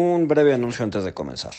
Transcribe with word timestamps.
Un 0.00 0.28
breve 0.28 0.54
anuncio 0.54 0.82
antes 0.82 1.04
de 1.04 1.12
comenzar. 1.12 1.52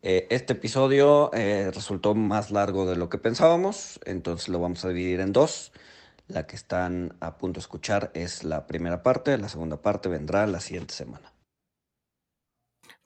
Eh, 0.00 0.28
este 0.30 0.52
episodio 0.52 1.32
eh, 1.34 1.72
resultó 1.74 2.14
más 2.14 2.52
largo 2.52 2.86
de 2.86 2.94
lo 2.94 3.08
que 3.08 3.18
pensábamos, 3.18 3.98
entonces 4.04 4.48
lo 4.48 4.60
vamos 4.60 4.84
a 4.84 4.90
dividir 4.90 5.18
en 5.18 5.32
dos. 5.32 5.72
La 6.28 6.46
que 6.46 6.54
están 6.54 7.16
a 7.18 7.38
punto 7.38 7.58
de 7.58 7.62
escuchar 7.62 8.12
es 8.14 8.44
la 8.44 8.68
primera 8.68 9.02
parte, 9.02 9.36
la 9.36 9.48
segunda 9.48 9.82
parte 9.82 10.08
vendrá 10.08 10.46
la 10.46 10.60
siguiente 10.60 10.94
semana. 10.94 11.32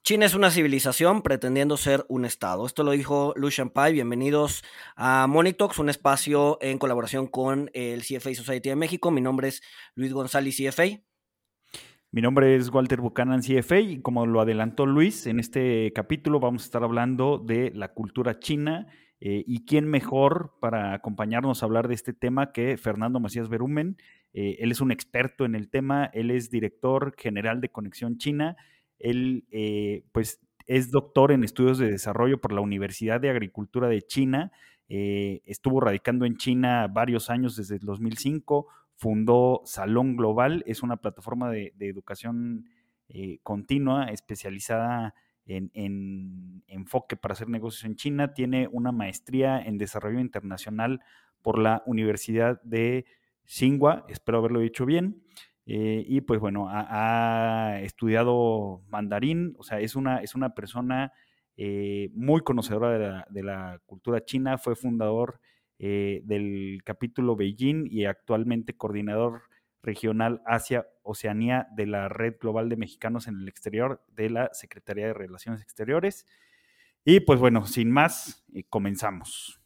China 0.05 0.27
es 0.27 0.35
una 0.35 0.51
civilización 0.51 1.23
pretendiendo 1.23 1.79
ser 1.79 2.05
un 2.11 2.27
Estado. 2.27 2.67
Esto 2.67 2.83
lo 2.83 2.91
dijo 2.91 3.33
Lucian 3.37 3.71
Pai. 3.71 3.95
Bienvenidos 3.95 4.63
a 4.95 5.27
Monitox, 5.27 5.79
un 5.79 5.89
espacio 5.89 6.59
en 6.61 6.77
colaboración 6.77 7.29
con 7.29 7.71
el 7.73 8.03
CFA 8.03 8.35
Society 8.35 8.69
de 8.69 8.77
México. 8.77 9.11
Mi 9.11 9.23
nombre 9.23 9.49
es 9.49 9.63
Luis 9.95 10.13
González, 10.13 10.55
CFA. 10.57 11.01
Mi 12.13 12.23
nombre 12.23 12.57
es 12.57 12.71
Walter 12.71 13.01
Buchanan, 13.01 13.41
CFA, 13.41 13.79
y 13.79 14.01
como 14.01 14.27
lo 14.27 14.41
adelantó 14.41 14.85
Luis, 14.85 15.29
en 15.29 15.39
este 15.39 15.93
capítulo 15.93 16.41
vamos 16.41 16.63
a 16.63 16.65
estar 16.65 16.83
hablando 16.83 17.39
de 17.39 17.71
la 17.73 17.93
cultura 17.93 18.41
china 18.41 18.89
eh, 19.21 19.45
y 19.47 19.65
quién 19.65 19.87
mejor 19.87 20.57
para 20.61 20.93
acompañarnos 20.93 21.63
a 21.63 21.67
hablar 21.67 21.87
de 21.87 21.95
este 21.95 22.13
tema 22.13 22.51
que 22.51 22.77
Fernando 22.79 23.21
Macías 23.21 23.49
Berumen. 23.49 23.97
Eh, 24.33 24.57
él 24.59 24.73
es 24.73 24.81
un 24.81 24.91
experto 24.91 25.45
en 25.45 25.55
el 25.55 25.71
tema, 25.71 26.11
él 26.13 26.33
es 26.33 26.51
director 26.51 27.15
general 27.17 27.61
de 27.61 27.69
Conexión 27.69 28.19
China 28.19 28.57
él, 28.99 29.47
eh, 29.53 30.05
pues, 30.11 30.41
es 30.67 30.91
doctor 30.91 31.31
en 31.31 31.45
estudios 31.45 31.79
de 31.79 31.93
desarrollo 31.93 32.41
por 32.41 32.53
la 32.53 32.61
Universidad 32.61 33.21
de 33.21 33.31
Agricultura 33.31 33.89
de 33.89 34.03
China. 34.03 34.53
Estuvo 34.89 35.81
radicando 35.81 36.27
en 36.27 36.37
China 36.37 36.89
varios 36.89 37.31
años 37.31 37.57
desde 37.57 37.77
el 37.77 37.83
2005. 37.83 38.67
Fundó 39.01 39.63
Salón 39.65 40.15
Global, 40.15 40.63
es 40.67 40.83
una 40.83 40.99
plataforma 40.99 41.51
de, 41.51 41.73
educación 41.81 42.67
eh, 43.09 43.39
continua 43.43 44.11
especializada 44.11 45.15
en, 45.47 45.71
en, 45.73 46.63
enfoque 46.67 47.17
para 47.17 47.33
hacer 47.33 47.49
negocios 47.49 47.85
en 47.85 47.97
China. 47.97 48.35
Tiene 48.35 48.69
una 48.71 48.93
maestría 48.93 49.59
en 49.59 49.79
desarrollo 49.79 50.21
internacional 50.21 51.01
por 51.41 51.59
la 51.59 51.83
Universidad 51.87 52.61
de 52.63 53.07
Tsinghua, 53.47 54.05
espero 54.11 54.37
haberlo 54.37 54.61
dicho 54.61 54.85
bien. 54.85 55.23
Eh, 55.65 56.05
y 56.07 56.21
pues 56.21 56.39
bueno, 56.39 56.67
ha, 56.69 57.81
estudiado 57.81 58.83
mandarín, 58.89 59.55
o 59.57 59.63
sea, 59.63 59.81
es 59.81 59.97
una, 59.97 60.19
es 60.19 60.35
una 60.35 60.55
persona 60.55 61.15
eh, 61.57 62.11
muy 62.13 62.43
conocedora 62.43 63.25
de 63.31 63.43
la, 63.43 63.81
cultura 63.87 64.23
china, 64.27 64.59
fue 64.59 64.77
fundador 64.77 65.41
eh, 65.83 66.21
del 66.25 66.83
capítulo 66.85 67.37
Beijing 67.37 67.87
y 67.91 68.05
actualmente 68.05 68.77
coordinador 68.77 69.45
regional 69.83 70.43
Asia-Oceanía 70.45 71.69
de 71.75 71.87
la 71.87 72.11
Red 72.11 72.35
Global 72.39 72.69
de 72.69 72.77
Mexicanos 72.77 73.27
en 73.27 73.41
el 73.41 73.49
Exterior 73.49 74.05
de 74.15 74.29
la 74.29 74.51
Secretaría 74.53 75.07
de 75.07 75.15
Relaciones 75.15 75.63
Exteriores. 75.63 76.27
Y 77.03 77.21
pues 77.21 77.41
bueno, 77.41 77.65
sin 77.65 77.91
más, 77.91 78.45
comenzamos. 78.69 79.59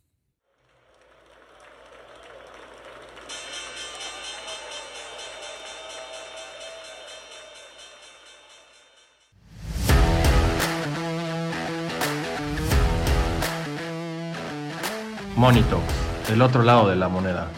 Monito, 15.36 15.82
el 16.32 16.42
otro 16.42 16.62
lado 16.62 16.88
de 16.88 16.96
la 16.96 17.08
moneda. 17.08 17.50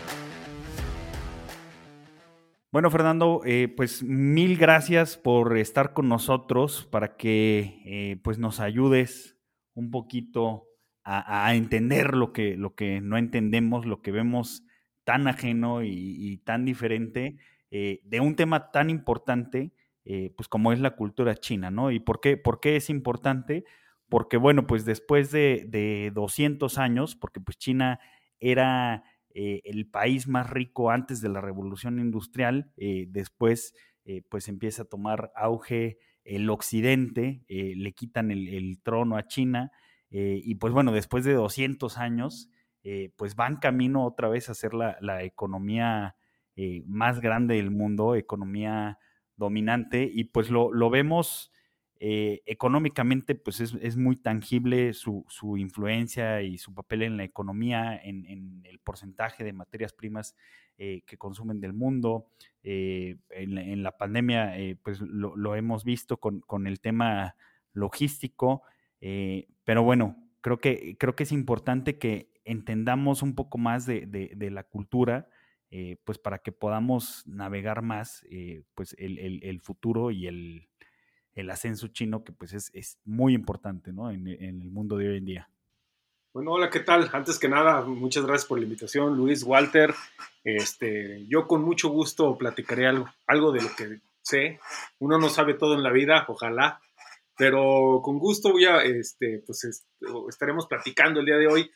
Bueno, 2.72 2.90
Fernando, 2.90 3.40
eh, 3.44 3.72
pues 3.74 4.02
mil 4.02 4.58
gracias 4.58 5.16
por 5.16 5.56
estar 5.56 5.92
con 5.92 6.08
nosotros 6.08 6.86
para 6.90 7.16
que 7.16 7.80
eh, 7.84 8.20
pues 8.22 8.38
nos 8.38 8.60
ayudes 8.60 9.38
un 9.74 9.90
poquito 9.90 10.64
a, 11.08 11.54
entender 11.54 12.16
lo 12.16 12.32
que, 12.32 12.56
lo 12.56 12.74
que 12.74 13.00
no 13.00 13.16
entendemos, 13.16 13.86
lo 13.86 14.02
que 14.02 14.10
vemos 14.10 14.64
tan 15.04 15.28
ajeno 15.28 15.84
y, 15.84 16.38
tan 16.38 16.64
diferente 16.64 17.36
eh, 17.70 18.00
de 18.02 18.18
un 18.18 18.34
tema 18.34 18.72
tan 18.72 18.90
importante, 18.90 19.72
pues 20.36 20.48
como 20.48 20.72
es 20.72 20.80
la 20.80 20.96
cultura 20.96 21.36
china, 21.36 21.70
¿no? 21.70 21.92
¿Y 21.92 22.00
por 22.00 22.20
qué, 22.20 22.36
por 22.36 22.58
qué 22.58 22.74
es 22.74 22.90
importante? 22.90 23.64
porque 24.08 24.36
bueno, 24.36 24.66
pues 24.66 24.84
después 24.84 25.30
de, 25.30 26.10
200 26.14 26.78
años, 26.78 27.16
porque 27.16 27.40
pues 27.40 27.58
China 27.58 28.00
era 28.40 29.04
eh, 29.38 29.60
el 29.64 29.86
país 29.86 30.28
más 30.28 30.48
rico 30.48 30.90
antes 30.90 31.20
de 31.20 31.28
la 31.28 31.42
revolución 31.42 31.98
industrial, 31.98 32.72
eh, 32.78 33.06
después 33.08 33.74
eh, 34.06 34.22
pues 34.30 34.48
empieza 34.48 34.82
a 34.82 34.86
tomar 34.86 35.30
auge 35.34 35.98
el 36.24 36.48
occidente, 36.48 37.44
le 37.48 37.92
quitan 37.92 38.30
el, 38.30 38.80
trono 38.82 39.16
a 39.16 39.28
China 39.28 39.70
y 40.10 40.56
pues 40.56 40.72
bueno, 40.72 40.90
después 40.90 41.24
de 41.24 41.34
200 41.34 41.98
años, 41.98 42.50
pues 43.14 43.36
van 43.36 43.58
camino 43.58 44.04
otra 44.04 44.28
vez 44.28 44.48
a 44.48 44.54
ser 44.54 44.74
la, 44.74 44.96
la 45.00 45.22
economía 45.22 46.16
más 46.84 47.20
grande 47.20 47.54
del 47.54 47.70
mundo, 47.70 48.16
economía 48.16 48.98
dominante 49.36 50.10
y 50.12 50.24
pues 50.24 50.50
lo, 50.50 50.72
lo 50.72 50.90
vemos 50.90 51.52
eh, 51.98 52.42
económicamente, 52.44 53.34
pues 53.34 53.60
es, 53.60 53.96
muy 53.96 54.16
tangible 54.16 54.92
su, 54.92 55.24
influencia 55.56 56.42
y 56.42 56.58
su 56.58 56.74
papel 56.74 57.02
en 57.02 57.16
la 57.16 57.24
economía, 57.24 57.98
en, 58.02 58.62
el 58.64 58.78
porcentaje 58.80 59.44
de 59.44 59.52
materias 59.52 59.92
primas 59.92 60.36
eh, 60.78 61.02
que 61.06 61.16
consumen 61.16 61.60
del 61.60 61.72
mundo. 61.72 62.26
Eh, 62.62 63.16
en, 63.30 63.82
la 63.82 63.96
pandemia, 63.96 64.54
pues 64.82 65.00
lo, 65.00 65.54
hemos 65.54 65.84
visto 65.84 66.18
con, 66.18 66.66
el 66.66 66.80
tema 66.80 67.36
logístico, 67.72 68.62
pero 69.64 69.82
bueno, 69.82 70.16
creo 70.42 70.58
que, 70.58 70.96
creo 70.98 71.16
que 71.16 71.22
es 71.22 71.32
importante 71.32 71.98
que 71.98 72.30
entendamos 72.44 73.22
un 73.22 73.34
poco 73.34 73.56
más 73.58 73.86
de, 73.86 74.50
la 74.50 74.64
cultura. 74.64 75.28
pues 76.04 76.18
para 76.18 76.38
que 76.38 76.52
podamos 76.52 77.26
navegar 77.26 77.80
más 77.80 78.24
pues 78.74 78.94
el 78.98 79.60
futuro 79.62 80.10
y 80.10 80.26
el, 80.26 80.68
el 81.36 81.50
ascenso 81.50 81.88
chino, 81.88 82.24
que 82.24 82.32
pues 82.32 82.52
es, 82.54 82.98
muy 83.04 83.34
importante 83.34 83.92
¿no? 83.92 84.10
en, 84.10 84.26
el 84.26 84.70
mundo 84.70 84.96
de 84.96 85.10
hoy 85.10 85.18
en 85.18 85.24
día. 85.26 85.50
Bueno, 86.32 86.52
hola, 86.52 86.70
¿qué 86.70 86.80
tal? 86.80 87.08
Antes 87.12 87.38
que 87.38 87.48
nada, 87.48 87.82
muchas 87.82 88.24
gracias 88.26 88.46
por 88.46 88.58
la 88.58 88.64
invitación, 88.64 89.16
Luis, 89.16 89.42
Walter. 89.42 89.94
Este, 90.42 91.24
yo 91.28 91.46
con 91.46 91.62
mucho 91.62 91.88
gusto 91.90 92.36
platicaré 92.36 92.86
algo, 92.86 93.08
algo 93.26 93.52
de 93.52 93.62
lo 93.62 93.68
que 93.76 94.00
sé. 94.22 94.60
Uno 94.98 95.18
no 95.18 95.28
sabe 95.28 95.54
todo 95.54 95.74
en 95.74 95.82
la 95.82 95.92
vida, 95.92 96.24
ojalá, 96.28 96.80
pero 97.36 98.00
con 98.02 98.18
gusto 98.18 98.52
voy 98.52 98.64
a, 98.64 98.82
este, 98.82 99.42
pues 99.46 99.84
estaremos 100.28 100.66
platicando 100.66 101.20
el 101.20 101.26
día 101.26 101.36
de 101.36 101.48
hoy. 101.48 101.70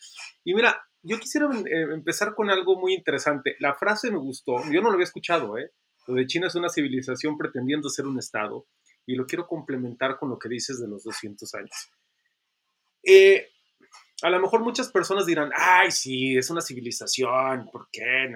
Y 0.45 0.55
mira, 0.55 0.87
yo 1.03 1.19
quisiera 1.19 1.47
eh, 1.47 1.93
empezar 1.93 2.35
con 2.35 2.51
algo 2.51 2.79
muy 2.79 2.95
interesante. 2.95 3.57
La 3.61 3.75
frase 3.75 4.11
me 4.11 4.19
gustó, 4.19 4.57
yo 4.71 4.81
no 4.81 4.89
lo 4.89 4.95
había 4.95 5.05
escuchado, 5.05 5.59
¿eh? 5.59 5.71
Lo 6.07 6.15
de 6.15 6.27
China 6.27 6.49
es 6.49 6.55
una 6.55 6.69
civilización 6.69 7.37
pretendiendo 7.39 7.89
ser 7.89 8.07
un 8.07 8.19
Estado 8.19 8.67
y 9.07 9.15
lo 9.15 9.27
quiero 9.27 9.47
complementar 9.47 10.19
con 10.19 10.31
lo 10.31 10.39
que 10.39 10.49
dices 10.49 10.81
de 10.81 10.89
los 10.89 11.05
200 11.05 11.55
años. 11.55 11.91
Eh, 13.03 13.49
a 14.23 14.31
lo 14.31 14.41
mejor 14.41 14.61
muchas 14.61 14.91
personas 14.91 15.27
dirán, 15.27 15.51
ay, 15.55 15.91
sí, 15.91 16.37
es 16.37 16.51
una 16.51 16.61
civilización, 16.61 17.71
¿por 17.73 17.89
qué? 17.91 18.31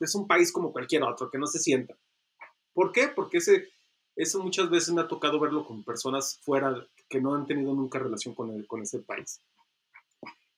Es 0.00 0.14
un, 0.14 0.26
país 0.26 0.50
como 0.50 0.72
cualquier 0.72 1.02
otro, 1.02 1.30
que 1.30 1.38
no 1.38 1.46
se 1.46 1.58
sienta. 1.58 1.94
¿Por 2.72 2.92
qué? 2.92 3.08
Porque 3.08 3.38
ese, 3.38 3.68
eso 4.16 4.42
muchas 4.42 4.70
veces 4.70 4.94
me 4.94 5.02
ha 5.02 5.08
tocado 5.08 5.38
verlo 5.38 5.66
con 5.66 5.84
personas 5.84 6.40
fuera 6.42 6.86
que 7.08 7.20
no 7.20 7.34
han 7.34 7.46
tenido 7.46 7.74
nunca 7.74 7.98
relación 7.98 8.34
con, 8.34 8.62
con 8.64 8.82
ese 8.82 9.00
país. 9.00 9.42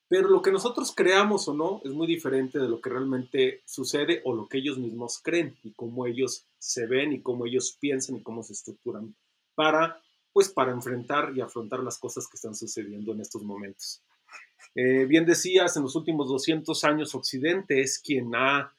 Pero 0.07 0.29
lo 0.29 0.41
que 0.41 0.51
nosotros 0.51 0.93
creamos 0.95 1.47
o 1.47 1.53
no 1.53 1.81
es 1.83 1.91
muy 1.91 2.07
diferente 2.07 2.59
de 2.59 2.69
lo 2.69 2.79
que 2.79 2.89
realmente 2.89 3.63
sucede 3.65 4.21
o 4.25 4.35
lo 4.35 4.47
que 4.47 4.59
ellos 4.59 4.77
mismos 4.77 5.19
creen 5.21 5.57
y 5.63 5.73
cómo 5.73 6.05
ellos 6.05 6.45
se 6.59 6.85
ven 6.85 7.13
y 7.13 7.21
cómo 7.21 7.45
ellos 7.45 7.77
piensan 7.79 8.17
y 8.17 8.23
cómo 8.23 8.43
se 8.43 8.53
estructuran 8.53 9.15
para, 9.55 10.01
pues, 10.31 10.49
para 10.49 10.71
enfrentar 10.71 11.31
y 11.35 11.41
afrontar 11.41 11.79
las 11.81 11.97
cosas 11.97 12.27
que 12.27 12.35
están 12.35 12.55
sucediendo 12.55 13.13
en 13.13 13.21
estos 13.21 13.43
momentos. 13.43 14.01
Eh, 14.75 15.05
bien 15.05 15.25
decías, 15.25 15.77
en 15.77 15.83
los 15.83 15.95
últimos 15.95 16.27
200 16.29 16.83
años 16.83 17.13
Occidente 17.13 17.81
es 17.81 17.99
quien 17.99 18.33
ha, 18.35 18.73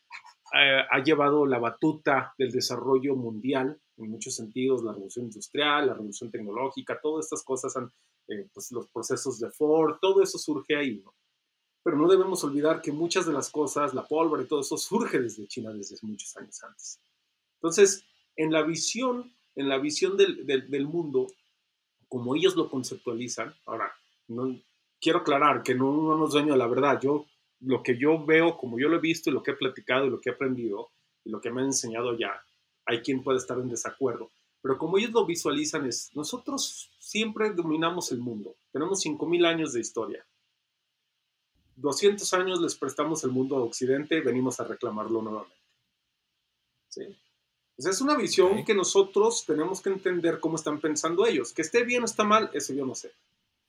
eh, 0.54 0.80
ha 0.90 1.02
llevado 1.02 1.46
la 1.46 1.58
batuta 1.58 2.34
del 2.36 2.50
desarrollo 2.50 3.14
mundial 3.14 3.80
en 3.96 4.10
muchos 4.10 4.34
sentidos, 4.34 4.82
la 4.82 4.92
revolución 4.92 5.26
industrial, 5.26 5.86
la 5.86 5.94
revolución 5.94 6.30
tecnológica, 6.30 6.98
todas 7.00 7.26
estas 7.26 7.44
cosas, 7.44 7.76
han, 7.76 7.92
eh, 8.28 8.48
pues 8.52 8.72
los 8.72 8.88
procesos 8.88 9.38
de 9.38 9.50
Ford, 9.50 9.98
todo 10.00 10.22
eso 10.22 10.36
surge 10.38 10.76
ahí. 10.76 11.04
Pero 11.82 11.96
no 11.96 12.08
debemos 12.08 12.42
olvidar 12.42 12.80
que 12.80 12.90
muchas 12.90 13.26
de 13.26 13.32
las 13.32 13.50
cosas, 13.50 13.94
la 13.94 14.06
pólvora 14.06 14.42
y 14.42 14.46
todo 14.46 14.60
eso, 14.60 14.76
surge 14.76 15.20
desde 15.20 15.46
China 15.46 15.72
desde 15.72 15.96
muchos 16.02 16.36
años 16.36 16.62
antes. 16.64 16.98
Entonces, 17.56 18.04
en 18.36 18.50
la 18.50 18.62
visión 18.62 19.32
en 19.56 19.68
la 19.68 19.78
visión 19.78 20.16
del, 20.16 20.86
mundo, 20.86 21.26
como 22.08 22.34
ellos 22.34 22.56
lo 22.56 22.68
conceptualizan, 22.68 23.54
ahora, 23.66 23.92
no, 24.28 24.58
quiero 25.00 25.20
aclarar 25.20 25.62
que 25.62 25.74
no, 25.74 25.92
no 25.92 26.16
nos 26.16 26.34
daño 26.34 26.56
la 26.56 26.66
verdad, 26.66 27.00
yo 27.00 27.26
lo 27.60 27.82
que 27.82 27.96
yo 27.96 28.24
veo, 28.24 28.56
como 28.56 28.78
yo 28.78 28.88
lo 28.88 28.96
he 28.96 29.00
visto 29.00 29.30
y 29.30 29.32
lo 29.32 29.42
que 29.42 29.52
he 29.52 29.56
platicado 29.56 30.06
y 30.06 30.10
lo 30.10 30.20
que 30.20 30.30
he 30.30 30.32
aprendido 30.32 30.90
y 31.24 31.30
lo 31.30 31.40
que 31.40 31.50
me 31.50 31.60
han 31.60 31.68
enseñado 31.68 32.16
ya, 32.18 32.42
hay 32.84 33.00
quien 33.00 33.22
puede 33.22 33.38
estar 33.38 33.58
en 33.58 33.68
desacuerdo, 33.68 34.30
pero 34.60 34.78
como 34.78 34.98
ellos 34.98 35.12
lo 35.12 35.26
visualizan 35.26 35.86
es, 35.86 36.10
nosotros 36.14 36.90
siempre 36.98 37.50
dominamos 37.50 38.10
el 38.12 38.18
mundo, 38.18 38.56
tenemos 38.72 39.04
5.000 39.04 39.46
años 39.46 39.72
de 39.72 39.80
historia. 39.80 40.26
200 41.76 42.32
años 42.34 42.60
les 42.60 42.76
prestamos 42.76 43.24
el 43.24 43.30
mundo 43.30 43.56
a 43.56 43.62
Occidente, 43.62 44.20
venimos 44.20 44.60
a 44.60 44.64
reclamarlo 44.64 45.20
nuevamente. 45.20 45.56
¿Sí? 46.88 47.02
Es 47.76 48.00
una 48.00 48.16
visión 48.16 48.64
que 48.64 48.74
nosotros 48.74 49.44
tenemos 49.46 49.80
que 49.80 49.90
entender 49.90 50.38
cómo 50.40 50.56
están 50.56 50.80
pensando 50.80 51.26
ellos. 51.26 51.52
Que 51.52 51.62
esté 51.62 51.84
bien 51.84 52.02
o 52.02 52.06
está 52.06 52.24
mal, 52.24 52.50
eso 52.52 52.72
yo 52.72 52.86
no 52.86 52.94
sé. 52.94 53.12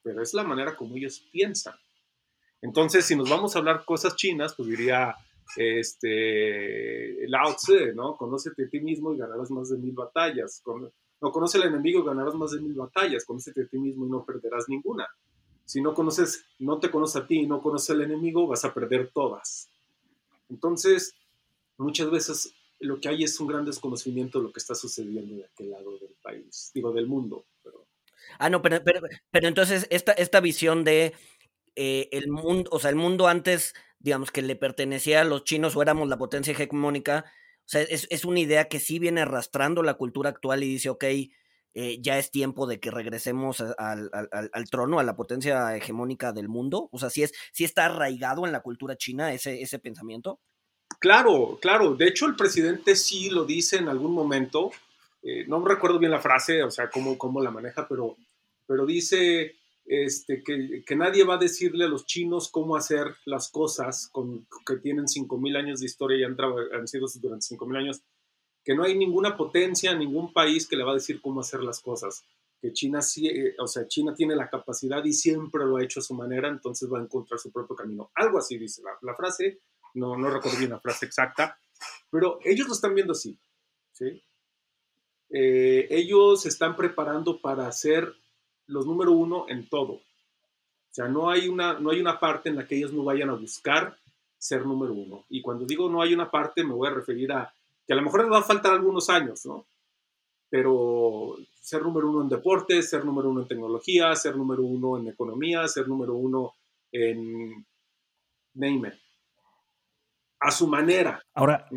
Pero 0.03 0.21
es 0.21 0.33
la 0.33 0.43
manera 0.43 0.75
como 0.75 0.95
ellos 0.95 1.25
piensan. 1.31 1.75
Entonces, 2.61 3.05
si 3.05 3.15
nos 3.15 3.29
vamos 3.29 3.55
a 3.55 3.59
hablar 3.59 3.83
cosas 3.85 4.15
chinas, 4.15 4.53
pues 4.55 4.69
diría 4.69 5.15
este, 5.55 7.27
Lao 7.27 7.55
Tse, 7.55 7.93
¿no? 7.93 8.15
Conócete 8.15 8.65
a 8.65 8.69
ti 8.69 8.79
mismo 8.79 9.13
y 9.13 9.17
ganarás 9.17 9.49
más 9.51 9.69
de 9.69 9.77
mil 9.77 9.93
batallas. 9.93 10.61
no 11.21 11.31
conoce 11.31 11.57
al 11.57 11.65
enemigo 11.65 12.01
y 12.01 12.05
ganarás 12.05 12.35
más 12.35 12.51
de 12.51 12.61
mil 12.61 12.73
batallas. 12.73 13.25
Conócete 13.25 13.63
a 13.63 13.67
ti 13.67 13.77
mismo 13.77 14.05
y 14.05 14.09
no 14.09 14.23
perderás 14.23 14.69
ninguna. 14.69 15.07
Si 15.65 15.81
no 15.81 15.95
conoces, 15.95 16.45
no 16.59 16.79
te 16.79 16.91
conoces 16.91 17.23
a 17.23 17.27
ti 17.27 17.39
y 17.39 17.47
no 17.47 17.61
conoces 17.61 17.89
al 17.89 18.01
enemigo, 18.01 18.47
vas 18.47 18.63
a 18.65 18.73
perder 18.73 19.09
todas. 19.11 19.67
Entonces, 20.49 21.15
muchas 21.77 22.11
veces 22.11 22.53
lo 22.79 22.99
que 22.99 23.09
hay 23.09 23.23
es 23.23 23.39
un 23.39 23.47
gran 23.47 23.65
desconocimiento 23.65 24.39
de 24.39 24.45
lo 24.45 24.51
que 24.51 24.59
está 24.59 24.75
sucediendo 24.75 25.35
de 25.35 25.45
aquel 25.45 25.71
lado 25.71 25.97
del 25.99 26.15
país, 26.21 26.71
digo, 26.73 26.91
del 26.91 27.07
mundo. 27.07 27.45
Pero... 27.63 27.87
Ah, 28.39 28.49
no, 28.49 28.61
pero, 28.61 28.83
pero, 28.83 29.01
pero 29.31 29.47
entonces 29.47 29.87
esta, 29.89 30.11
esta 30.13 30.39
visión 30.39 30.83
de 30.83 31.13
eh, 31.75 32.09
el 32.11 32.29
mundo, 32.29 32.69
o 32.73 32.79
sea, 32.79 32.89
el 32.89 32.95
mundo 32.95 33.27
antes, 33.27 33.73
digamos, 33.99 34.31
que 34.31 34.41
le 34.41 34.55
pertenecía 34.55 35.21
a 35.21 35.25
los 35.25 35.43
chinos 35.43 35.75
o 35.75 35.81
éramos 35.81 36.09
la 36.09 36.17
potencia 36.17 36.51
hegemónica, 36.51 37.25
o 37.65 37.67
sea, 37.67 37.81
es, 37.81 38.07
es 38.09 38.25
una 38.25 38.39
idea 38.39 38.67
que 38.67 38.79
sí 38.79 38.99
viene 38.99 39.21
arrastrando 39.21 39.81
la 39.81 39.95
cultura 39.95 40.29
actual 40.29 40.63
y 40.63 40.67
dice, 40.67 40.89
ok, 40.89 41.03
eh, 41.77 41.97
ya 42.01 42.17
es 42.17 42.31
tiempo 42.31 42.67
de 42.67 42.79
que 42.79 42.89
regresemos 42.89 43.59
al, 43.59 44.09
al, 44.13 44.29
al, 44.31 44.69
trono, 44.69 44.99
a 44.99 45.03
la 45.03 45.17
potencia 45.17 45.75
hegemónica 45.75 46.31
del 46.31 46.47
mundo. 46.47 46.87
O 46.93 46.99
sea, 46.99 47.09
sí, 47.09 47.23
es, 47.23 47.33
sí 47.51 47.65
está 47.65 47.85
arraigado 47.85 48.45
en 48.45 48.53
la 48.53 48.61
cultura 48.61 48.95
china 48.95 49.33
ese, 49.33 49.61
ese 49.61 49.77
pensamiento. 49.79 50.39
Claro, 50.99 51.59
claro. 51.61 51.95
De 51.95 52.07
hecho, 52.07 52.25
el 52.25 52.35
presidente 52.35 52.95
sí 52.95 53.29
lo 53.29 53.45
dice 53.45 53.77
en 53.77 53.89
algún 53.89 54.13
momento. 54.13 54.71
Eh, 55.21 55.45
no 55.47 55.63
recuerdo 55.63 55.99
bien 55.99 56.11
la 56.11 56.21
frase, 56.21 56.63
o 56.63 56.71
sea, 56.71 56.89
cómo, 56.89 57.17
cómo 57.17 57.41
la 57.41 57.51
maneja, 57.51 57.87
pero, 57.87 58.15
pero 58.67 58.85
dice 58.85 59.55
este, 59.85 60.43
que, 60.43 60.83
que, 60.83 60.95
nadie 60.95 61.23
va 61.23 61.35
a 61.35 61.39
decirle 61.39 61.85
a 61.85 61.87
los 61.87 62.07
chinos 62.07 62.49
cómo 62.49 62.75
hacer 62.75 63.15
las 63.25 63.49
cosas, 63.49 64.09
con, 64.11 64.47
que 64.65 64.77
tienen 64.77 65.05
5.000 65.05 65.57
años 65.57 65.79
de 65.79 65.85
historia 65.85 66.17
y 66.17 66.23
han, 66.23 66.35
han 66.73 66.87
sido 66.87 67.05
durante 67.21 67.45
5.000 67.45 67.77
años, 67.77 68.01
que 68.63 68.73
no 68.73 68.83
hay 68.83 68.97
ninguna 68.97 69.37
potencia, 69.37 69.93
ningún 69.93 70.33
país 70.33 70.67
que 70.67 70.75
le 70.75 70.83
va 70.83 70.91
a 70.91 70.95
decir 70.95 71.21
cómo 71.21 71.41
hacer 71.41 71.61
las 71.61 71.81
cosas. 71.81 72.23
Que 72.59 72.73
China 72.73 73.01
sí, 73.01 73.27
eh, 73.27 73.53
o 73.59 73.67
sea, 73.67 73.87
China 73.87 74.15
tiene 74.15 74.35
la 74.35 74.49
capacidad 74.49 75.03
y 75.05 75.13
siempre 75.13 75.65
lo 75.65 75.77
ha 75.77 75.83
hecho 75.83 75.99
a 75.99 76.03
su 76.03 76.15
manera, 76.15 76.49
entonces 76.49 76.91
va 76.91 76.97
a 76.97 77.03
encontrar 77.03 77.39
su 77.39 77.51
propio 77.51 77.75
camino. 77.75 78.09
Algo 78.15 78.39
así 78.39 78.57
dice 78.57 78.81
la, 78.81 78.97
la 79.03 79.15
frase, 79.15 79.59
no, 79.95 80.15
no 80.15 80.29
recuerdo 80.29 80.59
bien 80.59 80.71
la 80.71 80.79
frase 80.79 81.05
exacta, 81.05 81.57
pero 82.11 82.39
ellos 82.43 82.67
lo 82.67 82.73
están 82.73 82.93
viendo 82.93 83.13
así, 83.13 83.37
¿sí? 83.91 84.21
Eh, 85.29 85.87
ellos 85.89 86.45
están 86.45 86.75
preparando 86.75 87.41
para 87.41 87.71
ser 87.71 88.13
los 88.67 88.85
número 88.85 89.11
uno 89.11 89.45
en 89.49 89.67
todo. 89.67 89.93
O 89.93 90.93
sea, 90.95 91.07
no 91.07 91.29
hay, 91.29 91.47
una, 91.47 91.79
no 91.79 91.89
hay 91.91 91.99
una 91.99 92.19
parte 92.19 92.49
en 92.49 92.55
la 92.55 92.67
que 92.67 92.77
ellos 92.77 92.93
no 92.93 93.03
vayan 93.03 93.29
a 93.29 93.35
buscar 93.35 93.97
ser 94.37 94.65
número 94.65 94.93
uno. 94.93 95.25
Y 95.29 95.41
cuando 95.41 95.65
digo 95.65 95.89
no 95.89 96.01
hay 96.01 96.13
una 96.13 96.29
parte, 96.29 96.63
me 96.63 96.73
voy 96.73 96.87
a 96.87 96.93
referir 96.93 97.31
a 97.31 97.53
que 97.85 97.93
a 97.93 97.95
lo 97.95 98.01
mejor 98.01 98.21
les 98.21 98.31
va 98.31 98.39
a 98.39 98.43
faltar 98.43 98.73
algunos 98.73 99.09
años, 99.09 99.45
¿no? 99.45 99.65
Pero 100.49 101.35
ser 101.61 101.81
número 101.81 102.09
uno 102.09 102.21
en 102.21 102.29
deportes, 102.29 102.89
ser 102.89 103.03
número 103.03 103.29
uno 103.29 103.41
en 103.41 103.47
tecnología, 103.47 104.15
ser 104.15 104.37
número 104.37 104.63
uno 104.63 104.97
en 104.97 105.07
economía, 105.07 105.67
ser 105.67 105.87
número 105.87 106.13
uno 106.13 106.53
en 106.91 107.65
name 108.53 109.04
a 110.39 110.51
su 110.51 110.67
manera. 110.67 111.21
Ahora, 111.33 111.67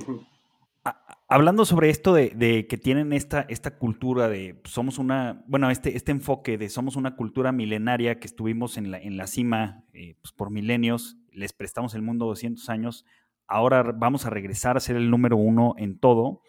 hablando 1.28 1.64
sobre 1.64 1.90
esto 1.90 2.14
de, 2.14 2.66
que 2.68 2.78
tienen 2.78 3.12
esta, 3.12 3.42
esta 3.48 3.78
cultura 3.78 4.28
de 4.28 4.60
somos 4.64 4.98
una, 4.98 5.44
bueno, 5.46 5.70
este, 5.70 5.96
este 5.96 6.12
enfoque 6.12 6.58
de 6.58 6.68
somos 6.68 6.96
una 6.96 7.16
cultura 7.16 7.52
milenaria 7.52 8.18
que 8.18 8.26
estuvimos 8.26 8.76
en 8.76 8.90
la, 8.90 8.98
en 8.98 9.16
la 9.16 9.26
cima 9.26 9.84
eh, 9.92 10.16
pues, 10.20 10.32
por 10.32 10.50
milenios, 10.50 11.18
les 11.32 11.52
prestamos 11.52 11.94
el 11.94 12.02
mundo 12.02 12.26
200 12.26 12.68
años, 12.68 13.04
ahora 13.46 13.82
vamos 13.82 14.26
a 14.26 14.30
regresar 14.30 14.76
a 14.76 14.80
ser 14.80 14.96
el 14.96 15.10
número 15.10 15.36
uno 15.36 15.74
en 15.78 15.98
todo. 15.98 16.42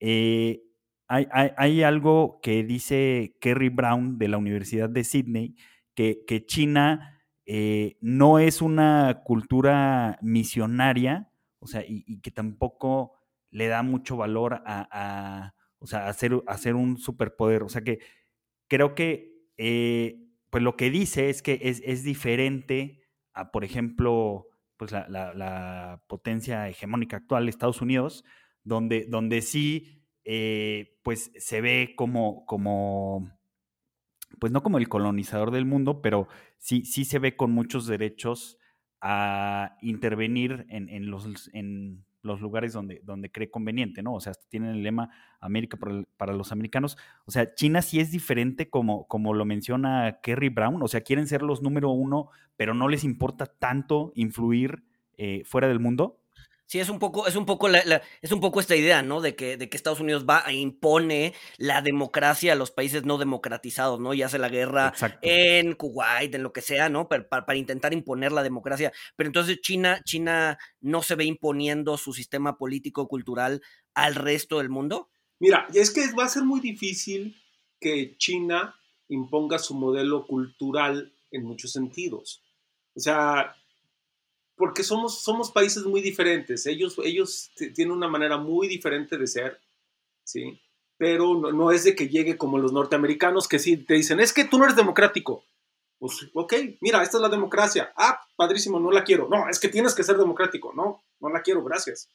Eh, 0.00 0.62
hay, 1.06 1.26
hay, 1.30 1.82
algo 1.82 2.40
que 2.42 2.64
dice 2.64 3.36
Kerry 3.40 3.68
Brown 3.68 4.18
de 4.18 4.28
la 4.28 4.38
Universidad 4.38 4.88
de 4.88 5.04
Sydney, 5.04 5.54
que, 5.94 6.24
que 6.26 6.46
China 6.46 7.20
eh, 7.46 7.98
no 8.00 8.38
es 8.38 8.62
una 8.62 9.20
cultura 9.22 10.18
misionaria, 10.22 11.30
o 11.64 11.66
sea, 11.66 11.82
y, 11.86 12.20
que 12.20 12.30
tampoco 12.30 13.14
le 13.50 13.68
da 13.68 13.82
mucho 13.82 14.16
valor 14.18 14.62
a, 14.66 15.54
o 15.78 15.86
sea, 15.86 16.08
hacer, 16.08 16.74
un 16.74 16.98
superpoder. 16.98 17.62
O 17.62 17.68
sea, 17.70 17.82
que 17.82 18.00
creo 18.68 18.94
que, 18.94 19.32
eh, 19.56 20.20
pues 20.50 20.62
lo 20.62 20.76
que 20.76 20.90
dice 20.90 21.30
es 21.30 21.40
que 21.42 21.58
es, 21.62 22.04
diferente 22.04 23.00
a, 23.32 23.50
por 23.50 23.64
ejemplo, 23.64 24.46
pues 24.76 24.92
la, 24.92 26.02
potencia 26.06 26.68
hegemónica 26.68 27.16
actual 27.16 27.48
Estados 27.48 27.80
Unidos, 27.80 28.24
donde, 28.62 29.06
donde 29.06 29.40
sí, 29.40 30.04
eh, 30.24 30.98
pues 31.02 31.32
se 31.38 31.62
ve 31.62 31.94
como, 31.96 32.44
como, 32.44 33.30
pues 34.38 34.52
no 34.52 34.62
como 34.62 34.76
el 34.76 34.88
colonizador 34.88 35.50
del 35.50 35.64
mundo, 35.64 36.02
pero 36.02 36.28
sí, 36.58 36.84
sí 36.84 37.06
se 37.06 37.18
ve 37.18 37.36
con 37.36 37.52
muchos 37.52 37.86
derechos 37.86 38.58
a 39.06 39.76
intervenir 39.82 40.64
en, 40.70 41.10
los, 41.10 41.50
en 41.52 42.02
los 42.22 42.40
lugares 42.40 42.72
donde, 42.72 43.02
donde 43.04 43.30
cree 43.30 43.50
conveniente, 43.50 44.02
¿no? 44.02 44.14
O 44.14 44.20
sea, 44.20 44.32
tienen 44.48 44.70
el 44.70 44.82
lema 44.82 45.10
América 45.40 45.76
para, 46.16 46.32
los 46.32 46.52
americanos. 46.52 46.96
O 47.26 47.30
sea, 47.30 47.54
China 47.54 47.82
sí 47.82 48.00
es 48.00 48.10
diferente 48.10 48.70
como, 48.70 49.06
como 49.06 49.34
lo 49.34 49.44
menciona 49.44 50.20
Kerry 50.22 50.48
Brown, 50.48 50.82
o 50.82 50.88
sea, 50.88 51.02
quieren 51.02 51.26
ser 51.26 51.42
los 51.42 51.60
número 51.60 51.90
uno, 51.90 52.30
pero 52.56 52.72
no 52.72 52.88
les 52.88 53.04
importa 53.04 53.44
tanto 53.44 54.10
influir 54.14 54.84
eh, 55.18 55.42
fuera 55.44 55.68
del 55.68 55.80
mundo. 55.80 56.18
Sí, 56.66 56.80
es 56.80 56.88
un 56.88 56.98
poco, 56.98 57.26
es 57.26 57.36
un 57.36 57.44
poco, 57.44 57.68
es 57.68 58.32
un 58.32 58.40
poco 58.40 58.58
esta 58.58 58.74
idea, 58.74 59.02
¿no? 59.02 59.20
De 59.20 59.36
que, 59.36 59.56
de 59.56 59.68
que 59.68 59.76
Estados 59.76 60.00
Unidos 60.00 60.24
va 60.28 60.44
e 60.46 60.54
impone 60.54 61.34
la 61.58 61.82
democracia 61.82 62.52
a 62.52 62.56
los 62.56 62.70
países 62.70 63.04
no 63.04 63.18
democratizados, 63.18 64.00
¿no? 64.00 64.14
Y 64.14 64.22
hace 64.22 64.38
la 64.38 64.48
guerra 64.48 64.94
en 65.20 65.74
Kuwait, 65.74 66.34
en 66.34 66.42
lo 66.42 66.52
que 66.52 66.62
sea, 66.62 66.88
¿no? 66.88 67.06
Para, 67.08 67.28
para, 67.28 67.56
intentar 67.56 67.92
imponer 67.92 68.32
la 68.32 68.42
democracia. 68.42 68.92
Pero 69.14 69.28
entonces 69.28 69.60
China, 69.60 70.00
China 70.04 70.58
no 70.80 71.02
se 71.02 71.16
ve 71.16 71.24
imponiendo 71.24 71.98
su 71.98 72.14
sistema 72.14 72.56
político-cultural 72.56 73.60
al 73.94 74.14
resto 74.14 74.58
del 74.58 74.70
mundo. 74.70 75.10
Mira, 75.40 75.66
es 75.74 75.90
que 75.90 76.12
va 76.18 76.24
a 76.24 76.28
ser 76.28 76.44
muy 76.44 76.60
difícil 76.60 77.36
que 77.78 78.16
China 78.16 78.74
imponga 79.08 79.58
su 79.58 79.74
modelo 79.74 80.26
cultural 80.26 81.12
en 81.30 81.44
muchos 81.44 81.72
sentidos. 81.72 82.42
O 82.94 83.00
sea, 83.00 83.54
porque 84.56 84.82
somos, 84.82 85.22
somos 85.22 85.50
países 85.50 85.84
muy 85.84 86.00
diferentes. 86.00 86.66
Ellos, 86.66 86.96
ellos 87.04 87.50
tienen 87.74 87.92
una 87.92 88.08
manera 88.08 88.36
muy 88.36 88.68
diferente 88.68 89.18
de 89.18 89.26
ser, 89.26 89.60
¿sí? 90.24 90.60
Pero 90.96 91.34
no, 91.34 91.70
es 91.72 91.84
de 91.84 91.96
que 91.96 92.08
llegue 92.08 92.36
como 92.36 92.58
los 92.58 92.72
norteamericanos 92.72 93.48
que 93.48 93.58
sí 93.58 93.76
te 93.76 93.94
dicen, 93.94 94.20
es 94.20 94.32
que 94.32 94.44
tú 94.44 94.58
no 94.58 94.64
eres 94.64 94.76
democrático. 94.76 95.44
Pues, 95.98 96.30
ok, 96.34 96.54
mira, 96.80 97.02
esta 97.02 97.16
es 97.16 97.22
la 97.22 97.28
democracia. 97.28 97.92
Ah, 97.96 98.20
padrísimo, 98.36 98.78
no 98.78 98.90
la 98.90 99.02
quiero. 99.02 99.28
No, 99.28 99.48
es 99.48 99.58
que 99.58 99.68
tienes 99.68 99.94
que 99.94 100.04
ser 100.04 100.16
democrático. 100.16 100.72
No, 100.72 101.02
no 101.20 101.28
la 101.30 101.42
quiero, 101.42 101.64
gracias. 101.64 102.08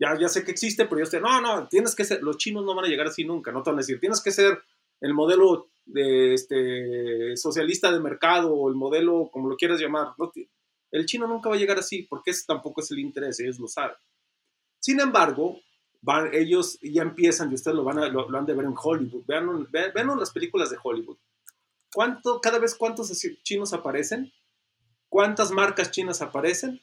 Ya, 0.00 0.18
ya 0.18 0.28
sé 0.28 0.44
que 0.44 0.50
existe, 0.50 0.86
pero 0.86 1.00
yo 1.00 1.06
sé, 1.06 1.20
no, 1.20 1.40
no, 1.40 1.68
tienes 1.68 1.94
que 1.94 2.04
ser, 2.04 2.22
los 2.22 2.36
chinos 2.36 2.64
no 2.64 2.74
van 2.74 2.86
a 2.86 2.88
llegar 2.88 3.06
así 3.06 3.24
nunca, 3.24 3.52
no 3.52 3.62
te 3.62 3.70
van 3.70 3.78
a 3.78 3.82
decir, 3.82 4.00
tienes 4.00 4.20
que 4.20 4.32
ser 4.32 4.60
el 5.00 5.14
modelo 5.14 5.68
de 5.84 6.34
este, 6.34 7.36
socialista 7.36 7.92
de 7.92 8.00
mercado 8.00 8.52
o 8.52 8.68
el 8.68 8.74
modelo, 8.74 9.28
como 9.32 9.48
lo 9.48 9.56
quieras 9.56 9.80
llamar. 9.80 10.08
No, 10.18 10.32
el 10.92 11.06
chino 11.06 11.26
nunca 11.26 11.48
va 11.48 11.56
a 11.56 11.58
llegar 11.58 11.78
así, 11.78 12.02
porque 12.02 12.30
ese 12.30 12.44
tampoco 12.46 12.82
es 12.82 12.90
el 12.90 12.98
interés, 12.98 13.40
ellos 13.40 13.58
lo 13.58 13.66
saben. 13.66 13.96
Sin 14.78 15.00
embargo, 15.00 15.58
ellos 16.32 16.78
ya 16.82 17.02
empiezan, 17.02 17.50
y 17.50 17.54
ustedes 17.54 17.76
lo, 17.76 17.82
van 17.82 17.98
a, 17.98 18.08
lo, 18.08 18.38
han 18.38 18.46
de 18.46 18.54
ver 18.54 18.66
en 18.66 18.74
Hollywood, 18.76 19.24
vean, 19.26 20.18
las 20.18 20.30
películas 20.30 20.70
de 20.70 20.76
Hollywood. 20.82 21.16
¿Cuánto, 21.92 22.40
cada 22.40 22.58
vez 22.58 22.74
cuántos 22.74 23.10
chinos 23.42 23.72
aparecen? 23.72 24.32
¿Cuántas 25.08 25.50
marcas 25.50 25.90
chinas 25.90 26.20
aparecen? 26.20 26.80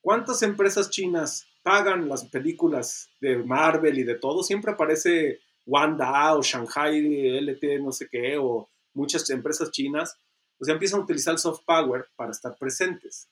¿Cuántas 0.00 0.42
empresas 0.42 0.90
chinas 0.90 1.46
pagan 1.62 2.08
las 2.08 2.24
películas 2.24 3.08
de 3.20 3.38
Marvel 3.38 3.98
y 3.98 4.04
de 4.04 4.16
todo? 4.16 4.42
Siempre 4.42 4.72
aparece 4.72 5.40
Wanda 5.64 6.34
o 6.34 6.42
Shanghai 6.42 7.40
LT, 7.40 7.80
no 7.80 7.92
sé 7.92 8.08
qué, 8.10 8.36
o 8.36 8.68
muchas 8.94 9.28
empresas 9.30 9.70
chinas 9.70 10.18
pues 10.62 10.70
empiezan 10.70 11.00
a 11.00 11.02
utilizar 11.02 11.32
el 11.32 11.40
soft 11.40 11.64
power 11.66 12.06
para 12.14 12.30
estar 12.30 12.56
presentes. 12.56 13.28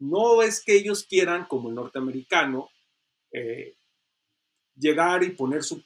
No 0.00 0.42
es 0.42 0.60
que 0.60 0.74
ellos 0.74 1.06
quieran, 1.08 1.46
como 1.46 1.68
el 1.68 1.76
norteamericano, 1.76 2.68
eh, 3.30 3.76
llegar 4.74 5.22
y 5.22 5.30
poner 5.30 5.62
su, 5.62 5.84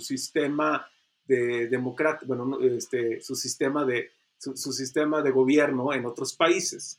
sistema 0.00 0.90
de 1.24 1.68
democrático, 1.68 2.34
bueno, 2.34 2.58
este, 2.62 3.20
su, 3.20 3.36
sistema 3.36 3.84
de, 3.84 4.10
su, 4.36 4.72
sistema 4.72 5.22
de 5.22 5.30
gobierno 5.30 5.94
en 5.94 6.04
otros 6.04 6.34
países, 6.34 6.98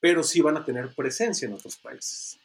pero 0.00 0.22
sí 0.22 0.40
van 0.40 0.56
a 0.56 0.64
tener 0.64 0.94
presencia 0.94 1.46
en 1.46 1.52
otros 1.52 1.76
países. 1.76 2.40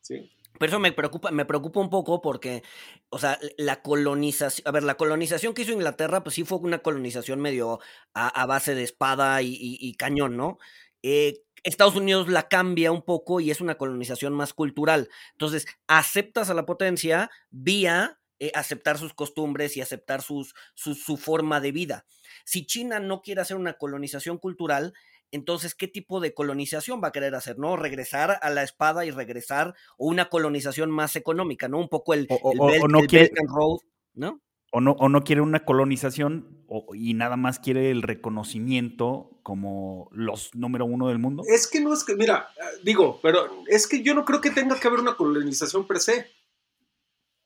¿sí? 0.00 0.32
Pero 0.58 0.70
eso 0.70 0.78
me 0.80 0.92
preocupa, 0.92 1.30
me 1.30 1.44
preocupa 1.44 1.80
un 1.80 1.90
poco 1.90 2.20
porque, 2.20 2.62
o 3.10 3.18
sea, 3.18 3.38
la 3.56 3.82
colonización, 3.82 4.66
a 4.68 4.72
ver, 4.72 4.82
la 4.82 4.96
colonización 4.96 5.54
que 5.54 5.62
hizo 5.62 5.72
Inglaterra, 5.72 6.22
pues 6.22 6.34
sí 6.34 6.44
fue 6.44 6.58
una 6.58 6.78
colonización 6.78 7.40
medio 7.40 7.80
a, 8.14 8.46
base 8.46 8.74
de 8.74 8.82
espada 8.84 9.40
y, 9.42 9.94
cañón, 9.94 10.36
¿no? 10.36 10.58
Eh, 11.02 11.42
Estados 11.64 11.96
Unidos 11.96 12.28
la 12.28 12.48
cambia 12.48 12.92
un 12.92 13.02
poco 13.02 13.40
y 13.40 13.50
es 13.50 13.60
una 13.60 13.76
colonización 13.76 14.32
más 14.32 14.54
cultural. 14.54 15.08
Entonces, 15.32 15.66
aceptas 15.86 16.50
a 16.50 16.54
la 16.54 16.66
potencia 16.66 17.30
vía 17.50 18.20
eh, 18.40 18.52
aceptar 18.54 18.98
sus 18.98 19.14
costumbres 19.14 19.76
y 19.76 19.80
aceptar 19.80 20.22
sus, 20.22 20.54
su 20.74 21.16
forma 21.16 21.60
de 21.60 21.72
vida. 21.72 22.06
Si 22.44 22.64
China 22.66 23.00
no 23.00 23.20
quiere 23.20 23.40
hacer 23.40 23.56
una 23.56 23.74
colonización 23.74 24.38
cultural, 24.38 24.94
entonces, 25.30 25.74
¿qué 25.74 25.88
tipo 25.88 26.20
de 26.20 26.32
colonización 26.32 27.02
va 27.02 27.08
a 27.08 27.12
querer 27.12 27.34
hacer? 27.34 27.58
¿No? 27.58 27.76
Regresar 27.76 28.38
a 28.40 28.50
la 28.50 28.62
espada 28.62 29.04
y 29.04 29.10
regresar, 29.10 29.74
o 29.96 30.06
una 30.06 30.28
colonización 30.28 30.90
más 30.90 31.16
económica, 31.16 31.68
¿no? 31.68 31.78
Un 31.78 31.88
poco 31.88 32.14
el, 32.14 32.26
Belt, 32.26 33.38
and 33.38 33.48
Road, 33.48 33.80
¿no? 34.14 34.40
O 34.70 34.80
no, 34.80 34.92
o 34.92 35.08
no 35.08 35.24
quiere 35.24 35.40
una 35.40 35.64
colonización 35.64 36.66
y 36.92 37.14
nada 37.14 37.36
más 37.36 37.58
quiere 37.58 37.90
el 37.90 38.02
reconocimiento 38.02 39.40
como 39.42 40.10
los 40.12 40.54
número 40.54 40.84
uno 40.84 41.08
del 41.08 41.18
mundo. 41.18 41.42
Es 41.46 41.66
que 41.66 41.80
no 41.80 41.94
es 41.94 42.04
que, 42.04 42.14
mira, 42.14 42.48
digo, 42.82 43.18
pero 43.22 43.64
es 43.66 43.86
que 43.86 44.02
yo 44.02 44.14
no 44.14 44.26
creo 44.26 44.42
que 44.42 44.50
tenga 44.50 44.78
que 44.78 44.86
haber 44.86 45.00
una 45.00 45.16
colonización 45.16 45.86
per 45.86 46.00
se. 46.00 46.26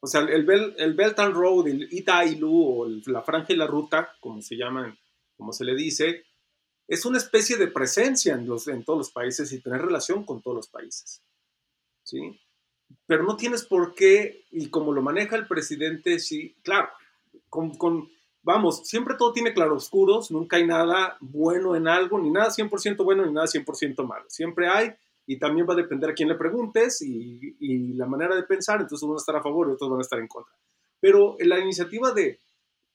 O 0.00 0.08
sea, 0.08 0.22
el, 0.22 0.50
el 0.78 0.94
Belt 0.94 1.18
and 1.20 1.34
Road, 1.34 1.68
el 1.68 1.88
Itailu 1.92 2.50
o 2.52 2.88
la 3.06 3.22
franja 3.22 3.52
y 3.52 3.56
la 3.56 3.68
ruta, 3.68 4.16
como 4.18 4.42
se 4.42 4.56
llaman, 4.56 4.98
como 5.36 5.52
se 5.52 5.64
le 5.64 5.76
dice, 5.76 6.24
es 6.92 7.06
una 7.06 7.16
especie 7.16 7.56
de 7.56 7.68
presencia 7.68 8.34
en, 8.34 8.46
los, 8.46 8.68
en 8.68 8.84
todos 8.84 8.98
los 8.98 9.10
países 9.10 9.50
y 9.50 9.62
tener 9.62 9.80
relación 9.80 10.26
con 10.26 10.42
todos 10.42 10.56
los 10.56 10.68
países. 10.68 11.22
¿Sí? 12.02 12.38
Pero 13.06 13.24
no 13.24 13.34
tienes 13.34 13.64
por 13.64 13.94
qué, 13.94 14.44
y 14.50 14.68
como 14.68 14.92
lo 14.92 15.00
maneja 15.00 15.36
el 15.36 15.46
presidente, 15.46 16.18
sí, 16.18 16.54
claro, 16.62 16.90
con, 17.48 17.70
con 17.78 18.10
vamos, 18.42 18.82
siempre 18.84 19.14
todo 19.18 19.32
tiene 19.32 19.54
claroscuros, 19.54 20.30
nunca 20.30 20.58
hay 20.58 20.66
nada 20.66 21.16
bueno 21.20 21.74
en 21.76 21.88
algo, 21.88 22.20
ni 22.20 22.28
nada 22.28 22.50
100% 22.50 23.02
bueno, 23.02 23.24
ni 23.24 23.32
nada 23.32 23.46
100% 23.46 24.06
malo. 24.06 24.26
Siempre 24.28 24.68
hay, 24.68 24.90
y 25.26 25.38
también 25.38 25.66
va 25.66 25.72
a 25.72 25.78
depender 25.78 26.10
a 26.10 26.14
quién 26.14 26.28
le 26.28 26.34
preguntes 26.34 27.00
y, 27.00 27.56
y, 27.58 27.94
la 27.94 28.04
manera 28.04 28.36
de 28.36 28.42
pensar, 28.42 28.82
entonces 28.82 29.02
unos 29.02 29.22
estar 29.22 29.36
a 29.36 29.42
favor 29.42 29.70
y 29.70 29.72
otros 29.72 29.88
van 29.88 30.00
a 30.00 30.02
estar 30.02 30.18
en 30.18 30.28
contra. 30.28 30.52
Pero 31.00 31.36
la 31.38 31.58
iniciativa 31.58 32.12
de, 32.12 32.38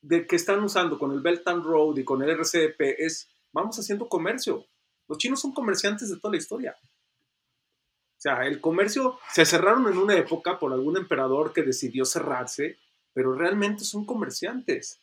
de 0.02 0.28
que 0.28 0.36
están 0.36 0.64
usando 0.64 1.00
con 1.00 1.14
el 1.14 1.22
Belt 1.22 1.48
and 1.48 1.64
Road 1.64 1.98
y 1.98 2.04
con 2.04 2.22
el 2.22 2.30
RCP 2.30 2.80
es 3.00 3.28
vamos 3.58 3.78
haciendo 3.80 4.08
comercio. 4.08 4.66
Los 5.08 5.18
chinos 5.18 5.42
son 5.42 5.54
comerciantes 5.54 6.10
de 6.10 6.20
toda 6.20 6.32
la 6.32 6.38
historia. 6.38 6.76
O 6.82 8.20
sea, 8.20 8.46
el 8.46 8.60
comercio 8.62 9.20
se 9.34 9.46
cerraron 9.46 9.88
en 9.88 9.98
una 9.98 10.16
época 10.16 10.60
por 10.60 10.74
algún 10.74 10.98
emperador 10.98 11.54
que 11.54 11.64
decidió 11.64 12.06
cerrarse, 12.06 12.78
pero 13.14 13.34
realmente 13.34 13.84
son 13.84 14.06
comerciantes. 14.06 15.00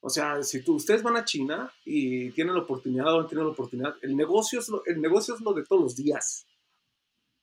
O 0.00 0.08
sea, 0.08 0.42
si 0.42 0.62
tú, 0.62 0.76
ustedes 0.76 1.02
van 1.02 1.16
a 1.16 1.24
China 1.24 1.72
y 1.84 2.30
tienen 2.30 2.54
la 2.54 2.62
oportunidad 2.62 3.12
o 3.12 3.22
no 3.22 3.26
tienen 3.26 3.46
la 3.46 3.52
oportunidad, 3.52 3.96
el 4.02 4.16
negocio, 4.16 4.60
es 4.60 4.68
lo, 4.68 4.84
el 4.86 5.00
negocio 5.00 5.34
es 5.34 5.40
lo 5.40 5.52
de 5.52 5.64
todos 5.64 5.82
los 5.82 5.96
días. 5.96 6.46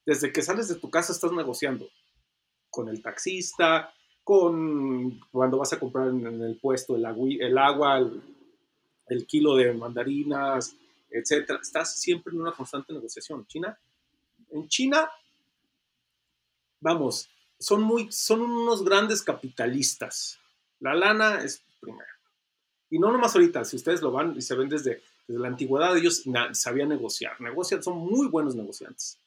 Desde 0.06 0.32
que 0.32 0.42
sales 0.42 0.68
de 0.70 0.76
tu 0.76 0.90
casa 0.90 1.12
estás 1.12 1.32
negociando 1.32 1.90
con 2.70 2.88
el 2.88 3.02
taxista, 3.02 3.94
con 4.24 5.20
cuando 5.32 5.58
vas 5.58 5.74
a 5.74 5.80
comprar 5.80 6.10
en, 6.10 6.42
el 6.42 6.58
puesto 6.58 6.96
el, 6.96 7.06
agua, 7.06 7.98
el 7.98 8.35
el, 9.08 9.26
kilo 9.26 9.56
de 9.56 9.74
mandarinas, 9.74 10.76
etcétera. 11.10 11.60
Estás 11.62 12.00
siempre 12.00 12.34
en 12.34 12.42
una 12.42 12.52
constante 12.52 12.94
negociación. 12.94 13.46
China, 13.48 13.78
en 14.52 14.68
China, 14.68 15.10
vamos, 16.80 17.30
son, 17.60 17.82
muy, 17.82 18.12
son 18.12 18.42
unos 18.42 18.84
grandes 18.84 19.22
capitalistas. 19.22 20.40
La 20.80 20.94
lana 20.94 21.44
es 21.44 21.62
primero. 21.80 22.06
Y 22.90 23.00
no 23.00 23.12
nomás 23.12 23.36
ahorita, 23.36 23.66
si 23.66 23.76
ustedes 23.76 24.02
lo 24.02 24.12
van 24.12 24.36
y 24.38 24.42
se 24.42 24.56
ven 24.56 24.70
desde, 24.70 25.02
la 25.28 25.48
antigüedad, 25.48 25.98
ellos 25.98 26.24
sabían 26.54 26.90
negociar. 26.90 27.40
Negocian, 27.42 27.82
son 27.82 27.98
muy 27.98 28.28
buenos 28.28 28.56
negociantes. 28.56 29.18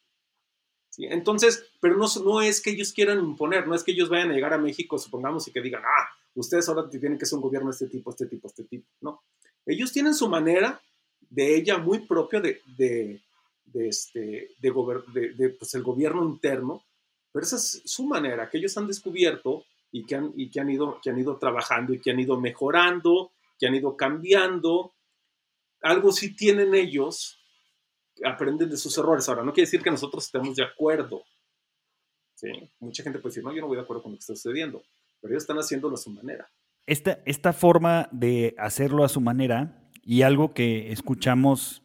Entonces, 0.96 1.64
pero 1.80 1.96
no, 1.96 2.06
no 2.24 2.40
es 2.40 2.60
que 2.60 2.70
ellos 2.70 2.92
quieran 2.92 3.20
imponer, 3.20 3.68
no 3.68 3.74
es 3.74 3.84
que 3.84 3.92
ellos 3.92 4.08
vayan 4.08 4.30
a 4.30 4.34
llegar 4.34 4.52
a 4.52 4.58
México, 4.58 4.98
supongamos, 4.98 5.46
y 5.46 5.52
que 5.52 5.60
digan, 5.60 5.82
ah, 5.84 6.08
ustedes 6.34 6.68
ahora 6.68 6.88
tienen 6.88 7.18
que 7.18 7.26
ser 7.26 7.36
un 7.36 7.42
gobierno 7.42 7.70
de 7.70 7.74
este 7.74 7.86
tipo, 7.86 8.10
este 8.10 8.26
tipo, 8.26 8.48
este 8.48 8.64
tipo. 8.64 8.86
No, 9.00 9.22
ellos 9.66 9.92
tienen 9.92 10.14
su 10.14 10.28
manera 10.28 10.80
de 11.30 11.56
ella 11.56 11.78
muy 11.78 12.00
propia 12.00 12.40
de, 12.40 12.62
de, 12.66 13.88
este, 13.88 14.50
de, 14.60 15.50
pues, 15.58 15.74
el 15.74 15.82
gobierno 15.82 16.24
interno, 16.24 16.84
pero 17.32 17.44
esa 17.44 17.56
es 17.56 17.82
su 17.84 18.06
manera 18.06 18.48
que 18.48 18.58
ellos 18.58 18.76
han 18.78 18.86
descubierto 18.86 19.64
y 19.92 20.04
que 20.04 20.16
han, 20.16 20.32
y 20.36 20.50
que 20.50 20.60
han, 20.60 20.70
ido, 20.70 21.00
que 21.02 21.10
han 21.10 21.18
ido 21.18 21.36
trabajando 21.36 21.92
y 21.92 22.00
que 22.00 22.10
han 22.10 22.20
ido 22.20 22.40
mejorando, 22.40 23.32
que 23.58 23.66
han 23.66 23.74
ido 23.74 23.96
cambiando. 23.96 24.94
Algo 25.82 26.12
sí 26.12 26.34
tienen 26.34 26.74
ellos, 26.74 27.38
aprenden 28.24 28.70
de 28.70 28.76
sus 28.76 28.96
errores. 28.98 29.28
Ahora, 29.28 29.42
no 29.42 29.52
quiere 29.52 29.66
decir 29.66 29.82
que 29.82 29.90
nosotros 29.90 30.24
estemos 30.24 30.56
de 30.56 30.64
acuerdo. 30.64 31.22
¿sí? 32.34 32.48
Mucha 32.80 33.02
gente 33.02 33.18
puede 33.18 33.32
decir, 33.32 33.44
no, 33.44 33.54
yo 33.54 33.60
no 33.60 33.68
voy 33.68 33.76
de 33.76 33.82
acuerdo 33.82 34.02
con 34.02 34.12
lo 34.12 34.18
que 34.18 34.20
está 34.20 34.34
sucediendo, 34.34 34.82
pero 35.20 35.32
ellos 35.32 35.42
están 35.42 35.58
haciéndolo 35.58 35.94
a 35.94 35.98
su 35.98 36.10
manera 36.10 36.48
esta, 36.88 37.18
esta 37.26 37.52
forma 37.52 38.08
de 38.12 38.54
hacerlo 38.56 39.04
a 39.04 39.10
su 39.10 39.20
manera 39.20 39.78
y 40.02 40.22
algo 40.22 40.54
que 40.54 40.90
escuchamos 40.90 41.84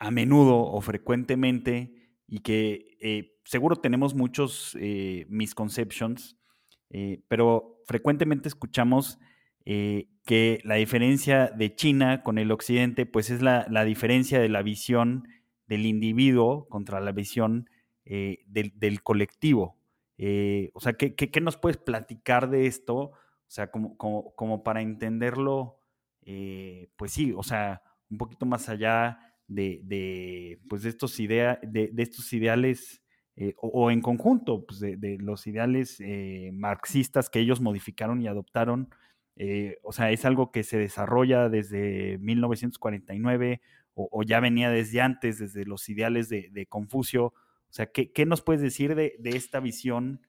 a 0.00 0.10
menudo 0.10 0.58
o 0.58 0.80
frecuentemente 0.80 1.94
y 2.26 2.40
que 2.40 2.96
eh, 3.00 3.38
seguro 3.44 3.76
tenemos 3.76 4.16
muchos 4.16 4.76
eh, 4.80 5.24
misconceptions, 5.28 6.36
eh, 6.90 7.22
pero 7.28 7.80
frecuentemente 7.86 8.48
escuchamos 8.48 9.18
que 9.64 10.60
la 10.64 10.74
diferencia 10.74 11.46
de 11.46 11.76
China 11.76 12.24
con 12.24 12.38
el 12.38 12.50
occidente, 12.50 13.06
pues 13.06 13.30
es 13.30 13.40
la, 13.40 13.84
diferencia 13.84 14.40
de 14.40 14.48
la 14.48 14.62
visión 14.62 15.28
del 15.68 15.86
individuo 15.86 16.66
contra 16.68 16.98
la 16.98 17.12
visión 17.12 17.70
del, 18.04 19.02
colectivo. 19.04 19.76
o 20.72 20.80
sea, 20.80 20.94
¿qué, 20.94 21.14
¿qué, 21.14 21.40
nos 21.40 21.56
puedes 21.56 21.76
platicar 21.76 22.50
de 22.50 22.66
esto? 22.66 23.12
O 23.50 23.52
sea, 23.52 23.68
como, 23.68 23.96
como, 23.96 24.32
como 24.36 24.62
para 24.62 24.80
entenderlo, 24.80 25.80
eh, 26.24 26.88
pues 26.94 27.10
sí, 27.10 27.32
o 27.36 27.42
sea, 27.42 27.82
un 28.08 28.16
poquito 28.16 28.46
más 28.46 28.68
allá 28.68 29.18
de, 29.48 29.80
de 29.82 30.60
pues 30.68 30.84
de 30.84 30.90
estos, 30.90 31.18
idea, 31.18 31.58
de, 31.60 31.90
estos 31.96 32.32
ideales 32.32 33.02
eh, 33.34 33.54
o, 33.56 33.90
en 33.90 34.02
conjunto, 34.02 34.64
pues 34.64 34.78
de, 34.78 35.18
los 35.18 35.48
ideales 35.48 35.96
eh, 35.98 36.50
marxistas 36.52 37.28
que 37.28 37.40
ellos 37.40 37.60
modificaron 37.60 38.22
y 38.22 38.28
adoptaron. 38.28 38.88
o 39.82 39.92
sea, 39.92 40.12
es 40.12 40.24
algo 40.24 40.52
que 40.52 40.62
se 40.62 40.78
desarrolla 40.78 41.48
desde 41.48 42.18
1949 42.18 43.62
o, 43.94 44.22
ya 44.22 44.38
venía 44.38 44.70
desde 44.70 45.00
antes, 45.00 45.40
desde 45.40 45.64
los 45.64 45.88
ideales 45.88 46.28
de, 46.28 46.66
Confucio. 46.68 47.26
O 47.26 47.72
sea, 47.72 47.86
¿qué, 47.86 48.12
¿qué, 48.12 48.26
nos 48.26 48.42
puedes 48.42 48.62
decir 48.62 48.94
de, 48.94 49.18
esta 49.24 49.58
visión 49.58 50.20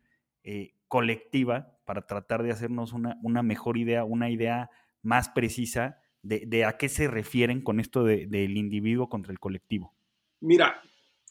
colectiva 0.91 1.79
para 1.85 2.05
tratar 2.05 2.43
de 2.43 2.51
hacernos 2.51 2.91
una, 2.91 3.17
una 3.23 3.43
mejor 3.43 3.77
idea, 3.77 4.03
una 4.03 4.29
idea 4.29 4.69
más 5.01 5.29
precisa 5.29 6.01
de, 6.21 6.65
a 6.65 6.75
qué 6.75 6.89
se 6.89 7.07
refieren 7.07 7.61
con 7.61 7.79
esto 7.79 8.03
del 8.03 8.57
individuo 8.57 9.07
contra 9.07 9.31
el 9.31 9.39
colectivo. 9.39 9.93
Mira, 10.41 10.81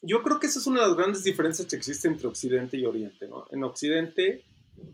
yo 0.01 0.23
creo 0.23 0.41
que 0.41 0.47
esa 0.47 0.61
es 0.61 0.67
una 0.67 0.81
de 0.81 0.89
las 0.89 0.97
grandes 0.97 1.25
diferencias 1.25 1.69
que 1.69 1.77
existe 1.77 2.09
entre 2.09 2.27
Occidente 2.27 2.79
y 2.79 2.87
Oriente. 2.87 3.29
¿no? 3.29 3.45
En 3.51 3.63
Occidente, 3.63 4.45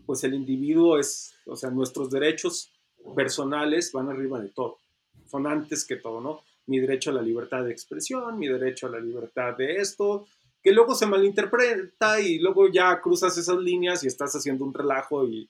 pues 0.05 0.25
el 0.25 0.33
individuo 0.33 0.99
es, 0.99 1.33
o 1.45 1.55
sea, 1.55 1.69
nuestros 1.69 2.11
derechos 2.11 2.73
personales 3.15 3.93
van 3.93 4.09
arriba 4.09 4.41
de 4.41 4.49
todo, 4.49 4.79
son 5.27 5.47
antes 5.47 5.87
que 5.87 5.95
todo, 5.95 6.19
¿no? 6.19 6.41
Mi 6.65 6.81
derecho 6.81 7.11
a 7.11 7.13
la 7.13 7.21
libertad 7.21 7.63
de 7.63 7.71
expresión, 7.71 8.37
mi 8.37 8.49
derecho 8.49 8.87
a 8.87 8.89
la 8.89 8.99
libertad 8.99 9.55
de 9.55 9.77
esto, 9.77 10.27
que 10.67 10.73
luego 10.73 10.93
se 10.95 11.05
malinterpreta 11.05 12.19
y 12.19 12.39
luego 12.39 12.67
ya 12.67 12.99
cruzas 12.99 13.37
esas 13.37 13.55
líneas 13.55 14.03
y 14.03 14.07
estás 14.07 14.33
haciendo 14.33 14.65
un 14.65 14.73
relajo 14.73 15.25
y, 15.25 15.49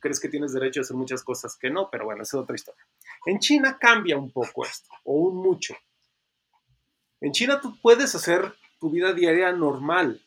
crees 0.00 0.18
que 0.18 0.30
tienes 0.30 0.54
derecho 0.54 0.80
a 0.80 0.84
hacer 0.84 0.96
muchas 0.96 1.22
cosas 1.22 1.54
que 1.54 1.68
no, 1.68 1.90
pero 1.92 2.06
bueno, 2.06 2.22
es 2.22 2.32
otra 2.32 2.56
historia. 2.56 2.82
En 3.26 3.38
China 3.40 3.76
cambia 3.78 4.16
un 4.16 4.30
poco 4.30 4.64
esto, 4.64 4.88
o 5.04 5.16
un 5.16 5.36
mucho. 5.36 5.74
En 7.20 7.32
China 7.32 7.60
tú 7.60 7.78
puedes 7.82 8.14
hacer 8.14 8.54
tu 8.80 8.88
vida 8.88 9.12
diaria 9.12 9.52
normal. 9.52 10.18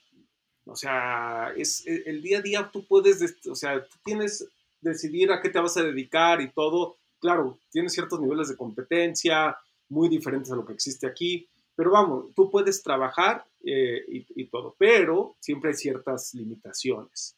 O 0.66 0.76
sea, 0.76 1.52
es 1.58 1.88
e, 1.88 2.04
el 2.06 2.22
día 2.22 2.38
a 2.38 2.42
día 2.44 2.70
tú 2.72 2.86
puedes, 2.86 3.40
o 3.50 3.56
sea, 3.56 3.84
tú 3.88 3.98
tienes 4.06 4.48
decidir 4.82 5.32
a 5.32 5.42
qué 5.42 5.50
te 5.50 5.60
vas 5.60 5.78
a 5.78 5.84
dedicar 5.84 6.42
y 6.42 6.52
todo. 6.52 6.98
Claro, 7.20 7.58
tienes 7.72 7.92
ciertos 7.92 8.20
niveles 8.20 8.50
de 8.50 8.56
competencia 8.56 9.58
muy 9.90 10.10
diferentes 10.10 10.52
a 10.52 10.56
lo 10.56 10.64
que 10.64 10.74
existe 10.74 11.08
aquí, 11.08 11.50
pero 11.78 11.92
vamos, 11.92 12.34
tú 12.36 12.50
puedes 12.50 12.82
trabajar 12.82 13.46
eh, 13.64 14.04
y, 14.08 14.46
todo, 14.48 14.76
pero 14.80 15.36
siempre 15.40 15.70
hay 15.70 15.76
ciertas 15.76 16.34
limitaciones. 16.34 17.38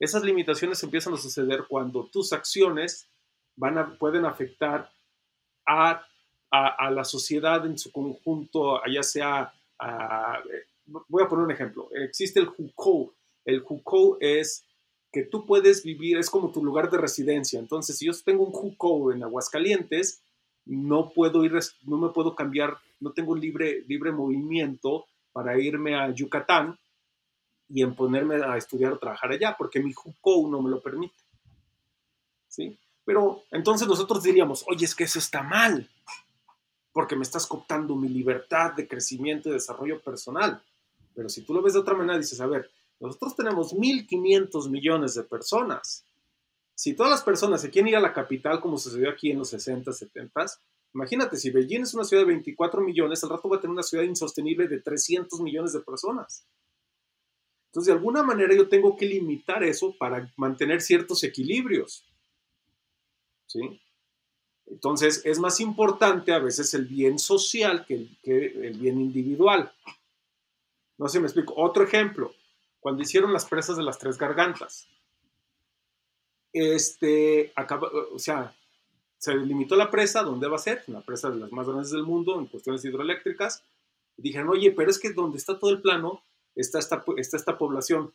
Esas 0.00 0.24
limitaciones 0.24 0.82
empiezan 0.82 1.14
a 1.14 1.16
suceder 1.16 1.64
cuando 1.68 2.04
tus 2.06 2.32
acciones 2.32 3.08
van 3.54 3.78
a, 3.78 3.96
pueden 3.96 4.24
afectar 4.24 4.90
a, 5.64 6.04
a, 6.50 6.90
la 6.90 7.04
sociedad 7.04 7.64
en 7.66 7.78
su 7.78 7.92
conjunto, 7.92 8.80
ya 8.92 9.04
sea, 9.04 9.54
voy 10.86 11.22
a 11.22 11.28
poner 11.28 11.44
un 11.44 11.52
ejemplo, 11.52 11.88
existe 11.92 12.40
el 12.40 12.46
JUCO. 12.46 13.14
El 13.44 13.60
JUCO 13.60 14.18
es 14.20 14.64
que 15.12 15.22
tú 15.22 15.46
puedes 15.46 15.84
vivir, 15.84 16.18
es 16.18 16.30
como 16.30 16.50
tu 16.50 16.64
lugar 16.64 16.90
de 16.90 16.98
residencia. 16.98 17.60
Entonces, 17.60 17.96
si 17.96 18.06
yo 18.06 18.12
tengo 18.24 18.44
un 18.44 18.52
JUCO 18.52 19.12
en 19.12 19.22
Aguascalientes, 19.22 20.20
no 20.68 21.10
puedo 21.10 21.44
ir, 21.44 21.52
no 21.84 21.96
me 21.96 22.10
puedo 22.10 22.34
cambiar, 22.34 22.76
no 23.00 23.12
tengo 23.12 23.34
libre, 23.34 23.84
libre 23.88 24.12
movimiento 24.12 25.06
para 25.32 25.58
irme 25.58 25.96
a 25.96 26.10
Yucatán 26.10 26.78
y 27.68 27.82
en 27.82 27.94
ponerme 27.94 28.36
a 28.36 28.56
estudiar 28.56 28.92
o 28.92 28.98
trabajar 28.98 29.32
allá, 29.32 29.56
porque 29.56 29.80
mi 29.80 29.92
JUCO 29.92 30.48
no 30.48 30.60
me 30.62 30.70
lo 30.70 30.80
permite. 30.80 31.16
¿Sí? 32.48 32.78
Pero 33.04 33.42
entonces 33.50 33.88
nosotros 33.88 34.22
diríamos, 34.22 34.64
oye, 34.68 34.84
es 34.84 34.94
que 34.94 35.04
eso 35.04 35.18
está 35.18 35.42
mal, 35.42 35.88
porque 36.92 37.16
me 37.16 37.22
estás 37.22 37.46
cooptando 37.46 37.94
mi 37.96 38.08
libertad 38.08 38.74
de 38.74 38.86
crecimiento 38.86 39.48
y 39.48 39.52
desarrollo 39.52 40.00
personal. 40.00 40.62
Pero 41.14 41.28
si 41.28 41.42
tú 41.42 41.54
lo 41.54 41.62
ves 41.62 41.74
de 41.74 41.80
otra 41.80 41.94
manera, 41.94 42.18
dices, 42.18 42.40
a 42.40 42.46
ver, 42.46 42.70
nosotros 43.00 43.36
tenemos 43.36 43.74
1.500 43.74 44.68
millones 44.68 45.14
de 45.14 45.22
personas. 45.22 46.04
Si 46.78 46.94
todas 46.94 47.10
las 47.10 47.24
personas 47.24 47.60
se 47.60 47.70
quieren 47.70 47.88
ir 47.88 47.96
a 47.96 48.00
la 48.00 48.12
capital, 48.12 48.60
como 48.60 48.78
sucedió 48.78 49.10
aquí 49.10 49.32
en 49.32 49.38
los 49.40 49.48
60, 49.48 49.92
70, 49.92 50.46
imagínate, 50.94 51.36
si 51.36 51.50
Beijing 51.50 51.82
es 51.82 51.92
una 51.92 52.04
ciudad 52.04 52.22
de 52.22 52.28
24 52.28 52.80
millones, 52.80 53.24
al 53.24 53.30
rato 53.30 53.48
va 53.48 53.56
a 53.56 53.60
tener 53.60 53.72
una 53.72 53.82
ciudad 53.82 54.04
insostenible 54.04 54.68
de 54.68 54.80
300 54.80 55.40
millones 55.40 55.72
de 55.72 55.80
personas. 55.80 56.46
Entonces, 57.66 57.88
de 57.88 57.94
alguna 57.94 58.22
manera 58.22 58.54
yo 58.54 58.68
tengo 58.68 58.96
que 58.96 59.06
limitar 59.06 59.64
eso 59.64 59.92
para 59.98 60.32
mantener 60.36 60.80
ciertos 60.80 61.24
equilibrios. 61.24 62.06
¿Sí? 63.48 63.82
Entonces, 64.66 65.22
es 65.24 65.40
más 65.40 65.58
importante 65.58 66.32
a 66.32 66.38
veces 66.38 66.74
el 66.74 66.86
bien 66.86 67.18
social 67.18 67.86
que 67.86 67.94
el, 67.94 68.18
que 68.22 68.46
el 68.68 68.78
bien 68.78 69.00
individual. 69.00 69.72
No 70.96 71.08
sé 71.08 71.14
si 71.14 71.18
me 71.18 71.26
explico. 71.26 71.54
Otro 71.56 71.82
ejemplo, 71.82 72.32
cuando 72.78 73.02
hicieron 73.02 73.32
las 73.32 73.46
presas 73.46 73.76
de 73.76 73.82
las 73.82 73.98
tres 73.98 74.16
gargantas. 74.16 74.88
Este, 76.52 77.52
acaba, 77.54 77.88
o 78.12 78.18
sea, 78.18 78.54
se 79.18 79.34
limitó 79.34 79.76
la 79.76 79.90
presa, 79.90 80.22
¿dónde 80.22 80.48
va 80.48 80.56
a 80.56 80.60
ser? 80.60 80.84
Una 80.86 81.00
presa 81.00 81.30
de 81.30 81.38
las 81.38 81.52
más 81.52 81.66
grandes 81.66 81.90
del 81.90 82.04
mundo 82.04 82.38
en 82.38 82.46
cuestiones 82.46 82.84
hidroeléctricas. 82.84 83.64
dijeron, 84.16 84.48
oye, 84.48 84.70
pero 84.72 84.90
es 84.90 84.98
que 84.98 85.12
donde 85.12 85.38
está 85.38 85.58
todo 85.58 85.70
el 85.70 85.82
plano 85.82 86.22
está 86.54 86.78
esta, 86.78 87.04
está 87.16 87.36
esta 87.36 87.58
población. 87.58 88.12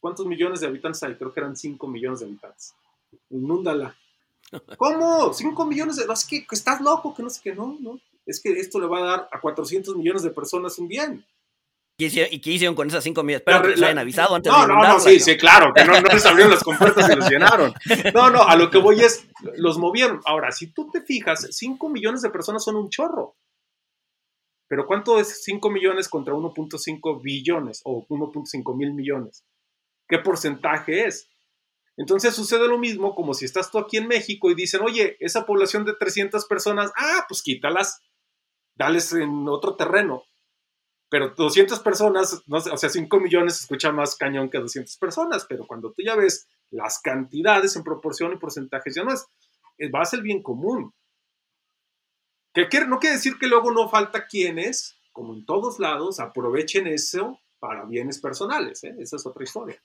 ¿Cuántos 0.00 0.26
millones 0.26 0.60
de 0.60 0.66
habitantes 0.66 1.02
hay? 1.02 1.16
Creo 1.16 1.32
que 1.32 1.40
eran 1.40 1.56
5 1.56 1.86
millones 1.88 2.20
de 2.20 2.26
habitantes. 2.26 2.74
Inúndala. 3.30 3.96
¿Cómo? 4.78 5.32
5 5.32 5.66
millones 5.66 5.96
de... 5.96 6.04
Es 6.12 6.26
que 6.26 6.46
estás 6.50 6.80
loco, 6.80 7.14
que 7.14 7.22
no 7.22 7.30
sé 7.30 7.40
qué, 7.42 7.54
no, 7.54 7.76
no. 7.80 8.00
Es 8.24 8.40
que 8.40 8.50
esto 8.52 8.78
le 8.78 8.86
va 8.86 8.98
a 8.98 9.06
dar 9.06 9.28
a 9.32 9.40
400 9.40 9.96
millones 9.96 10.22
de 10.22 10.30
personas 10.30 10.78
un 10.78 10.88
bien. 10.88 11.24
¿Y 12.00 12.38
qué 12.38 12.52
hicieron 12.52 12.76
con 12.76 12.86
esas 12.86 13.02
cinco 13.02 13.24
millones? 13.24 13.42
Espero 13.44 13.62
que 13.62 13.70
les 13.70 13.82
hayan 13.82 13.98
avisado 13.98 14.36
antes 14.36 14.52
no, 14.52 14.60
de 14.60 14.68
No, 14.68 14.80
no, 14.80 15.00
sí, 15.00 15.18
sí, 15.18 15.36
claro, 15.36 15.72
que 15.74 15.84
no, 15.84 16.00
no 16.00 16.08
les 16.08 16.24
abrieron 16.24 16.52
las 16.52 16.62
compuertas 16.62 17.10
y 17.10 17.16
los 17.16 17.28
llenaron. 17.30 17.74
No, 18.14 18.30
no, 18.30 18.42
a 18.44 18.54
lo 18.54 18.70
que 18.70 18.78
voy 18.78 19.00
es, 19.00 19.28
los 19.56 19.78
movieron. 19.78 20.20
Ahora, 20.24 20.52
si 20.52 20.68
tú 20.68 20.88
te 20.92 21.02
fijas, 21.02 21.48
5 21.50 21.88
millones 21.88 22.22
de 22.22 22.30
personas 22.30 22.62
son 22.62 22.76
un 22.76 22.88
chorro. 22.88 23.36
Pero 24.68 24.86
¿cuánto 24.86 25.18
es 25.18 25.42
5 25.42 25.70
millones 25.70 26.08
contra 26.08 26.34
1.5 26.34 27.20
billones 27.20 27.80
o 27.84 28.06
1.5 28.06 28.76
mil 28.76 28.94
millones? 28.94 29.44
¿Qué 30.06 30.18
porcentaje 30.18 31.04
es? 31.06 31.28
Entonces 31.96 32.32
sucede 32.32 32.68
lo 32.68 32.78
mismo 32.78 33.16
como 33.16 33.34
si 33.34 33.44
estás 33.44 33.72
tú 33.72 33.78
aquí 33.78 33.96
en 33.96 34.06
México 34.06 34.52
y 34.52 34.54
dicen, 34.54 34.82
oye, 34.82 35.16
esa 35.18 35.46
población 35.46 35.84
de 35.84 35.94
300 35.94 36.46
personas, 36.46 36.92
ah, 36.96 37.24
pues 37.28 37.42
quítalas, 37.42 37.98
dales 38.76 39.12
en 39.14 39.48
otro 39.48 39.74
terreno 39.74 40.22
pero 41.08 41.30
200 41.30 41.80
personas, 41.80 42.42
no 42.46 42.60
sé, 42.60 42.70
o 42.70 42.76
sea, 42.76 42.90
5 42.90 43.20
millones 43.20 43.56
se 43.56 43.62
escucha 43.62 43.92
más 43.92 44.16
cañón 44.16 44.50
que 44.50 44.58
200 44.58 44.96
personas, 44.98 45.46
pero 45.48 45.66
cuando 45.66 45.92
tú 45.92 46.02
ya 46.02 46.14
ves 46.14 46.48
las 46.70 47.00
cantidades 47.00 47.76
en 47.76 47.82
proporción 47.82 48.32
y 48.32 48.36
porcentajes, 48.36 48.94
ya 48.94 49.04
no 49.04 49.12
es, 49.12 49.26
va 49.94 50.02
a 50.02 50.04
ser 50.04 50.18
el 50.18 50.24
bien 50.24 50.42
común. 50.42 50.92
Que 52.52 52.66
no 52.86 52.98
quiere 52.98 53.16
decir 53.16 53.38
que 53.38 53.46
luego 53.46 53.70
no 53.70 53.88
falta 53.88 54.26
quienes, 54.26 54.96
como 55.12 55.32
en 55.34 55.46
todos 55.46 55.78
lados, 55.78 56.20
aprovechen 56.20 56.86
eso 56.86 57.40
para 57.58 57.84
bienes 57.84 58.20
personales, 58.20 58.84
¿eh? 58.84 58.94
esa 58.98 59.16
es 59.16 59.26
otra 59.26 59.44
historia. 59.44 59.82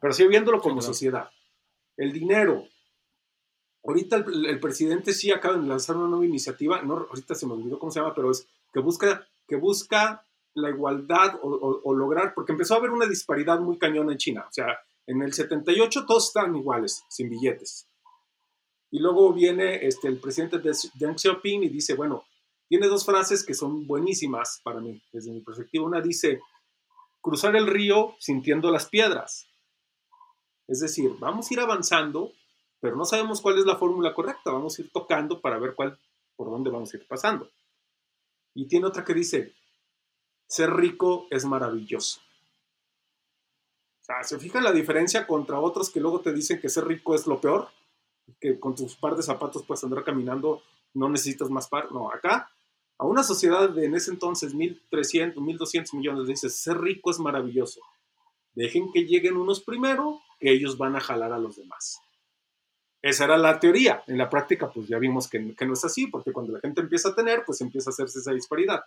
Pero 0.00 0.12
sigue 0.12 0.28
viéndolo 0.28 0.60
como 0.60 0.82
sociedad. 0.82 1.30
El 1.96 2.12
dinero. 2.12 2.64
Ahorita 3.84 4.16
el, 4.16 4.46
el, 4.46 4.60
presidente 4.60 5.12
sí 5.12 5.30
acaba 5.30 5.56
de 5.56 5.66
lanzar 5.66 5.96
una 5.96 6.08
nueva 6.08 6.26
iniciativa, 6.26 6.82
no, 6.82 7.06
ahorita 7.08 7.34
se 7.34 7.46
me 7.46 7.52
olvidó 7.52 7.78
cómo 7.78 7.92
se 7.92 8.00
llama, 8.00 8.14
pero 8.14 8.30
es 8.30 8.48
que 8.72 8.80
busca 8.80 9.26
que 9.46 9.56
busca 9.56 10.26
la 10.54 10.70
igualdad 10.70 11.38
o, 11.42 11.94
lograr, 11.94 12.32
porque 12.34 12.52
empezó 12.52 12.74
a 12.74 12.78
haber 12.78 12.90
una 12.90 13.06
disparidad 13.06 13.60
muy 13.60 13.78
cañona 13.78 14.12
en 14.12 14.18
China. 14.18 14.46
O 14.48 14.52
sea, 14.52 14.78
en 15.06 15.22
el 15.22 15.32
78 15.32 16.06
todos 16.06 16.28
están 16.28 16.56
iguales, 16.56 17.04
sin 17.08 17.28
billetes. 17.28 17.86
Y 18.90 19.00
luego 19.00 19.32
viene 19.34 19.86
este, 19.86 20.08
el 20.08 20.18
presidente 20.18 20.58
Deng 20.94 21.18
Xiaoping 21.18 21.64
y 21.64 21.68
dice, 21.68 21.94
bueno, 21.94 22.24
tiene 22.68 22.88
dos 22.88 23.04
frases 23.04 23.44
que 23.44 23.52
son 23.52 23.86
buenísimas 23.86 24.60
para 24.64 24.80
mí, 24.80 25.00
desde 25.12 25.30
mi 25.30 25.40
perspectiva. 25.40 25.84
Una 25.84 26.00
dice, 26.00 26.40
cruzar 27.20 27.54
el 27.54 27.66
río 27.66 28.16
sintiendo 28.18 28.70
las 28.70 28.88
piedras. 28.88 29.46
Es 30.66 30.80
decir, 30.80 31.12
vamos 31.18 31.50
a 31.50 31.54
ir 31.54 31.60
avanzando, 31.60 32.32
pero 32.80 32.96
no 32.96 33.04
sabemos 33.04 33.40
cuál 33.40 33.58
es 33.58 33.66
la 33.66 33.76
fórmula 33.76 34.14
correcta. 34.14 34.50
Vamos 34.50 34.78
a 34.78 34.82
ir 34.82 34.90
tocando 34.90 35.40
para 35.40 35.58
ver 35.58 35.74
cuál, 35.74 35.98
por 36.34 36.50
dónde 36.50 36.70
vamos 36.70 36.92
a 36.92 36.96
ir 36.96 37.06
pasando. 37.06 37.50
Y 38.56 38.66
tiene 38.66 38.86
otra 38.86 39.04
que 39.04 39.12
dice, 39.12 39.52
ser 40.46 40.72
rico 40.72 41.26
es 41.30 41.44
maravilloso. 41.44 42.20
O 44.00 44.04
sea, 44.06 44.22
¿se 44.22 44.38
fijan 44.38 44.64
la 44.64 44.72
diferencia 44.72 45.26
contra 45.26 45.60
otros 45.60 45.90
que 45.90 46.00
luego 46.00 46.22
te 46.22 46.32
dicen 46.32 46.58
que 46.58 46.70
ser 46.70 46.86
rico 46.86 47.14
es 47.14 47.26
lo 47.26 47.38
peor? 47.38 47.68
Que 48.40 48.58
con 48.58 48.74
tus 48.74 48.96
par 48.96 49.14
de 49.14 49.22
zapatos 49.22 49.62
puedes 49.66 49.84
andar 49.84 50.02
caminando, 50.04 50.62
no 50.94 51.10
necesitas 51.10 51.50
más 51.50 51.68
par. 51.68 51.92
No, 51.92 52.10
acá, 52.10 52.50
a 52.96 53.04
una 53.04 53.22
sociedad 53.22 53.68
de 53.68 53.84
en 53.84 53.94
ese 53.94 54.10
entonces 54.10 54.54
1.300, 54.54 55.34
1.200 55.34 55.94
millones, 55.94 56.26
dice, 56.26 56.48
ser 56.48 56.78
rico 56.78 57.10
es 57.10 57.18
maravilloso. 57.18 57.82
Dejen 58.54 58.90
que 58.90 59.04
lleguen 59.04 59.36
unos 59.36 59.60
primero, 59.60 60.22
que 60.40 60.50
ellos 60.50 60.78
van 60.78 60.96
a 60.96 61.00
jalar 61.00 61.34
a 61.34 61.38
los 61.38 61.56
demás. 61.56 62.00
Esa 63.06 63.22
era 63.22 63.38
la 63.38 63.60
teoría. 63.60 64.02
En 64.08 64.18
la 64.18 64.28
práctica, 64.28 64.68
pues 64.68 64.88
ya 64.88 64.98
vimos 64.98 65.28
que, 65.28 65.38
no 65.38 65.72
es 65.72 65.84
así, 65.84 66.08
porque 66.08 66.32
cuando 66.32 66.52
la 66.52 66.58
gente 66.58 66.80
empieza 66.80 67.10
a 67.10 67.14
tener, 67.14 67.44
pues 67.46 67.60
empieza 67.60 67.90
a 67.90 67.92
hacerse 67.92 68.18
esa 68.18 68.32
disparidad. 68.32 68.80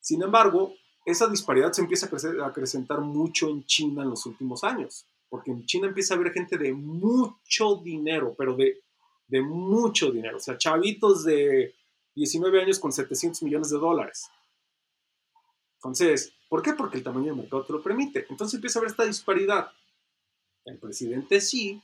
Sin 0.00 0.22
embargo, 0.22 0.72
esa 1.04 1.28
disparidad 1.28 1.72
se 1.72 1.82
empieza 1.82 2.08
a, 2.42 2.46
acrecentar 2.46 3.02
mucho 3.02 3.50
en 3.50 3.66
China 3.66 4.02
en 4.02 4.08
los 4.08 4.24
últimos 4.24 4.64
años, 4.64 5.04
porque 5.28 5.50
en 5.50 5.66
China 5.66 5.88
empieza 5.88 6.14
a 6.14 6.16
haber 6.16 6.32
gente 6.32 6.56
de 6.56 6.72
mucho 6.72 7.76
dinero, 7.84 8.34
pero 8.38 8.56
de, 8.56 8.80
de 9.28 9.42
mucho 9.42 10.10
dinero, 10.10 10.38
o 10.38 10.40
sea, 10.40 10.56
chavitos 10.56 11.22
de 11.24 11.74
19 12.14 12.62
años 12.62 12.78
con 12.78 12.92
700 12.92 13.42
millones 13.42 13.68
de 13.68 13.76
dólares. 13.76 14.30
Entonces, 15.74 16.32
¿por 16.48 16.62
qué? 16.62 16.72
Porque 16.72 16.96
el 16.96 17.04
tamaño 17.04 17.26
del 17.26 17.42
mercado 17.42 17.62
te 17.62 17.74
lo 17.74 17.82
permite. 17.82 18.24
Entonces 18.30 18.54
empieza 18.54 18.78
a 18.78 18.80
haber 18.80 18.90
esta 18.90 19.04
disparidad. 19.04 19.70
El 20.64 20.78
presidente 20.78 21.42
sí 21.42 21.82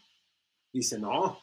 dice, 0.77 0.99
no, 0.99 1.41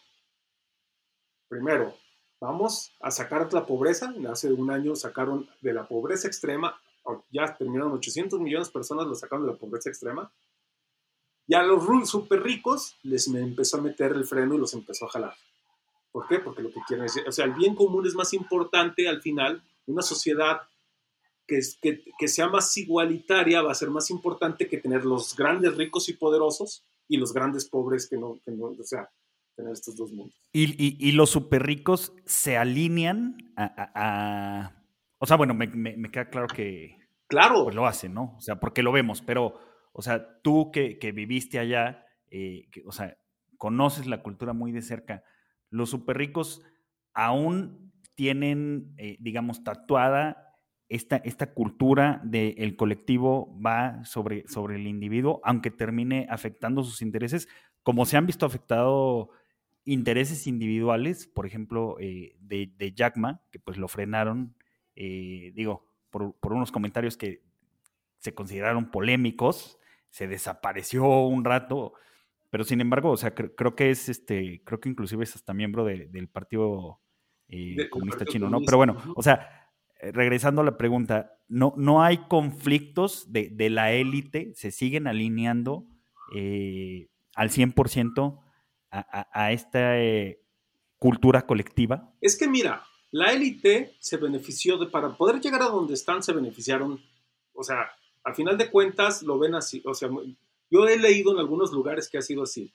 primero, 1.47 1.95
vamos 2.39 2.95
a 2.99 3.11
sacar 3.11 3.51
la 3.53 3.65
pobreza. 3.65 4.13
Hace 4.29 4.51
un 4.51 4.69
año 4.71 4.95
sacaron 4.95 5.49
de 5.61 5.73
la 5.73 5.87
pobreza 5.87 6.27
extrema, 6.27 6.79
ya 7.31 7.55
terminaron 7.55 7.93
800 7.93 8.39
millones 8.39 8.67
de 8.67 8.73
personas, 8.73 9.07
lo 9.07 9.15
sacaron 9.15 9.45
de 9.45 9.53
la 9.53 9.57
pobreza 9.57 9.89
extrema. 9.89 10.31
Y 11.45 11.55
a 11.55 11.63
los 11.63 12.09
super 12.09 12.41
ricos 12.41 12.95
les 13.03 13.27
empezó 13.27 13.77
a 13.77 13.81
meter 13.81 14.13
el 14.13 14.23
freno 14.23 14.55
y 14.55 14.59
los 14.59 14.73
empezó 14.73 15.05
a 15.05 15.09
jalar. 15.09 15.35
¿Por 16.11 16.27
qué? 16.27 16.39
Porque 16.39 16.61
lo 16.61 16.71
que 16.71 16.79
quieren 16.87 17.05
decir, 17.05 17.23
o 17.27 17.31
sea, 17.31 17.45
el 17.45 17.53
bien 17.53 17.75
común 17.75 18.05
es 18.05 18.13
más 18.13 18.33
importante 18.33 19.09
al 19.09 19.21
final. 19.21 19.61
Una 19.87 20.01
sociedad 20.01 20.61
que, 21.45 21.59
que, 21.81 22.03
que 22.17 22.27
sea 22.27 22.47
más 22.47 22.77
igualitaria 22.77 23.61
va 23.61 23.71
a 23.71 23.75
ser 23.75 23.89
más 23.89 24.09
importante 24.09 24.69
que 24.69 24.77
tener 24.77 25.03
los 25.05 25.35
grandes 25.35 25.75
ricos 25.75 26.07
y 26.07 26.13
poderosos 26.13 26.85
y 27.07 27.17
los 27.17 27.33
grandes 27.33 27.65
pobres 27.65 28.07
que 28.07 28.17
no, 28.17 28.39
que 28.43 28.51
no 28.51 28.67
o 28.67 28.83
sea, 28.83 29.09
tener 29.55 29.71
estos 29.71 29.95
dos 29.95 30.11
mundos. 30.11 30.35
Y, 30.51 31.11
los 31.13 31.29
súper 31.29 31.63
ricos 31.63 32.13
se 32.25 32.57
alinean 32.57 33.37
a, 33.55 34.83
O 35.17 35.25
sea, 35.25 35.37
bueno, 35.37 35.53
me, 35.53 36.11
queda 36.11 36.29
claro 36.29 36.47
que... 36.47 36.97
Claro. 37.27 37.63
Pues 37.63 37.75
lo 37.75 37.87
hacen, 37.87 38.13
¿no? 38.13 38.35
O 38.37 38.41
sea, 38.41 38.59
porque 38.59 38.83
lo 38.83 38.91
vemos, 38.91 39.21
pero, 39.21 39.59
o 39.91 40.01
sea, 40.01 40.41
tú 40.41 40.71
que, 40.71 40.97
viviste 41.13 41.59
allá, 41.59 42.05
eh, 42.29 42.69
o 42.85 42.91
sea, 42.91 43.17
conoces 43.57 44.07
la 44.07 44.21
cultura 44.21 44.53
muy 44.53 44.71
de 44.71 44.81
cerca, 44.81 45.23
los 45.69 45.89
súper 45.89 46.17
ricos 46.17 46.61
aún 47.13 47.93
tienen, 48.15 48.93
eh, 48.97 49.17
digamos, 49.19 49.63
tatuada 49.63 50.53
esta, 50.89 51.17
esta 51.17 51.53
cultura 51.53 52.21
del 52.23 52.75
colectivo 52.75 53.59
va 53.59 54.05
sobre, 54.05 54.47
sobre 54.47 54.75
el 54.75 54.85
individuo, 54.85 55.41
aunque 55.43 55.71
termine 55.71 56.27
afectando 56.29 56.83
sus 56.83 57.01
intereses, 57.01 57.47
como 57.81 58.05
se 58.05 58.17
han 58.17 58.27
visto 58.27 58.45
afectado 58.45 59.31
intereses 59.85 60.47
individuales, 60.47 61.27
por 61.27 61.45
ejemplo, 61.45 61.97
eh, 61.99 62.35
de, 62.39 62.71
de, 62.77 62.93
Jack 62.93 63.17
Ma, 63.17 63.41
que 63.51 63.59
pues 63.59 63.77
lo 63.77 63.87
frenaron, 63.87 64.55
eh, 64.95 65.51
digo, 65.55 65.85
por, 66.09 66.33
por, 66.39 66.53
unos 66.53 66.71
comentarios 66.71 67.17
que 67.17 67.43
se 68.19 68.33
consideraron 68.33 68.91
polémicos, 68.91 69.77
se 70.09 70.27
desapareció 70.27 71.05
un 71.25 71.43
rato, 71.43 71.93
pero 72.49 72.63
sin 72.63 72.81
embargo, 72.81 73.11
o 73.11 73.17
sea, 73.17 73.33
cre 73.33 73.53
creo 73.55 73.75
que 73.75 73.89
es 73.89 74.09
este, 74.09 74.61
creo 74.63 74.79
que 74.79 74.89
inclusive 74.89 75.23
es 75.23 75.35
hasta 75.35 75.53
miembro 75.53 75.83
de, 75.83 76.07
del 76.07 76.29
Partido 76.29 77.01
eh, 77.49 77.89
Comunista 77.89 78.25
Chino, 78.25 78.49
¿no? 78.49 78.61
Pero 78.61 78.77
bueno, 78.77 78.97
o 79.15 79.23
sea, 79.23 79.71
eh, 79.99 80.11
regresando 80.11 80.61
a 80.61 80.65
la 80.65 80.77
pregunta, 80.77 81.33
no, 81.47 81.73
no 81.77 82.03
hay 82.03 82.27
conflictos 82.29 83.31
de, 83.33 83.69
la 83.69 83.91
élite, 83.91 84.53
se 84.55 84.71
siguen 84.71 85.07
alineando 85.07 85.87
al 87.35 87.49
100% 87.49 88.42
a, 88.93 89.21
a, 89.21 89.45
a 89.45 89.51
esta 89.51 89.99
eh, 89.99 90.39
cultura 90.97 91.45
colectiva. 91.45 92.13
Es 92.21 92.37
que 92.37 92.47
mira, 92.47 92.83
la 93.11 93.33
élite 93.33 93.95
se 93.99 94.17
benefició 94.17 94.77
de, 94.77 94.87
para 94.87 95.17
poder 95.17 95.41
llegar 95.41 95.61
a 95.61 95.67
donde 95.67 95.93
están, 95.95 96.23
se 96.23 96.33
beneficiaron, 96.33 97.01
o 97.53 97.63
sea, 97.63 97.91
al 98.23 98.35
final 98.35 98.57
de 98.57 98.71
cuentas 98.71 99.21
lo 99.23 99.37
ven 99.37 99.55
así, 99.55 99.81
o 99.85 99.93
sea, 99.93 100.09
yo 100.73 100.87
he 100.87 100.97
leído 100.97 101.31
en 101.31 101.39
algunos 101.39 101.71
lugares 101.71 102.09
que 102.09 102.17
ha 102.17 102.21
sido 102.21 102.43
así. 102.43 102.73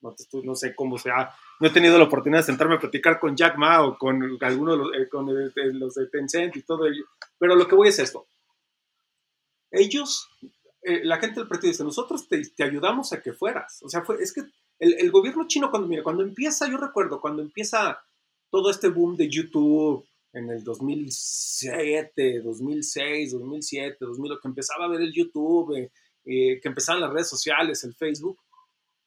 No, 0.00 0.54
sé 0.54 0.74
cómo 0.74 0.98
sea. 0.98 1.30
No 1.60 1.68
he 1.68 1.70
tenido 1.70 1.98
la 1.98 2.04
oportunidad 2.04 2.40
de 2.40 2.46
sentarme 2.46 2.76
a 2.76 2.80
platicar 2.80 3.20
con 3.20 3.36
Jack 3.36 3.56
Ma 3.56 3.82
o 3.82 3.96
con 3.96 4.38
algunos 4.40 4.76
de 4.76 4.84
los, 4.84 4.96
eh, 4.96 5.08
con 5.08 5.28
el, 5.28 5.52
de 5.52 5.74
los 5.74 5.94
de 5.94 6.06
Tencent 6.06 6.56
y 6.56 6.62
todo 6.62 6.86
ello. 6.86 7.04
Pero 7.38 7.54
lo 7.54 7.68
que 7.68 7.76
voy 7.76 7.88
es 7.88 7.98
esto. 8.00 8.26
Ellos, 9.70 10.28
eh, 10.82 11.04
la 11.04 11.18
gente 11.18 11.40
del 11.40 11.48
partido 11.48 11.70
dice, 11.70 11.84
nosotros 11.84 12.26
te, 12.28 12.42
te, 12.56 12.64
ayudamos 12.64 13.12
a 13.12 13.20
que 13.20 13.32
fueras. 13.32 13.80
O 13.84 13.88
sea, 13.88 14.02
fue, 14.02 14.20
es 14.20 14.32
que 14.32 14.42
el, 14.78 14.94
el, 14.94 15.10
gobierno 15.10 15.46
chino, 15.46 15.70
cuando, 15.70 15.88
mira, 15.88 16.02
cuando 16.02 16.22
empieza, 16.22 16.68
yo 16.68 16.76
recuerdo, 16.76 17.20
cuando 17.20 17.42
empieza 17.42 17.98
todo 18.50 18.70
este 18.70 18.88
boom 18.88 19.16
de 19.16 19.28
YouTube 19.28 20.06
en 20.32 20.50
el 20.50 20.62
2007, 20.62 22.40
2006, 22.40 23.32
2007, 23.32 23.96
2008, 24.00 24.40
que 24.40 24.48
empezaba 24.48 24.84
a 24.84 24.88
ver 24.88 25.00
el 25.00 25.12
YouTube, 25.12 25.76
eh, 25.76 25.90
eh, 26.24 26.60
que 26.60 26.68
empezaban 26.68 27.00
las 27.00 27.12
redes 27.12 27.28
sociales, 27.28 27.82
el 27.84 27.94
Facebook, 27.94 28.38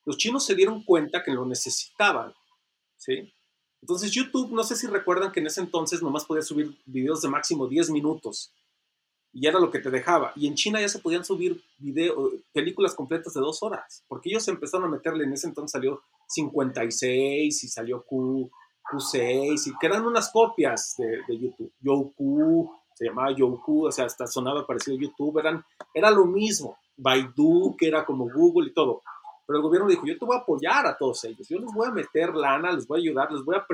los 0.05 0.17
chinos 0.17 0.45
se 0.45 0.55
dieron 0.55 0.83
cuenta 0.83 1.23
que 1.23 1.31
lo 1.31 1.45
necesitaban, 1.45 2.33
¿sí? 2.97 3.31
Entonces 3.81 4.11
YouTube, 4.11 4.51
no 4.51 4.63
sé 4.63 4.75
si 4.75 4.87
recuerdan 4.87 5.31
que 5.31 5.39
en 5.39 5.47
ese 5.47 5.61
entonces 5.61 6.01
nomás 6.01 6.25
podía 6.25 6.43
subir 6.43 6.75
videos 6.85 7.21
de 7.21 7.29
máximo 7.29 7.67
10 7.67 7.89
minutos 7.91 8.53
y 9.33 9.47
era 9.47 9.59
lo 9.59 9.71
que 9.71 9.79
te 9.79 9.89
dejaba. 9.89 10.33
Y 10.35 10.47
en 10.47 10.55
China 10.55 10.81
ya 10.81 10.89
se 10.89 10.99
podían 10.99 11.23
subir 11.23 11.61
video, 11.77 12.31
películas 12.53 12.95
completas 12.95 13.33
de 13.33 13.39
dos 13.39 13.63
horas, 13.63 14.03
porque 14.07 14.29
ellos 14.29 14.47
empezaron 14.47 14.87
a 14.87 14.91
meterle, 14.91 15.23
en 15.23 15.33
ese 15.33 15.47
entonces 15.47 15.71
salió 15.71 16.01
56 16.27 17.63
y 17.63 17.67
salió 17.67 18.03
Q, 18.03 18.49
Q6, 18.91 19.67
y 19.67 19.77
que 19.79 19.87
eran 19.87 20.05
unas 20.05 20.31
copias 20.31 20.95
de, 20.97 21.21
de 21.27 21.39
YouTube. 21.39 21.71
Youku, 21.81 22.71
se 22.93 23.05
llamaba 23.05 23.31
Youku, 23.31 23.87
o 23.87 23.91
sea, 23.91 24.05
hasta 24.05 24.27
sonaba 24.27 24.65
parecido 24.65 24.97
a 24.97 25.01
YouTube, 25.01 25.39
eran, 25.39 25.63
era 25.93 26.11
lo 26.11 26.25
mismo. 26.25 26.77
Baidu, 26.97 27.75
que 27.77 27.87
era 27.87 28.05
como 28.05 28.29
Google 28.29 28.69
y 28.69 28.73
todo. 28.73 29.01
Pero 29.47 29.57
el 29.57 29.63
gobierno 29.63 29.89
dijo, 29.89 30.05
yo 30.05 30.17
te 30.17 30.25
voy 30.25 30.37
a 30.37 30.41
apoyar 30.41 30.85
a 30.85 30.97
todos 30.97 31.23
ellos, 31.25 31.47
yo 31.49 31.57
les 31.57 31.73
voy 31.73 31.87
a 31.87 31.91
meter 31.91 32.33
lana, 32.35 32.71
les 32.71 32.87
voy 32.87 32.99
a 32.99 33.01
ayudar, 33.01 33.31
les 33.31 33.43
voy 33.43 33.55
a, 33.55 33.65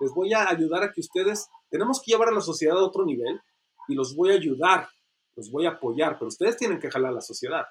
les 0.00 0.12
voy 0.12 0.32
a 0.32 0.48
ayudar 0.48 0.82
a 0.82 0.92
que 0.92 1.00
ustedes, 1.00 1.48
tenemos 1.70 2.00
que 2.00 2.12
llevar 2.12 2.28
a 2.28 2.32
la 2.32 2.40
sociedad 2.40 2.76
a 2.76 2.84
otro 2.84 3.04
nivel 3.04 3.40
y 3.88 3.94
los 3.94 4.14
voy 4.14 4.30
a 4.30 4.34
ayudar, 4.34 4.88
los 5.36 5.50
voy 5.50 5.66
a 5.66 5.70
apoyar, 5.70 6.18
pero 6.18 6.28
ustedes 6.28 6.56
tienen 6.56 6.78
que 6.78 6.90
jalar 6.90 7.10
a 7.10 7.14
la 7.14 7.20
sociedad. 7.20 7.66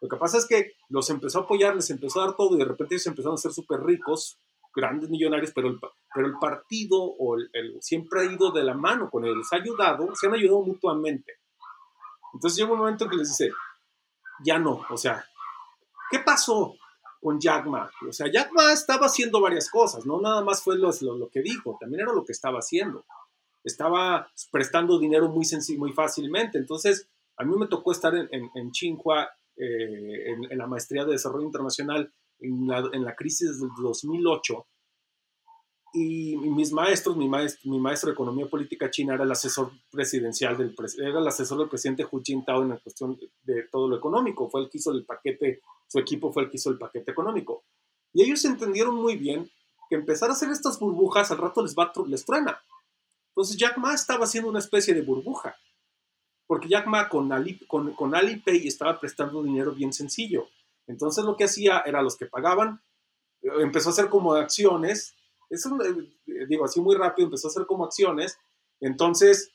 Lo 0.00 0.08
que 0.08 0.16
pasa 0.16 0.38
es 0.38 0.46
que 0.46 0.72
los 0.88 1.08
empezó 1.10 1.40
a 1.40 1.42
apoyar, 1.42 1.74
les 1.74 1.88
empezó 1.90 2.20
a 2.20 2.26
dar 2.26 2.36
todo 2.36 2.54
y 2.54 2.58
de 2.58 2.64
repente 2.64 2.94
ellos 2.94 3.06
empezaron 3.06 3.34
a 3.34 3.38
ser 3.38 3.52
súper 3.52 3.80
ricos, 3.80 4.38
grandes 4.74 5.08
millonarios, 5.08 5.52
pero 5.54 5.68
el, 5.68 6.38
partido 6.40 7.14
siempre 7.80 8.20
ha 8.20 8.24
ido 8.24 8.50
de 8.50 8.64
la 8.64 8.74
mano 8.74 9.08
con 9.08 9.24
ellos, 9.24 9.52
ha 9.52 9.56
ayudado, 9.56 10.14
se 10.14 10.26
han 10.26 10.34
ayudado 10.34 10.62
mutuamente. 10.62 11.38
Entonces 12.34 12.58
llega 12.58 12.72
un 12.72 12.80
momento 12.80 13.08
que 13.08 13.16
les 13.16 13.28
dice, 13.28 13.52
ya 14.44 14.58
no, 14.58 14.84
o 14.90 14.96
sea, 14.96 15.24
¿qué 16.10 16.18
pasó 16.18 16.74
con 17.20 17.38
Jack 17.38 17.66
Ma? 17.66 17.88
O 18.06 18.12
sea, 18.12 18.30
Jack 18.30 18.50
Ma 18.52 18.72
estaba 18.72 19.06
haciendo 19.06 19.40
varias 19.40 19.70
cosas, 19.70 20.04
no 20.04 20.20
nada 20.20 20.42
más 20.42 20.62
fue 20.62 20.76
lo 20.76 20.90
que 21.32 21.40
dijo, 21.40 21.76
también 21.80 22.02
era 22.02 22.12
lo 22.12 22.24
que 22.24 22.32
estaba 22.32 22.58
haciendo. 22.58 23.04
Estaba 23.64 24.30
prestando 24.52 24.98
dinero 24.98 25.28
muy, 25.28 25.46
muy 25.78 25.92
fácilmente. 25.92 26.58
Entonces, 26.58 27.08
a 27.36 27.44
mí 27.44 27.56
me 27.56 27.66
tocó 27.66 27.92
estar 27.92 28.14
en, 28.14 28.28
en, 28.30 28.50
en 28.54 28.70
Tsinghua, 28.70 29.28
eh, 29.56 30.32
en, 30.32 30.52
en, 30.52 30.58
la 30.58 30.66
maestría 30.66 31.04
de 31.04 31.12
desarrollo 31.12 31.46
internacional, 31.46 32.12
en 32.40 32.66
la, 32.66 32.88
en 32.92 33.04
la 33.04 33.16
crisis 33.16 33.60
del 33.60 33.70
2008 33.80 34.66
y 35.96 36.36
mis 36.36 36.72
maestros, 36.72 37.16
mi 37.16 37.28
maestro, 37.28 37.70
mi 37.70 37.78
maestro 37.78 38.08
de 38.08 38.14
economía 38.14 38.46
política 38.46 38.90
china 38.90 39.14
era 39.14 39.22
el 39.22 39.30
asesor 39.30 39.70
presidencial 39.92 40.58
del 40.58 40.74
era 40.98 41.20
el 41.20 41.26
asesor 41.28 41.58
del 41.58 41.68
presidente 41.68 42.04
Hu 42.04 42.20
Jintao 42.20 42.62
en 42.62 42.70
la 42.70 42.78
cuestión 42.78 43.16
de, 43.44 43.68
todo 43.70 43.88
lo 43.88 43.96
económico, 43.96 44.50
fue 44.50 44.62
el 44.62 44.70
que 44.70 44.78
hizo 44.78 44.90
el 44.90 45.04
paquete, 45.04 45.60
su 45.86 46.00
equipo 46.00 46.32
fue 46.32 46.42
el 46.42 46.50
que 46.50 46.56
hizo 46.56 46.70
el 46.70 46.78
paquete 46.78 47.12
económico. 47.12 47.62
Y 48.12 48.24
ellos 48.24 48.44
entendieron 48.44 48.96
muy 48.96 49.16
bien 49.16 49.48
que 49.88 49.94
empezar 49.94 50.30
a 50.30 50.32
hacer 50.32 50.50
estas 50.50 50.80
burbujas 50.80 51.30
al 51.30 51.38
rato 51.38 51.62
les 51.62 51.76
va 51.76 51.92
les 52.08 52.24
truena. 52.24 52.60
Entonces 53.36 53.56
Jack 53.56 53.78
Ma 53.78 53.94
estaba 53.94 54.24
haciendo 54.24 54.50
una 54.50 54.60
especie 54.60 54.94
de 54.94 55.02
burbuja, 55.02 55.56
porque 56.46 56.68
Jack 56.68 56.86
Ma 56.86 57.08
con, 57.08 57.32
Ali, 57.32 57.60
Alipay 58.12 58.66
estaba 58.66 58.98
prestando 59.00 59.42
dinero 59.42 59.72
bien 59.72 59.92
sencillo. 59.92 60.48
Entonces 60.86 61.24
lo 61.24 61.36
que 61.36 61.44
hacía 61.44 61.82
era 61.86 62.02
los 62.02 62.16
que 62.16 62.26
pagaban, 62.26 62.82
empezó 63.42 63.88
a 63.88 63.92
hacer 63.92 64.08
como 64.08 64.34
acciones 64.34 65.14
eso, 65.50 65.76
digo, 66.48 66.64
así 66.64 66.80
muy 66.80 66.96
rápido 66.96 67.26
empezó 67.26 67.48
a 67.48 67.50
hacer 67.50 67.66
como 67.66 67.84
acciones, 67.84 68.38
entonces, 68.80 69.52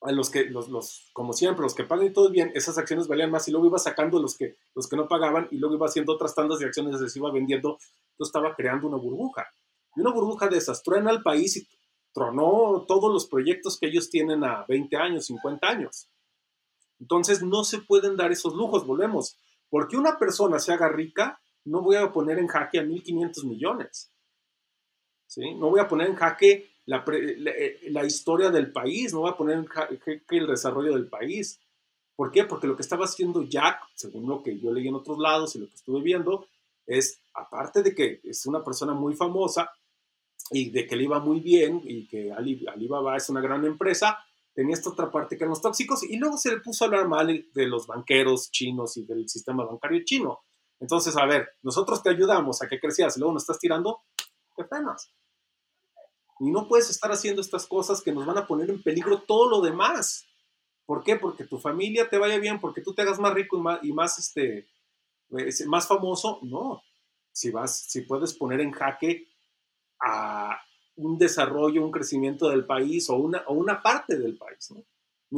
a 0.00 0.12
los 0.12 0.30
que, 0.30 0.44
los, 0.44 1.10
como 1.12 1.32
siempre, 1.32 1.62
los 1.62 1.74
que 1.74 1.84
pagan 1.84 2.06
y 2.06 2.12
todo 2.12 2.30
bien, 2.30 2.50
esas 2.54 2.76
acciones 2.78 3.08
valían 3.08 3.30
más 3.30 3.46
y 3.48 3.52
luego 3.52 3.66
iba 3.66 3.78
sacando 3.78 4.20
los 4.20 4.36
que, 4.36 4.56
los 4.74 4.88
que 4.88 4.96
no 4.96 5.08
pagaban 5.08 5.48
y 5.50 5.58
luego 5.58 5.76
iba 5.76 5.86
haciendo 5.86 6.12
otras 6.12 6.34
tandas 6.34 6.58
de 6.58 6.66
acciones, 6.66 7.12
se 7.12 7.18
iba 7.18 7.32
vendiendo, 7.32 7.78
entonces 8.12 8.34
estaba 8.34 8.54
creando 8.54 8.88
una 8.88 8.96
burbuja. 8.96 9.46
Y 9.94 10.00
una 10.00 10.12
burbuja 10.12 10.48
de 10.48 10.58
esas 10.58 10.82
truena 10.82 11.10
al 11.10 11.22
país 11.22 11.56
y 11.56 11.68
tronó 12.12 12.84
todos 12.86 13.12
los 13.12 13.26
proyectos 13.26 13.78
que 13.78 13.86
ellos 13.86 14.10
tienen 14.10 14.44
a 14.44 14.64
20 14.68 14.96
años, 14.96 15.26
50 15.26 15.66
años. 15.66 16.08
Entonces 17.00 17.42
no 17.42 17.64
se 17.64 17.78
pueden 17.78 18.16
dar 18.16 18.30
esos 18.30 18.54
lujos, 18.54 18.86
volvemos. 18.86 19.36
Porque 19.68 19.96
una 19.96 20.18
persona 20.18 20.58
se 20.58 20.72
haga 20.72 20.88
rica, 20.88 21.40
no 21.64 21.80
voy 21.80 21.96
a 21.96 22.12
poner 22.12 22.38
en 22.38 22.46
jaque 22.46 22.78
a 22.78 22.82
1.500 22.82 23.44
millones. 23.44 24.12
¿sí? 25.26 25.54
No 25.54 25.70
voy 25.70 25.80
a 25.80 25.88
poner 25.88 26.08
en 26.08 26.16
jaque 26.16 26.70
la, 26.84 27.04
la, 27.06 27.50
eh, 27.52 27.80
la, 27.90 28.04
historia 28.04 28.50
del 28.50 28.70
país, 28.70 29.12
no 29.12 29.20
voy 29.20 29.30
a 29.30 29.36
poner 29.36 29.58
en 29.58 29.66
jaque 29.66 30.22
el 30.30 30.46
desarrollo 30.46 30.92
del 30.92 31.08
país. 31.08 31.58
¿Por 32.14 32.30
qué? 32.30 32.44
Porque 32.44 32.66
lo 32.66 32.76
que 32.76 32.82
estaba 32.82 33.06
haciendo 33.06 33.42
Jack, 33.42 33.80
según 33.94 34.28
lo 34.28 34.42
que 34.42 34.58
yo 34.58 34.72
leí 34.72 34.88
en 34.88 34.94
otros 34.94 35.18
lados 35.18 35.56
y 35.56 35.60
lo 35.60 35.68
que 35.68 35.74
estuve 35.74 36.02
viendo, 36.02 36.46
es, 36.86 37.20
aparte 37.34 37.82
de 37.82 37.94
que 37.94 38.20
es 38.24 38.44
una 38.46 38.62
persona 38.62 38.92
muy 38.92 39.14
famosa 39.14 39.72
y 40.52 40.70
de 40.70 40.86
que 40.86 40.96
le 40.96 41.04
iba 41.04 41.18
muy 41.18 41.40
bien 41.40 41.80
y 41.84 42.06
que 42.06 42.32
Alibaba 42.32 43.16
es 43.16 43.28
una 43.28 43.40
gran 43.40 43.64
empresa, 43.64 44.18
tenía 44.54 44.74
esta 44.74 44.90
otra 44.90 45.10
parte 45.10 45.36
que 45.36 45.44
eran 45.44 45.50
los 45.50 45.62
tóxicos 45.62 46.02
y 46.02 46.16
luego 46.16 46.36
se 46.36 46.50
le 46.50 46.60
puso 46.60 46.84
a 46.84 46.88
hablar 46.88 47.08
mal 47.08 47.46
de 47.52 47.66
los 47.66 47.86
banqueros 47.86 48.50
chinos 48.50 48.96
y 48.96 49.04
del 49.04 49.28
sistema 49.28 49.64
bancario 49.64 50.02
chino. 50.04 50.40
Entonces, 50.78 51.16
a 51.16 51.24
ver, 51.26 51.48
nosotros 51.62 52.02
te 52.02 52.10
ayudamos 52.10 52.60
a 52.60 52.68
que 52.68 52.80
crecieras 52.80 53.16
y 53.16 53.20
luego 53.20 53.34
nos 53.34 53.44
estás 53.44 53.58
tirando, 53.58 54.02
te 54.56 54.64
frenas. 54.64 55.12
Y 56.40 56.50
no 56.50 56.66
puedes 56.66 56.90
estar 56.90 57.10
haciendo 57.12 57.40
estas 57.40 57.66
cosas 57.66 58.02
que 58.02 58.12
nos 58.12 58.26
van 58.26 58.38
a 58.38 58.46
poner 58.46 58.68
en 58.68 58.82
peligro 58.82 59.22
todo 59.22 59.48
lo 59.48 59.60
demás. 59.60 60.26
¿Por 60.84 61.04
qué? 61.04 61.16
Porque 61.16 61.44
tu 61.44 61.58
familia 61.58 62.10
te 62.10 62.18
vaya 62.18 62.38
bien, 62.38 62.60
porque 62.60 62.80
tú 62.80 62.94
te 62.94 63.02
hagas 63.02 63.20
más 63.20 63.32
rico 63.32 63.56
y 63.56 63.60
más, 63.60 63.84
y 63.84 63.92
más, 63.92 64.18
este, 64.18 64.66
más 65.66 65.86
famoso. 65.86 66.40
No. 66.42 66.82
Si, 67.30 67.50
vas, 67.50 67.84
si 67.88 68.02
puedes 68.02 68.34
poner 68.34 68.60
en 68.60 68.72
jaque 68.72 69.31
a 70.02 70.60
un 70.96 71.16
desarrollo, 71.16 71.84
un 71.84 71.90
crecimiento 71.90 72.48
del 72.48 72.66
país 72.66 73.08
o 73.08 73.16
una, 73.16 73.42
o 73.46 73.54
una 73.54 73.80
parte 73.80 74.18
del 74.18 74.36
país. 74.36 74.70
¿no? 74.72 74.84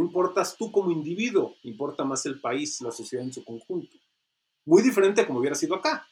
importas 0.03 0.57
tú 0.57 0.73
como 0.73 0.91
individuo, 0.91 1.55
importa 1.63 2.05
más 2.05 2.27
el 2.27 2.41
país, 2.41 2.81
la 2.81 2.91
sociedad 2.91 3.25
en 3.25 3.33
su 3.33 3.45
conjunto. 3.45 3.97
Muy 4.67 4.83
diferente 4.83 5.27
como 5.27 5.39
hubiera 5.39 5.55
sido 5.55 5.77
acá. 5.77 6.07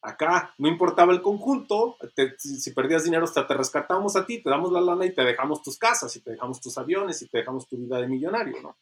Acá 0.00 0.52
no 0.58 0.66
importaba 0.66 1.12
el 1.12 1.22
conjunto, 1.22 1.96
si, 2.38 2.72
perdías 2.72 3.04
dinero 3.04 3.22
hasta 3.22 3.46
te 3.46 3.54
rescatamos 3.54 4.16
a 4.16 4.26
ti, 4.26 4.42
te 4.42 4.50
damos 4.50 4.72
la 4.72 4.80
lana 4.80 5.06
y 5.06 5.14
te 5.14 5.22
dejamos 5.22 5.62
tus 5.62 5.78
casas, 5.78 6.16
y 6.16 6.20
te 6.20 6.32
dejamos 6.32 6.60
tus 6.60 6.76
aviones, 6.76 7.22
y 7.22 7.28
te 7.28 7.38
dejamos 7.38 7.68
tu 7.68 7.76
vida 7.76 8.00
de 8.00 8.08
millonario, 8.08 8.60
¿no? 8.60 8.76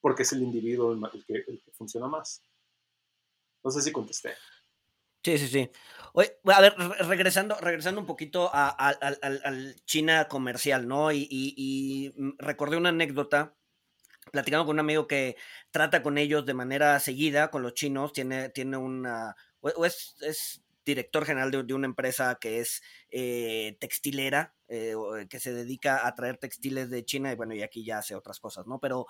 Porque 0.00 0.22
es 0.22 0.32
el 0.32 0.42
individuo 0.42 0.92
el, 0.92 1.02
el 1.28 1.62
que, 1.62 1.70
funciona 1.72 2.08
más. 2.08 2.42
No 3.62 3.70
sé 3.70 3.82
si 3.82 3.92
contesté. 3.92 4.30
Sí, 5.24 5.38
sí, 5.38 5.48
sí. 5.48 5.70
Oye, 6.12 6.38
a 6.44 6.60
ver, 6.60 6.74
regresando, 7.08 7.56
regresando 7.60 8.00
un 8.00 8.06
poquito 8.06 8.50
al 8.52 9.74
China 9.86 10.28
comercial, 10.28 10.86
¿no? 10.86 11.10
Y, 11.12 11.26
y, 11.30 11.54
y 11.56 12.12
recordé 12.38 12.76
una 12.76 12.90
anécdota 12.90 13.56
platicando 14.32 14.66
con 14.66 14.76
un 14.76 14.80
amigo 14.80 15.06
que 15.06 15.36
trata 15.70 16.02
con 16.02 16.18
ellos 16.18 16.46
de 16.46 16.54
manera 16.54 17.00
seguida, 17.00 17.50
con 17.50 17.62
los 17.62 17.74
chinos, 17.74 18.12
tiene, 18.12 18.50
tiene 18.50 18.76
una, 18.76 19.36
o 19.60 19.86
es, 19.86 20.16
es, 20.22 20.62
director 20.84 21.24
general 21.24 21.50
de, 21.50 21.74
una 21.74 21.86
empresa 21.86 22.36
que 22.40 22.60
es 22.60 22.82
eh, 23.10 23.76
textilera, 23.80 24.54
eh, 24.68 24.94
que 25.30 25.40
se 25.40 25.54
dedica 25.54 26.06
a 26.06 26.14
traer 26.14 26.36
textiles 26.38 26.90
de 26.90 27.04
China, 27.06 27.32
y 27.32 27.36
bueno, 27.36 27.54
y 27.54 27.62
aquí 27.62 27.84
ya 27.84 27.98
hace 27.98 28.14
otras 28.14 28.40
cosas, 28.40 28.66
¿no? 28.66 28.80
Pero 28.80 29.06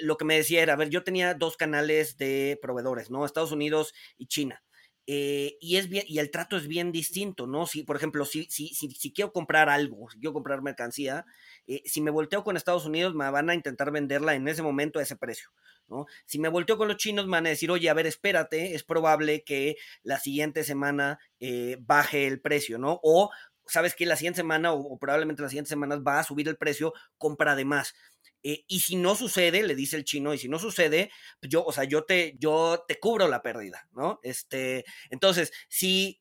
lo 0.00 0.16
que 0.16 0.24
me 0.24 0.36
decía 0.36 0.62
era, 0.62 0.72
a 0.74 0.76
ver, 0.76 0.90
yo 0.90 1.04
tenía 1.04 1.34
dos 1.34 1.56
canales 1.56 2.16
de 2.16 2.58
proveedores, 2.60 3.10
¿no? 3.10 3.24
Estados 3.24 3.52
Unidos 3.52 3.94
y 4.18 4.26
China. 4.26 4.62
Y, 5.06 5.76
es 5.76 5.88
bien, 5.88 6.04
y 6.06 6.18
el 6.18 6.30
trato 6.30 6.56
es 6.56 6.66
bien 6.66 6.92
distinto, 6.92 7.46
¿no? 7.46 7.66
Si, 7.66 7.84
por 7.84 7.96
ejemplo, 7.96 8.24
si, 8.24 8.44
si, 8.50 8.68
si, 8.68 8.90
si 8.90 9.12
quiero 9.12 9.32
comprar 9.32 9.68
algo, 9.68 10.10
si 10.10 10.18
quiero 10.18 10.32
comprar 10.32 10.62
mercancía, 10.62 11.24
si 11.84 12.00
me 12.00 12.10
volteo 12.10 12.44
con 12.44 12.56
Estados 12.56 12.86
Unidos, 12.86 13.14
me 13.14 13.30
van 13.30 13.50
a 13.50 13.54
intentar 13.54 13.90
venderla 13.90 14.34
en 14.34 14.48
ese 14.48 14.62
momento 14.62 14.98
a 14.98 15.02
ese 15.02 15.16
precio. 15.16 15.50
Si 16.24 16.38
me 16.38 16.48
volteo 16.48 16.76
con 16.76 16.88
los 16.88 16.96
chinos, 16.96 17.26
me 17.26 17.32
van 17.32 17.46
a 17.46 17.50
decir, 17.50 17.70
oye, 17.70 17.88
a 17.88 17.94
ver, 17.94 18.06
espérate, 18.06 18.74
es 18.74 18.82
probable 18.82 19.44
que 19.44 19.76
la 20.02 20.18
siguiente 20.18 20.64
semana 20.64 21.18
eh, 21.40 21.76
baje 21.80 22.26
el 22.26 22.40
precio, 22.40 22.78
¿no? 22.78 22.98
O 23.02 23.30
sabes 23.66 23.94
que 23.94 24.06
la 24.06 24.16
siguiente 24.16 24.38
semana 24.38 24.72
o, 24.72 24.98
probablemente 24.98 25.42
las 25.42 25.50
siguientes 25.50 25.70
semanas 25.70 26.00
va 26.06 26.20
a 26.20 26.24
subir 26.24 26.48
el 26.48 26.56
precio, 26.56 26.92
compra 27.18 27.56
de 27.56 27.64
más. 27.64 27.94
Eh, 28.42 28.64
y 28.68 28.80
si 28.80 28.96
no 28.96 29.16
sucede, 29.16 29.62
le 29.62 29.74
dice 29.74 29.96
el 29.96 30.04
chino, 30.04 30.32
y 30.32 30.38
si 30.38 30.48
no 30.48 30.58
sucede, 30.58 31.10
pues 31.40 31.50
yo, 31.50 31.64
o 31.64 31.72
sea, 31.72 31.84
yo 31.84 32.04
te, 32.04 32.36
yo 32.38 32.84
te 32.86 33.00
cubro 33.00 33.28
la 33.28 33.42
pérdida, 33.42 33.88
¿no? 33.92 34.20
Este, 34.22 34.84
entonces, 35.10 35.52
si 35.68 36.20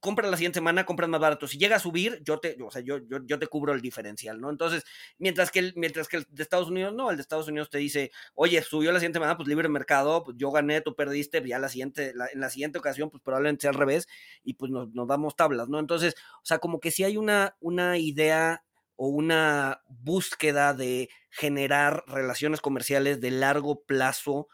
compra 0.00 0.28
la 0.28 0.36
siguiente 0.36 0.58
semana, 0.58 0.84
compras 0.84 1.08
más 1.08 1.20
barato. 1.20 1.46
Si 1.46 1.58
llega 1.58 1.76
a 1.76 1.80
subir, 1.80 2.20
yo 2.24 2.38
te, 2.38 2.56
o 2.62 2.70
sea, 2.70 2.82
yo, 2.82 2.98
yo, 3.08 3.38
te 3.38 3.46
cubro 3.46 3.72
el 3.72 3.80
diferencial, 3.80 4.40
¿no? 4.40 4.50
Entonces, 4.50 4.84
mientras 5.18 5.50
que, 5.50 5.60
el, 5.60 5.72
mientras 5.76 6.08
que 6.08 6.18
el 6.18 6.26
de 6.30 6.42
Estados 6.42 6.68
Unidos, 6.68 6.94
no, 6.94 7.10
el 7.10 7.16
de 7.16 7.22
Estados 7.22 7.48
Unidos 7.48 7.70
te 7.70 7.78
dice, 7.78 8.10
oye, 8.34 8.60
subió 8.62 8.92
la 8.92 8.98
siguiente 8.98 9.18
semana, 9.18 9.36
pues 9.36 9.48
libre 9.48 9.68
mercado, 9.68 10.24
pues 10.24 10.36
yo 10.36 10.50
gané, 10.50 10.80
tú 10.80 10.94
perdiste, 10.94 11.46
ya 11.46 11.58
la 11.58 11.68
siguiente, 11.68 12.12
en 12.32 12.40
la 12.40 12.50
siguiente 12.50 12.78
ocasión, 12.78 13.10
pues 13.10 13.22
probablemente 13.22 13.62
sea 13.62 13.70
al 13.70 13.76
revés, 13.76 14.08
y 14.42 14.54
pues 14.54 14.70
nos, 14.70 14.92
nos 14.92 15.06
damos 15.06 15.36
tablas, 15.36 15.68
¿no? 15.68 15.78
Entonces, 15.78 16.14
o 16.42 16.46
sea, 16.46 16.58
como 16.58 16.80
que 16.80 16.90
si 16.90 17.04
hay 17.04 17.16
una, 17.16 17.56
una 17.60 17.98
idea 17.98 18.64
o 18.96 19.08
una 19.08 19.80
búsqueda 19.88 20.74
de 20.74 21.08
generar 21.30 22.02
relaciones 22.08 22.60
comerciales 22.60 23.20
de 23.20 23.30
largo 23.30 23.84
plazo 23.84 24.48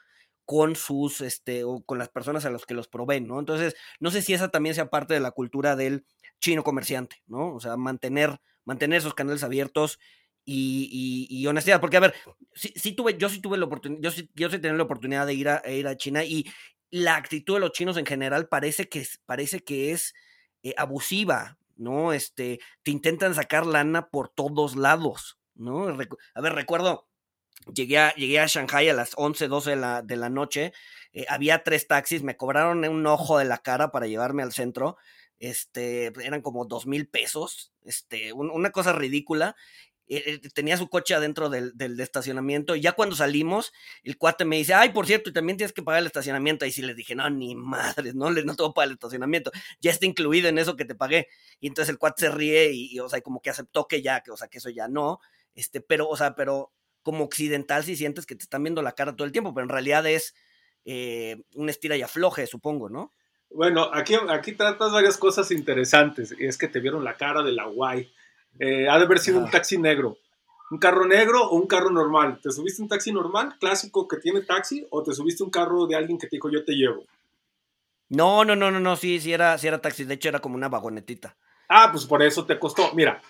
con 0.45 0.77
sus, 0.77 1.21
este, 1.21 1.65
o 1.65 1.83
con 1.85 1.99
las 1.99 2.09
personas 2.09 2.45
a 2.45 2.51
las 2.51 2.67
que 2.67 2.75
los 2.75 2.89
proveen, 2.89 3.27
¿no? 3.27 3.39
Entonces, 3.39 3.75
no 4.01 4.11
sé 4.11 4.23
si 4.23 4.35
esa 4.35 4.49
también 4.49 4.75
sea 4.75 4.91
parte 4.91 5.15
de 5.15 5.21
la 5.21 5.31
cultura 5.31 5.77
del 5.77 6.05
chino 6.41 6.63
comerciante, 6.63 7.23
¿no? 7.27 7.55
O 7.55 7.61
sea, 7.61 7.77
mantener, 7.77 8.41
mantener 8.65 8.99
esos 8.99 9.15
canales 9.15 9.43
abiertos 9.43 9.99
y, 10.45 11.27
y, 11.31 11.47
honestidad, 11.47 11.81
porque 11.81 11.97
a 11.97 12.01
ver, 12.01 12.15
sí, 12.53 12.93
tuve, 12.93 13.17
yo 13.17 13.31
sí 13.31 13.41
tuve 13.41 13.57
la 13.57 13.65
oportunidad, 13.65 14.03
yo 14.03 14.11
sí, 14.11 14.31
yo 14.35 14.51
sí 14.51 14.59
tenía 14.59 14.77
la 14.77 14.83
oportunidad 14.83 15.27
de 15.27 15.33
ir 15.33 15.49
a, 15.49 15.63
ir 15.71 15.87
a 15.87 15.97
China 15.97 16.23
y 16.23 16.45
la 16.91 17.17
actitud 17.17 17.55
de 17.55 17.61
los 17.61 17.73
chinos 17.73 17.97
en 17.97 18.05
general 18.05 18.49
parece 18.49 18.89
que, 18.89 19.07
parece 19.25 19.61
que 19.61 19.93
es 19.93 20.13
eh, 20.63 20.75
abusiva, 20.77 21.59
¿no? 21.77 22.13
Este, 22.13 22.61
te 22.83 22.91
intentan 22.91 23.35
sacar 23.35 23.65
lana 23.65 24.11
por 24.11 24.29
todos 24.29 24.77
lados, 24.77 25.39
¿no? 25.55 25.89
A 26.35 26.41
ver, 26.41 26.53
recuerdo, 26.53 27.09
Llegué 27.75 27.99
a, 27.99 28.15
llegué 28.15 28.41
a 28.41 28.47
Shanghai 28.47 28.89
a 28.89 28.95
las 28.95 29.13
11, 29.17 29.49
12 29.49 29.71
de 29.71 29.77
la, 29.77 30.03
de 30.03 30.17
la 30.17 30.29
noche. 30.29 30.73
Eh, 31.13 31.25
había 31.29 31.63
tres 31.63 31.87
taxis, 31.87 32.23
me 32.23 32.37
cobraron 32.37 32.85
un 32.85 33.07
ojo 33.07 33.39
de 33.39 33.45
la 33.45 33.59
cara 33.59 33.91
para 33.91 34.07
llevarme 34.07 34.43
al 34.43 34.53
centro. 34.53 34.97
Este, 35.39 36.13
eran 36.25 36.43
como 36.43 36.65
dos 36.65 36.87
mil 36.87 37.09
pesos, 37.09 37.73
este, 37.85 38.33
una 38.33 38.71
cosa 38.71 38.93
ridícula. 38.93 39.57
Eh, 40.07 40.41
eh, 40.45 40.49
tenía 40.53 40.77
su 40.77 40.91
coche 40.91 41.15
adentro 41.15 41.49
del, 41.49 41.73
del, 41.77 41.99
estacionamiento 41.99 42.77
y 42.77 42.83
ya 42.83 42.93
cuando 42.93 43.17
salimos, 43.17 43.73
el 44.03 44.19
cuate 44.19 44.45
me 44.45 44.57
dice, 44.57 44.75
ay, 44.75 44.91
por 44.91 45.07
cierto, 45.07 45.31
y 45.31 45.33
también 45.33 45.57
tienes 45.57 45.73
que 45.73 45.83
pagar 45.83 46.01
el 46.01 46.07
estacionamiento. 46.07 46.67
Y 46.67 46.73
sí 46.73 46.83
les 46.83 46.97
dije, 46.97 47.15
no, 47.15 47.29
ni 47.31 47.55
madre, 47.55 48.13
no, 48.15 48.31
no 48.31 48.57
tengo 48.57 48.71
que 48.71 48.75
pagar 48.75 48.89
el 48.89 48.95
estacionamiento, 48.95 49.51
ya 49.81 49.91
está 49.91 50.07
incluido 50.07 50.49
en 50.49 50.59
eso 50.59 50.77
que 50.77 50.85
te 50.85 50.95
pagué. 50.95 51.29
Y 51.61 51.69
entonces 51.69 51.91
el 51.91 51.99
cuate 51.99 52.27
se 52.27 52.31
ríe 52.31 52.71
y, 52.73 52.99
o 53.01 53.09
sea, 53.09 53.21
como 53.23 53.41
que 53.41 53.51
aceptó 53.51 53.89
que 53.89 54.03
ya, 54.03 54.21
que, 54.21 54.31
o 54.31 54.37
sea, 54.37 54.49
que 54.49 54.59
eso 54.59 54.69
ya 54.71 54.89
no, 54.89 55.21
este, 55.55 55.81
pero, 55.81 56.09
o 56.09 56.17
sea, 56.17 56.35
pero 56.35 56.73
como 57.05 57.23
occidental 57.23 57.85
si 57.85 57.95
sientes 57.95 58.27
que 58.27 58.35
te 58.35 58.43
están 58.43 58.65
viendo 58.65 58.83
la 58.83 58.93
cara 58.93 59.15
todo 59.15 59.27
el 59.27 59.33
tiempo, 59.33 59.55
pero 59.55 59.65
en 59.65 59.71
realidad 59.71 60.05
es 60.07 60.35
eh, 60.85 61.45
un 61.55 61.69
estira 61.69 61.97
y 61.97 62.03
afloje, 62.03 62.49
supongo, 62.49 62.89
¿no? 62.89 63.13
Bueno, 63.51 63.89
aquí, 63.93 64.17
aquí 64.31 64.53
tratas 64.53 64.91
varias 64.91 65.17
cosas 65.17 65.53
interesantes. 65.53 66.35
Y 66.37 66.47
es 66.47 66.59
que 66.59 66.67
te 66.67 66.81
vieron 66.81 67.05
la 67.05 67.17
cara 67.17 67.43
de 67.43 67.53
la 67.53 67.67
guay. 67.67 68.13
Eh, 68.59 68.89
ha 68.89 68.99
de 68.99 69.05
haber 69.05 69.21
sido 69.21 69.39
un 69.39 69.51
taxi 69.51 69.79
negro. 69.79 70.19
¿Un 70.71 70.79
carro 70.79 71.07
negro 71.07 71.49
o 71.49 71.57
un 71.57 71.69
carro 71.69 71.91
normal? 71.91 72.41
¿Te 72.43 72.51
subiste 72.51 72.83
un 72.83 72.89
taxi 72.89 73.13
normal, 73.13 73.57
clásico 73.61 74.09
que 74.09 74.17
tiene 74.17 74.41
taxi, 74.41 74.85
o 74.91 75.03
te 75.03 75.13
subiste 75.13 75.45
un 75.45 75.51
carro 75.51 75.87
de 75.87 75.95
alguien 75.95 76.19
que 76.19 76.27
te 76.27 76.37
dijo 76.37 76.51
yo 76.51 76.65
te 76.65 76.73
llevo? 76.73 77.05
No, 78.09 78.45
no, 78.45 78.57
no, 78.57 78.71
no, 78.71 78.81
no, 78.81 78.97
sí, 78.97 79.21
sí 79.21 79.33
era, 79.33 79.57
sí 79.57 79.69
era 79.69 79.81
taxi. 79.81 80.05
De 80.05 80.15
hecho, 80.15 80.31
era 80.31 80.41
como 80.41 80.57
una 80.57 80.69
vagonetita. 80.69 81.37
Ah, 81.69 81.91
pues 81.93 82.05
por 82.07 82.23
eso 82.23 82.45
te 82.45 82.59
costó. 82.59 82.93
Mira, 82.95 83.23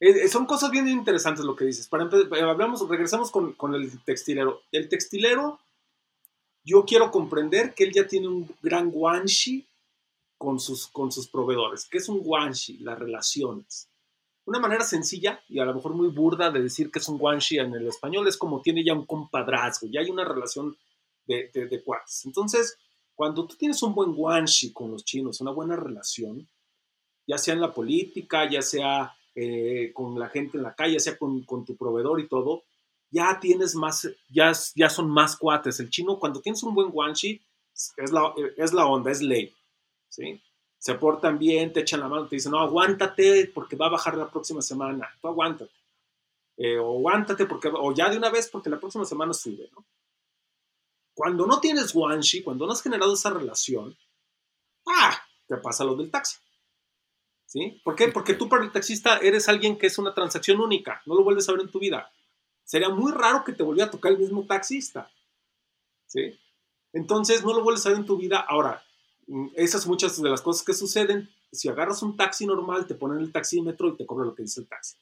eh, 0.00 0.28
son 0.28 0.46
cosas 0.46 0.70
bien 0.70 0.88
interesantes 0.88 1.44
lo 1.44 1.54
que 1.54 1.66
dices. 1.66 1.86
Para 1.86 2.04
eh, 2.04 2.42
hablamos, 2.42 2.88
regresamos 2.88 3.30
con, 3.30 3.52
con, 3.52 3.74
el 3.74 4.02
textilero. 4.02 4.62
El 4.72 4.88
textilero, 4.88 5.60
yo 6.64 6.86
quiero 6.86 7.10
comprender 7.10 7.74
que 7.74 7.84
él 7.84 7.92
ya 7.92 8.06
tiene 8.06 8.28
un 8.28 8.48
gran 8.62 8.90
guanxi 8.90 9.66
con 10.38 10.58
sus, 10.58 10.88
con 10.88 11.12
sus 11.12 11.28
proveedores. 11.28 11.86
¿Qué 11.86 11.98
es 11.98 12.08
un 12.08 12.20
guanxi? 12.20 12.78
Las 12.78 12.98
relaciones. 12.98 13.88
Una 14.46 14.58
manera 14.58 14.84
sencilla 14.84 15.44
y 15.48 15.60
a 15.60 15.66
lo 15.66 15.74
mejor 15.74 15.92
muy 15.92 16.08
burda 16.08 16.50
de 16.50 16.62
decir 16.62 16.90
que 16.90 16.98
es 16.98 17.08
un 17.08 17.18
guanxi 17.18 17.58
en 17.58 17.74
el 17.74 17.86
español 17.86 18.26
es 18.26 18.38
como 18.38 18.62
tiene 18.62 18.82
ya 18.82 18.94
un 18.94 19.04
compadrazgo, 19.04 19.86
ya 19.86 20.00
hay 20.00 20.08
una 20.08 20.24
relación 20.24 20.76
de, 21.26 21.50
de, 21.52 21.66
de 21.66 21.82
cuates. 21.84 22.24
Entonces, 22.24 22.78
cuando 23.14 23.46
tú 23.46 23.54
tienes 23.54 23.82
un 23.82 23.94
buen 23.94 24.14
guanxi 24.14 24.72
con 24.72 24.90
los 24.90 25.04
chinos, 25.04 25.42
una 25.42 25.50
buena 25.50 25.76
relación, 25.76 26.48
ya 27.26 27.36
sea 27.36 27.52
en 27.52 27.60
la 27.60 27.72
política, 27.72 28.50
ya 28.50 28.62
sea 28.62 29.14
eh, 29.42 29.90
con 29.94 30.18
la 30.18 30.28
gente 30.28 30.58
en 30.58 30.64
la 30.64 30.74
calle, 30.74 31.00
sea 31.00 31.16
con, 31.16 31.46
tu 31.64 31.74
proveedor 31.74 32.20
y 32.20 32.28
todo, 32.28 32.64
ya 33.10 33.40
tienes 33.40 33.74
más, 33.74 34.06
ya, 34.28 34.52
ya 34.74 34.90
son 34.90 35.08
más 35.08 35.34
cuates. 35.36 35.80
El 35.80 35.88
chino, 35.88 36.18
cuando 36.18 36.42
tienes 36.42 36.62
un 36.62 36.74
buen 36.74 36.90
guanchi, 36.90 37.40
es 37.72 38.12
la, 38.12 38.34
es 38.58 38.74
la 38.74 38.84
onda, 38.84 39.10
es 39.10 39.22
ley. 39.22 39.54
¿sí? 40.10 40.38
Se 40.76 40.94
portan 40.94 41.38
bien, 41.38 41.72
te 41.72 41.80
echan 41.80 42.00
la 42.00 42.08
mano, 42.08 42.28
te 42.28 42.36
dicen, 42.36 42.52
no, 42.52 42.60
aguántate 42.60 43.50
porque 43.54 43.76
va 43.76 43.86
a 43.86 43.90
bajar 43.92 44.14
la 44.14 44.30
próxima 44.30 44.60
semana. 44.60 45.08
Tú 45.22 45.28
aguántate. 45.28 45.72
Eh, 46.58 46.78
o 46.78 46.98
aguántate 46.98 47.46
porque, 47.46 47.70
o 47.72 47.94
ya 47.94 48.10
de 48.10 48.18
una 48.18 48.28
vez 48.28 48.50
porque 48.50 48.68
la 48.68 48.78
próxima 48.78 49.06
semana 49.06 49.32
sube, 49.32 49.70
¿no? 49.74 49.86
Cuando 51.14 51.46
no 51.46 51.60
tienes 51.60 51.94
guanchi, 51.94 52.42
cuando 52.42 52.66
no 52.66 52.72
has 52.72 52.82
generado 52.82 53.14
esa 53.14 53.30
relación, 53.30 53.96
¡ah! 54.86 55.18
Te 55.48 55.56
pasa 55.56 55.82
lo 55.82 55.96
del 55.96 56.10
taxi. 56.10 56.36
¿Sí? 57.50 57.80
¿Por 57.82 57.96
qué? 57.96 58.06
Porque 58.06 58.34
tú 58.34 58.48
para 58.48 58.62
el 58.62 58.70
taxista 58.70 59.18
eres 59.18 59.48
alguien 59.48 59.76
que 59.76 59.88
es 59.88 59.98
una 59.98 60.14
transacción 60.14 60.60
única, 60.60 61.02
no 61.04 61.16
lo 61.16 61.24
vuelves 61.24 61.48
a 61.48 61.52
ver 61.52 61.62
en 61.62 61.70
tu 61.72 61.80
vida. 61.80 62.08
Sería 62.62 62.90
muy 62.90 63.10
raro 63.10 63.42
que 63.42 63.52
te 63.52 63.64
volviera 63.64 63.88
a 63.88 63.90
tocar 63.90 64.12
el 64.12 64.18
mismo 64.18 64.46
taxista. 64.46 65.10
¿Sí? 66.06 66.38
Entonces 66.92 67.42
no 67.42 67.52
lo 67.52 67.64
vuelves 67.64 67.84
a 67.86 67.88
ver 67.88 67.98
en 67.98 68.06
tu 68.06 68.16
vida. 68.16 68.38
Ahora, 68.38 68.84
mm, 69.26 69.48
esas 69.56 69.88
muchas 69.88 70.22
de 70.22 70.30
las 70.30 70.42
cosas 70.42 70.64
que 70.64 70.74
suceden. 70.74 71.28
Si 71.50 71.68
agarras 71.68 72.04
un 72.04 72.16
taxi 72.16 72.46
normal, 72.46 72.86
te 72.86 72.94
ponen 72.94 73.18
el 73.18 73.32
taxímetro 73.32 73.88
y 73.88 73.96
te 73.96 74.06
cobran 74.06 74.28
lo 74.28 74.34
que 74.36 74.44
dice 74.44 74.60
el 74.60 74.68
taxi. 74.68 74.94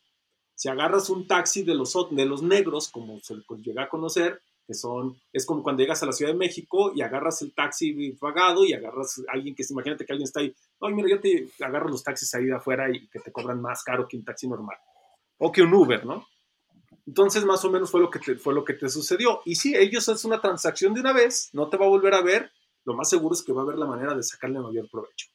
Si 0.54 0.70
agarras 0.70 1.10
un 1.10 1.26
taxi 1.26 1.64
de 1.64 1.74
los, 1.74 1.94
de 2.10 2.24
los 2.24 2.42
negros, 2.42 2.88
como 2.88 3.20
se 3.20 3.34
llega 3.62 3.82
a 3.82 3.88
conocer, 3.90 4.40
que 4.66 4.72
son, 4.72 5.20
es 5.34 5.44
como 5.44 5.62
cuando 5.62 5.82
llegas 5.82 6.02
a 6.02 6.06
la 6.06 6.12
Ciudad 6.12 6.32
de 6.32 6.38
México 6.38 6.92
y 6.94 7.02
agarras 7.02 7.42
el 7.42 7.52
taxi 7.52 8.12
pagado 8.12 8.64
y 8.64 8.72
agarras 8.72 9.18
a 9.28 9.32
alguien 9.32 9.54
que, 9.54 9.66
imagínate 9.68 10.06
que 10.06 10.12
alguien 10.14 10.26
está 10.26 10.40
ahí, 10.40 10.54
ay, 10.80 10.94
mira, 10.94 11.08
yo 11.08 11.20
te 11.20 11.50
agarro 11.60 11.88
los 11.88 12.02
taxis 12.02 12.34
ahí 12.34 12.46
de 12.46 12.54
afuera 12.54 12.90
y 12.90 13.08
que 13.08 13.20
te 13.20 13.32
cobran 13.32 13.60
más 13.60 13.82
caro 13.82 14.06
que 14.06 14.16
un 14.16 14.24
taxi 14.24 14.48
normal. 14.48 14.76
O 15.38 15.52
que 15.52 15.62
un 15.62 15.72
Uber, 15.72 16.04
¿no? 16.04 16.26
Entonces, 17.06 17.44
más 17.44 17.64
o 17.64 17.70
menos 17.70 17.90
fue 17.90 18.00
lo 18.00 18.10
que 18.10 18.18
te, 18.18 18.36
fue 18.36 18.52
lo 18.52 18.64
que 18.64 18.74
te 18.74 18.88
sucedió. 18.88 19.40
Y 19.44 19.54
si 19.54 19.74
ellos 19.74 20.06
es 20.08 20.24
una 20.24 20.40
transacción 20.40 20.92
de 20.94 21.00
una 21.00 21.12
vez, 21.12 21.48
no 21.52 21.68
te 21.68 21.76
va 21.76 21.86
a 21.86 21.88
volver 21.88 22.14
a 22.14 22.22
ver, 22.22 22.50
lo 22.84 22.94
más 22.94 23.08
seguro 23.08 23.34
es 23.34 23.42
que 23.42 23.52
va 23.52 23.62
a 23.62 23.64
haber 23.64 23.78
la 23.78 23.86
manera 23.86 24.14
de 24.14 24.22
sacarle 24.22 24.60
mayor 24.60 24.88
provecho. 24.90 25.28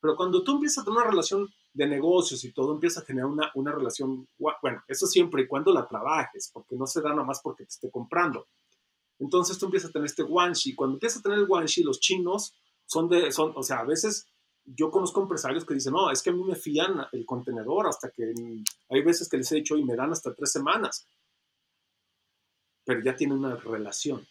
Pero 0.00 0.16
cuando 0.16 0.44
tú 0.44 0.56
empiezas 0.56 0.82
a 0.82 0.84
tener 0.84 0.98
una 0.98 1.10
relación 1.10 1.48
de 1.72 1.86
negocios 1.86 2.44
y 2.44 2.52
todo, 2.52 2.74
empieza 2.74 3.00
a 3.00 3.04
generar 3.04 3.30
una, 3.30 3.50
una 3.54 3.72
relación, 3.72 4.28
bueno, 4.38 4.82
eso 4.86 5.06
siempre 5.06 5.42
y 5.42 5.46
cuando 5.46 5.72
la 5.72 5.86
trabajes, 5.86 6.50
porque 6.52 6.76
no 6.76 6.86
se 6.86 7.00
da 7.00 7.10
nada 7.10 7.24
más 7.24 7.40
porque 7.42 7.64
te 7.64 7.70
esté 7.70 7.90
comprando. 7.90 8.46
Entonces 9.18 9.58
tú 9.58 9.64
empiezas 9.64 9.88
a 9.88 9.92
tener 9.92 10.06
este 10.06 10.22
guanxi. 10.22 10.74
Cuando 10.74 10.96
empiezas 10.96 11.20
a 11.20 11.22
tener 11.22 11.38
el 11.38 11.46
guanxi, 11.46 11.82
los 11.82 12.00
chinos 12.00 12.54
son 12.84 13.08
de, 13.08 13.32
son, 13.32 13.52
o 13.56 13.62
sea, 13.62 13.78
a 13.78 13.84
veces 13.84 14.26
yo 14.64 14.90
conozco 14.90 15.20
empresarios 15.20 15.64
que 15.64 15.74
dicen, 15.74 15.92
no, 15.92 16.10
es 16.10 16.22
que 16.22 16.30
a 16.30 16.32
mí 16.32 16.42
me 16.42 16.56
fían 16.56 17.06
el 17.12 17.26
contenedor 17.26 17.86
hasta 17.86 18.10
que 18.10 18.32
hay 18.88 19.02
veces 19.02 19.28
que 19.28 19.36
les 19.36 19.50
he 19.52 19.56
dicho 19.56 19.76
y 19.76 19.84
me 19.84 19.96
dan 19.96 20.12
hasta 20.12 20.34
tres 20.34 20.52
semanas. 20.52 21.06
Pero 22.84 23.02
ya 23.02 23.14
tiene 23.14 23.34
una 23.34 23.56
relación. 23.56 24.26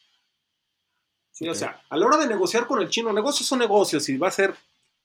Sí, 1.32 1.48
o 1.50 1.56
sea, 1.56 1.84
a 1.90 1.98
la 1.98 2.06
hora 2.06 2.18
de 2.18 2.28
negociar 2.28 2.68
con 2.68 2.82
el 2.82 2.90
chino, 2.90 3.12
negocios 3.12 3.48
son 3.48 3.60
negocios 3.60 4.08
y 4.10 4.18
va 4.18 4.28
a 4.28 4.32
ser, 4.32 4.56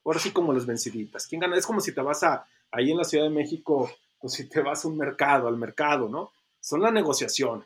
ahora 0.05 0.19
sí 0.19 0.31
como 0.31 0.53
las 0.53 0.65
venciditas. 0.65 1.25
¿Quién 1.27 1.41
gana? 1.41 1.57
Es 1.57 1.65
como 1.65 1.81
si 1.81 1.93
te 1.93 2.01
vas 2.01 2.23
a, 2.23 2.45
ahí 2.71 2.91
en 2.91 2.97
la 2.97 3.03
Ciudad 3.03 3.25
de 3.25 3.31
México, 3.31 3.91
o 4.19 4.29
si 4.29 4.47
te 4.47 4.61
vas 4.61 4.85
a 4.85 4.87
un 4.87 4.97
mercado, 4.97 5.47
al 5.47 5.57
mercado, 5.57 6.07
¿no? 6.07 6.31
Son 6.59 6.81
la 6.81 6.91
negociación. 6.91 7.65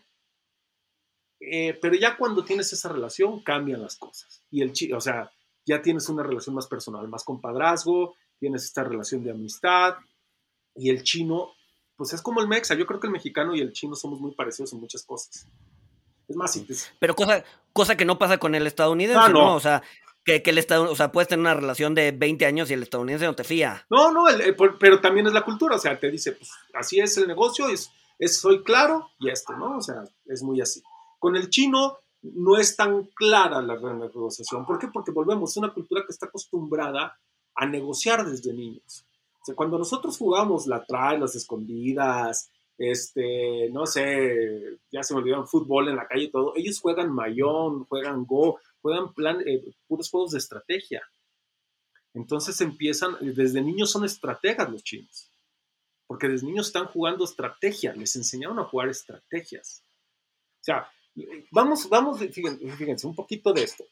Eh, 1.39 1.77
pero 1.81 1.95
ya 1.95 2.15
cuando 2.15 2.45
tienes 2.45 2.71
esa 2.71 2.87
relación 2.89 3.41
cambian 3.41 3.81
las 3.81 3.97
cosas. 3.97 4.43
Y 4.49 4.61
el 4.61 4.71
o 4.93 5.01
sea, 5.01 5.29
ya 5.65 5.81
tienes 5.81 6.09
una 6.09 6.23
relación 6.23 6.55
más 6.55 6.67
personal, 6.67 7.07
más 7.07 7.23
compadrazgo, 7.23 8.15
tienes 8.39 8.63
esta 8.63 8.83
relación 8.83 9.23
de 9.23 9.31
amistad, 9.31 9.95
y 10.75 10.89
el 10.89 11.03
chino, 11.03 11.53
pues 11.95 12.13
es 12.13 12.21
como 12.21 12.41
el 12.41 12.47
mexa, 12.47 12.75
yo 12.75 12.85
creo 12.85 12.99
que 12.99 13.07
el 13.07 13.13
mexicano 13.13 13.55
y 13.55 13.61
el 13.61 13.73
chino 13.73 13.95
somos 13.95 14.19
muy 14.19 14.31
parecidos 14.31 14.73
en 14.73 14.79
muchas 14.79 15.03
cosas. 15.03 15.47
Es 16.27 16.35
más, 16.35 16.53
si 16.53 16.65
Pero 16.99 17.15
cosa, 17.15 17.43
cosa 17.73 17.97
que 17.97 18.05
no 18.05 18.17
pasa 18.17 18.37
con 18.37 18.55
el 18.55 18.65
estadounidense, 18.65 19.19
ah, 19.21 19.29
no. 19.29 19.55
O 19.55 19.59
sea, 19.59 19.83
que, 20.23 20.41
el 20.45 20.57
Estado, 20.57 20.89
o 20.89 20.95
sea, 20.95 21.11
puedes 21.11 21.27
tener 21.27 21.41
una 21.41 21.53
relación 21.53 21.93
de 21.93 22.11
20 22.11 22.45
años 22.45 22.69
y 22.69 22.73
el 22.73 22.83
estadounidense 22.83 23.25
no 23.25 23.35
te 23.35 23.43
fía. 23.43 23.85
No, 23.89 24.11
no, 24.11 24.25
pero 24.79 25.01
también 25.01 25.27
es 25.27 25.33
la 25.33 25.43
cultura, 25.43 25.75
o 25.75 25.79
sea, 25.79 25.99
te 25.99 26.09
dice, 26.09 26.33
pues 26.33 26.49
así 26.73 26.99
es 26.99 27.17
el 27.17 27.27
negocio, 27.27 27.67
es, 27.67 27.91
es 28.19 28.39
soy 28.39 28.63
claro 28.63 29.11
y 29.19 29.29
esto, 29.29 29.53
¿no? 29.53 29.77
O 29.77 29.81
sea, 29.81 30.03
es 30.25 30.41
muy 30.43 30.61
así. 30.61 30.81
Con 31.19 31.35
el 31.35 31.49
chino 31.49 31.99
no 32.23 32.57
es 32.57 32.75
tan 32.75 33.03
clara 33.13 33.61
la 33.61 33.75
negociación. 33.93 34.65
¿Por 34.65 34.79
qué? 34.79 34.87
Porque 34.87 35.11
volvemos, 35.11 35.51
es 35.51 35.57
una 35.57 35.73
cultura 35.73 36.03
que 36.05 36.11
está 36.11 36.27
acostumbrada 36.27 37.17
a 37.55 37.65
negociar 37.65 38.25
desde 38.25 38.53
niños. 38.53 39.05
O 39.41 39.45
sea, 39.45 39.55
cuando 39.55 39.77
nosotros 39.77 40.17
jugamos 40.17 40.67
la 40.67 40.85
trae, 40.85 41.19
las 41.19 41.35
escondidas, 41.35 42.49
este, 42.77 43.69
no 43.71 43.85
sé, 43.85 44.79
ya 44.89 45.03
se 45.03 45.13
me 45.13 45.19
olvidaron 45.19 45.47
fútbol 45.47 45.89
en 45.89 45.97
la 45.97 46.07
calle 46.07 46.23
y 46.23 46.31
todo, 46.31 46.53
ellos 46.55 46.79
juegan 46.79 47.13
mayón, 47.13 47.83
juegan 47.85 48.25
go, 48.25 48.59
juegan 48.81 49.13
plan, 49.13 49.41
eh, 49.45 49.73
puros 49.87 50.09
juegos 50.09 50.31
de 50.31 50.39
estrategia. 50.39 51.03
Entonces 52.13 52.59
empiezan, 52.61 53.17
desde 53.19 53.61
niños 53.61 53.91
son 53.91 54.05
estrategas 54.05 54.71
los 54.71 54.83
chinos, 54.83 55.29
porque 56.07 56.29
desde 56.29 56.47
niños 56.47 56.67
están 56.67 56.85
jugando 56.85 57.25
estrategia, 57.25 57.93
les 57.93 58.15
enseñaron 58.15 58.59
a 58.59 58.65
jugar 58.65 58.89
estrategias. 58.89 59.83
O 60.61 60.63
sea, 60.63 60.87
vamos, 61.51 61.89
vamos, 61.89 62.19
fíjense, 62.19 63.07
un 63.07 63.15
poquito 63.15 63.53
de 63.53 63.63
esto. 63.63 63.85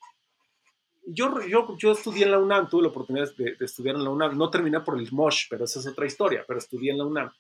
Yo, 1.06 1.42
yo, 1.48 1.76
yo 1.78 1.92
estudié 1.92 2.26
en 2.26 2.32
la 2.32 2.40
UNAM, 2.40 2.70
tuve 2.70 2.84
la 2.84 2.90
oportunidad 2.90 3.36
de, 3.36 3.58
estudiar 3.60 3.96
en 3.96 4.04
la 4.04 4.10
UNAM, 4.10 4.38
no 4.38 4.50
terminé 4.50 4.80
por 4.82 5.00
el 5.00 5.12
MOSH, 5.12 5.48
pero 5.50 5.66
esa 5.66 5.80
es 5.80 5.88
otra 5.88 6.06
historia, 6.06 6.44
pero 6.48 6.60
estudié 6.60 6.92
en 6.92 6.98
la 7.00 7.06
UNAM. 7.06 7.32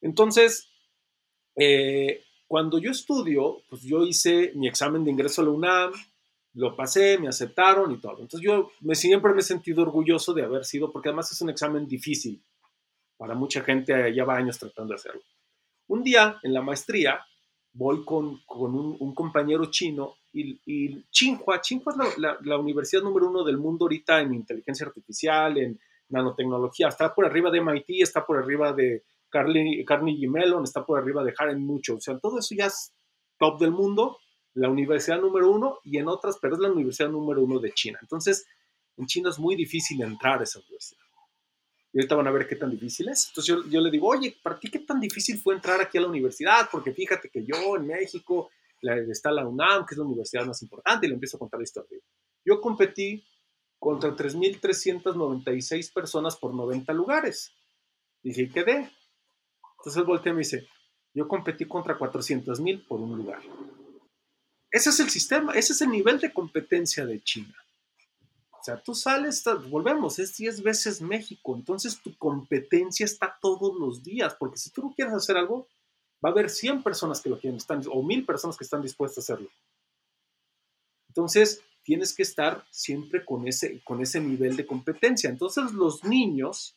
Entonces, 0.00 0.68
eh, 1.56 2.24
cuando 2.46 2.78
yo 2.78 2.90
estudio, 2.90 3.62
pues 3.68 3.82
yo 3.82 4.04
hice 4.04 4.52
mi 4.54 4.68
examen 4.68 5.04
de 5.04 5.10
ingreso 5.10 5.42
a 5.42 5.44
la 5.44 5.50
UNAM, 5.50 5.92
lo 6.54 6.76
pasé, 6.76 7.18
me 7.18 7.28
aceptaron 7.28 7.92
y 7.92 7.98
todo. 7.98 8.20
Entonces 8.20 8.40
yo 8.42 8.70
me, 8.80 8.94
siempre 8.94 9.32
me 9.32 9.40
he 9.40 9.44
sentido 9.44 9.82
orgulloso 9.82 10.34
de 10.34 10.42
haber 10.42 10.64
sido, 10.64 10.92
porque 10.92 11.08
además 11.08 11.32
es 11.32 11.40
un 11.40 11.50
examen 11.50 11.86
difícil. 11.86 12.42
Para 13.16 13.34
mucha 13.34 13.62
gente 13.62 14.14
ya 14.14 14.24
va 14.24 14.36
años 14.36 14.58
tratando 14.58 14.90
de 14.90 14.96
hacerlo. 14.96 15.22
Un 15.88 16.02
día 16.02 16.38
en 16.42 16.52
la 16.52 16.62
maestría 16.62 17.24
voy 17.74 18.04
con, 18.04 18.40
con 18.44 18.74
un, 18.74 19.14
compañero 19.14 19.66
chino 19.66 20.16
y, 20.32 20.60
y 20.66 21.02
Tsinghua, 21.10 21.60
Tsinghua 21.60 21.94
es 22.06 22.18
la, 22.18 22.38
la, 22.42 22.58
universidad 22.58 23.02
número 23.02 23.28
uno 23.28 23.44
del 23.44 23.58
mundo 23.58 23.84
ahorita 23.84 24.20
en 24.20 24.34
inteligencia 24.34 24.86
artificial, 24.86 25.56
en 25.58 25.80
nanotecnología. 26.08 26.88
Está 26.88 27.14
por 27.14 27.24
arriba 27.24 27.50
de 27.50 27.60
MIT, 27.60 28.02
está 28.02 28.24
por 28.24 28.38
arriba 28.38 28.72
de 28.72 29.04
Carnegie 29.30 30.28
Mellon, 30.28 30.64
está 30.64 30.84
por 30.84 30.98
arriba 30.98 31.24
de 31.24 31.32
Harvard 31.36 31.58
mucho. 31.58 31.96
O 31.96 32.00
sea, 32.00 32.18
todo 32.18 32.38
eso 32.38 32.54
ya 32.54 32.66
es 32.66 32.92
top 33.38 33.58
del 33.58 33.70
mundo 33.72 34.18
la 34.54 34.68
universidad 34.68 35.20
número 35.20 35.50
uno 35.50 35.78
y 35.82 35.98
en 35.98 36.08
otras, 36.08 36.38
pero 36.40 36.54
es 36.54 36.60
la 36.60 36.70
universidad 36.70 37.08
número 37.08 37.42
uno 37.42 37.58
de 37.58 37.72
China. 37.72 37.98
Entonces, 38.02 38.46
en 38.96 39.06
China 39.06 39.30
es 39.30 39.38
muy 39.38 39.56
difícil 39.56 40.02
entrar 40.02 40.40
a 40.40 40.44
esa 40.44 40.60
universidad. 40.60 41.01
Y 41.92 41.98
ahorita 41.98 42.14
van 42.14 42.26
a 42.26 42.30
ver 42.30 42.48
qué 42.48 42.56
tan 42.56 42.70
difícil 42.70 43.08
es. 43.08 43.28
Entonces 43.28 43.54
yo, 43.68 43.80
le 43.80 43.90
digo, 43.90 44.08
oye, 44.08 44.34
¿para 44.42 44.58
ti 44.58 44.70
qué 44.70 44.78
tan 44.78 44.98
difícil 44.98 45.38
fue 45.38 45.54
entrar 45.54 45.80
aquí 45.80 45.98
a 45.98 46.00
la 46.00 46.08
universidad? 46.08 46.68
Porque 46.70 46.92
fíjate 46.92 47.28
que 47.28 47.44
yo 47.44 47.76
en 47.76 47.86
México 47.86 48.50
está 48.80 49.30
la 49.30 49.46
UNAM, 49.46 49.84
que 49.86 49.94
es 49.94 49.98
la 49.98 50.04
universidad 50.04 50.46
más 50.46 50.62
importante, 50.62 51.06
y 51.06 51.10
le 51.10 51.14
empiezo 51.14 51.36
a 51.36 51.40
contar 51.40 51.60
la 51.60 51.64
historia. 51.64 51.98
Yo 52.44 52.60
competí 52.60 53.24
contra 53.78 54.16
3.396 54.16 55.92
personas 55.92 56.36
por 56.36 56.54
90 56.54 56.92
lugares. 56.92 57.52
Dije, 58.22 58.42
¿y 58.42 58.48
quedé? 58.48 58.90
Entonces 59.78 60.04
volteé 60.04 60.30
y 60.30 60.34
me 60.34 60.38
dice, 60.38 60.68
yo 61.14 61.28
competí 61.28 61.66
contra 61.66 61.98
400.000 61.98 62.86
por 62.86 63.00
un 63.00 63.18
lugar. 63.18 63.42
Ese 64.70 64.90
es 64.90 65.00
el 65.00 65.10
sistema, 65.10 65.52
ese 65.52 65.74
es 65.74 65.82
el 65.82 65.90
nivel 65.90 66.18
de 66.18 66.32
competencia 66.32 67.04
de 67.04 67.20
China. 67.22 67.54
O 68.62 68.64
sea, 68.64 68.80
tú 68.80 68.94
sales, 68.94 69.42
volvemos, 69.68 70.20
es 70.20 70.36
10 70.36 70.62
veces 70.62 71.02
México, 71.02 71.56
entonces 71.56 72.00
tu 72.00 72.16
competencia 72.16 73.04
está 73.04 73.36
todos 73.42 73.74
los 73.74 74.04
días, 74.04 74.36
porque 74.38 74.56
si 74.56 74.70
tú 74.70 74.82
no 74.82 74.94
quieres 74.94 75.14
hacer 75.14 75.36
algo, 75.36 75.66
va 76.24 76.28
a 76.28 76.32
haber 76.32 76.48
100 76.48 76.84
personas 76.84 77.20
que 77.20 77.28
lo 77.28 77.40
quieren, 77.40 77.56
están, 77.56 77.82
o 77.90 78.04
1000 78.04 78.24
personas 78.24 78.56
que 78.56 78.62
están 78.62 78.80
dispuestas 78.80 79.28
a 79.28 79.34
hacerlo. 79.34 79.50
Entonces, 81.08 81.60
tienes 81.82 82.14
que 82.14 82.22
estar 82.22 82.64
siempre 82.70 83.24
con 83.24 83.48
ese, 83.48 83.82
con 83.82 84.00
ese 84.00 84.20
nivel 84.20 84.54
de 84.54 84.64
competencia. 84.64 85.28
Entonces, 85.28 85.72
los 85.72 86.04
niños, 86.04 86.76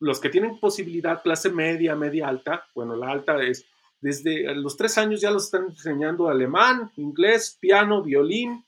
los 0.00 0.18
que 0.18 0.30
tienen 0.30 0.58
posibilidad, 0.58 1.22
clase 1.22 1.50
media, 1.50 1.94
media 1.94 2.26
alta, 2.26 2.66
bueno, 2.74 2.96
la 2.96 3.12
alta 3.12 3.40
es 3.40 3.64
desde 4.00 4.52
los 4.56 4.76
tres 4.76 4.98
años 4.98 5.20
ya 5.20 5.30
los 5.30 5.44
están 5.44 5.66
enseñando 5.66 6.28
alemán, 6.28 6.90
inglés, 6.96 7.56
piano, 7.60 8.02
violín, 8.02 8.64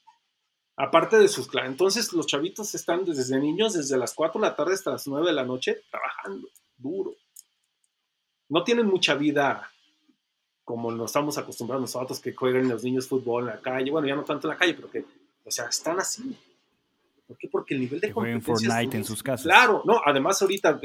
aparte 0.83 1.17
de 1.17 1.29
sus 1.29 1.47
clases. 1.47 1.71
Entonces 1.71 2.13
los 2.13 2.27
chavitos 2.27 2.75
están 2.75 3.05
desde 3.05 3.39
niños, 3.39 3.75
desde 3.75 3.97
las 3.97 4.15
4 4.15 4.41
de 4.41 4.49
la 4.49 4.57
tarde 4.57 4.75
hasta 4.75 4.91
las 4.91 5.07
9 5.07 5.29
de 5.29 5.33
la 5.33 5.45
noche, 5.45 5.83
trabajando 5.89 6.49
duro. 6.77 7.15
No 8.49 8.65
tienen 8.65 8.87
mucha 8.87 9.15
vida 9.15 9.71
como 10.65 10.91
nos 10.91 11.11
estamos 11.11 11.39
acostumbrados 11.39 11.83
nosotros 11.83 12.19
que 12.19 12.33
juegan 12.33 12.69
los 12.69 12.83
niños 12.83 13.07
fútbol 13.07 13.45
en 13.45 13.51
la 13.51 13.61
calle. 13.61 13.93
Bueno, 13.93 14.09
ya 14.09 14.17
no 14.17 14.25
tanto 14.25 14.49
en 14.49 14.55
la 14.55 14.59
calle, 14.59 14.75
pero 14.75 14.91
que, 14.91 15.05
o 15.45 15.51
sea, 15.53 15.67
están 15.67 16.01
así. 16.01 16.37
¿Por 17.29 17.37
qué? 17.37 17.49
Porque 17.49 17.75
el 17.75 17.81
nivel 17.81 18.01
de 18.01 18.13
competencia 18.13 18.69
Fortnite 18.69 18.97
en 18.97 19.05
sus 19.05 19.23
casas. 19.23 19.45
Claro, 19.45 19.83
no, 19.85 20.01
además 20.05 20.43
ahorita 20.43 20.81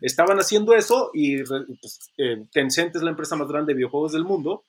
estaban 0.00 0.38
haciendo 0.38 0.74
eso 0.74 1.10
y 1.14 1.44
pues, 1.44 2.10
eh, 2.18 2.46
Tencent 2.50 2.96
es 2.96 3.02
la 3.02 3.10
empresa 3.10 3.36
más 3.36 3.46
grande 3.46 3.72
de 3.72 3.76
videojuegos 3.76 4.12
del 4.12 4.24
mundo 4.24 4.64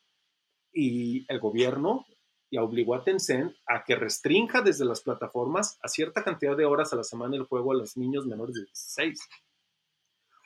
y 0.71 1.25
el 1.27 1.39
gobierno 1.39 2.05
ya 2.51 2.63
obligó 2.63 2.95
a 2.95 3.03
Tencent 3.03 3.53
a 3.65 3.83
que 3.83 3.95
restrinja 3.95 4.62
desde 4.62 4.86
las 4.86 5.01
plataformas 5.01 5.77
a 5.81 5.88
cierta 5.88 6.23
cantidad 6.23 6.55
de 6.55 6.65
horas 6.65 6.93
a 6.93 6.95
la 6.95 7.03
semana 7.03 7.36
el 7.36 7.43
juego 7.43 7.71
a 7.71 7.75
los 7.75 7.97
niños 7.97 8.25
menores 8.25 8.55
de 8.55 8.65
16. 8.65 9.19